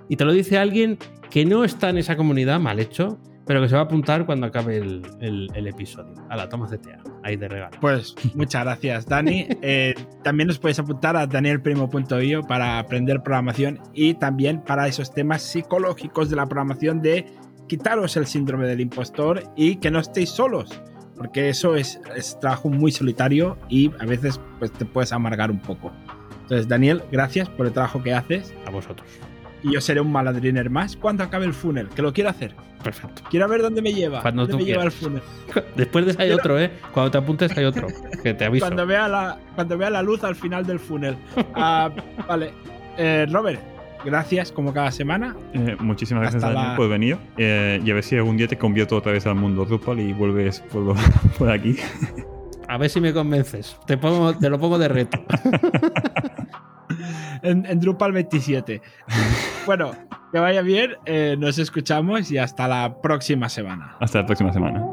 Y 0.10 0.16
te 0.16 0.26
lo 0.26 0.32
dice 0.34 0.58
alguien 0.58 0.98
que 1.30 1.46
no 1.46 1.64
está 1.64 1.90
en 1.90 1.98
esa 1.98 2.16
comunidad, 2.16 2.60
mal 2.60 2.80
hecho, 2.80 3.20
pero 3.48 3.62
que 3.62 3.70
se 3.70 3.76
va 3.76 3.82
a 3.82 3.86
apuntar 3.86 4.26
cuando 4.26 4.46
acabe 4.48 4.78
el, 4.78 5.02
el- 5.22 5.48
el 5.56 5.68
episodio. 5.68 6.14
A 6.30 6.36
la 6.36 6.48
toma 6.50 6.68
CTA, 6.68 7.00
ahí 7.24 7.38
de 7.38 7.48
regalo. 7.48 7.78
Pues 7.82 8.14
muchas 8.36 8.64
gracias, 8.64 9.06
Dani. 9.08 9.48
Eh, 9.62 9.96
también 10.24 10.50
os 10.50 10.60
podéis 10.60 10.80
apuntar 10.80 11.16
a 11.18 11.26
danielprimo.io 11.26 12.42
para 12.44 12.78
aprender 12.80 13.24
programación 13.24 13.80
y 13.94 14.14
también 14.16 14.62
para 14.62 14.88
esos 14.88 15.14
temas 15.14 15.42
psicológicos 15.42 16.30
de 16.30 16.36
la 16.36 16.46
programación 16.46 17.02
de 17.02 17.26
quitaros 17.68 18.16
el 18.18 18.28
síndrome 18.28 18.68
del 18.68 18.82
impostor 18.82 19.44
y 19.56 19.78
que 19.78 19.90
no 19.92 20.00
estéis 20.00 20.30
solos. 20.30 20.70
Porque 21.18 21.50
eso 21.50 21.76
es, 21.76 22.00
es 22.16 22.40
trabajo 22.40 22.70
muy 22.70 22.92
solitario 22.92 23.58
y 23.70 23.92
a 24.00 24.06
veces 24.06 24.40
pues, 24.60 24.72
te 24.72 24.86
puedes 24.86 25.12
amargar 25.12 25.50
un 25.50 25.60
poco. 25.60 25.92
Entonces, 26.44 26.68
Daniel, 26.68 27.02
gracias 27.12 27.50
por 27.50 27.66
el 27.66 27.74
trabajo 27.74 28.02
que 28.04 28.14
haces. 28.14 28.54
A 28.66 28.70
vosotros. 28.70 29.08
Y 29.64 29.74
yo 29.74 29.82
seré 29.82 30.02
un 30.02 30.12
maladriner 30.12 30.70
más 30.70 30.96
cuando 30.96 31.24
acabe 31.24 31.46
el 31.46 31.54
funnel, 31.54 31.90
que 31.90 32.02
lo 32.02 32.14
quiero 32.14 32.30
hacer. 32.30 32.56
Perfecto. 32.84 33.24
Quiero 33.30 33.48
ver 33.50 33.62
dónde 33.64 33.82
me 33.82 33.92
lleva. 33.94 34.22
Cuando 34.22 34.44
dónde 34.44 34.52
tú 34.54 34.58
me 34.60 34.66
lleva 34.66 34.84
el 34.84 34.92
funnel. 34.92 35.22
Después 35.76 36.06
de 36.06 36.12
eso 36.12 36.22
hay 36.22 36.28
Pero- 36.30 36.40
otro, 36.40 36.60
¿eh? 36.60 36.72
Cuando 36.94 37.12
te 37.12 37.18
apuntes 37.18 37.58
hay 37.58 37.66
otro, 37.66 37.88
que 38.24 38.34
te 38.34 38.46
aviso. 38.46 38.66
Cuando 38.66 38.86
vea, 38.86 39.08
la, 39.08 39.38
cuando 39.56 39.78
vea 39.78 39.90
la 39.90 40.02
luz 40.04 40.24
al 40.24 40.36
final 40.36 40.66
del 40.66 40.80
funnel. 40.80 41.18
Ah, 41.56 41.90
vale. 42.28 42.54
Eh, 42.98 43.26
Robert, 43.32 43.60
gracias 44.06 44.52
como 44.52 44.74
cada 44.74 44.92
semana. 44.92 45.36
Eh, 45.54 45.76
muchísimas 45.80 46.22
gracias 46.22 46.44
Hasta 46.44 46.54
Daniel 46.54 46.72
la- 46.74 46.78
por 46.78 46.88
venir. 46.90 47.18
Eh, 47.38 47.82
y 47.84 47.92
a 47.92 47.94
ver 47.96 48.04
si 48.04 48.16
algún 48.16 48.38
día 48.38 48.48
te 48.48 48.58
convierto 48.58 48.96
otra 48.96 49.12
vez 49.12 49.26
al 49.26 49.36
mundo 49.36 49.66
Drupal 49.66 50.00
y 50.00 50.14
vuelves 50.14 50.62
por, 50.72 50.84
lo- 50.84 50.96
por 51.40 51.50
aquí. 51.50 51.76
A 52.68 52.78
ver 52.78 52.90
si 52.90 53.02
me 53.02 53.12
convences. 53.12 53.76
Te, 53.88 53.98
pongo, 53.98 54.38
te 54.38 54.50
lo 54.50 54.60
pongo 54.60 54.78
de 54.78 54.88
reto. 54.88 55.20
En, 57.44 57.80
Drupal 57.80 58.12
27. 58.12 58.82
bueno, 59.66 59.92
que 60.32 60.40
vaya 60.40 60.62
bien. 60.62 60.96
eh, 61.06 61.36
nos 61.38 61.60
escuchamos 61.60 62.32
y 62.32 62.38
hasta 62.38 62.68
la 62.68 63.00
próxima 63.02 63.50
semana. 63.50 63.96
Hasta 64.00 64.20
la 64.20 64.26
próxima 64.26 64.52
semana. 64.54 64.84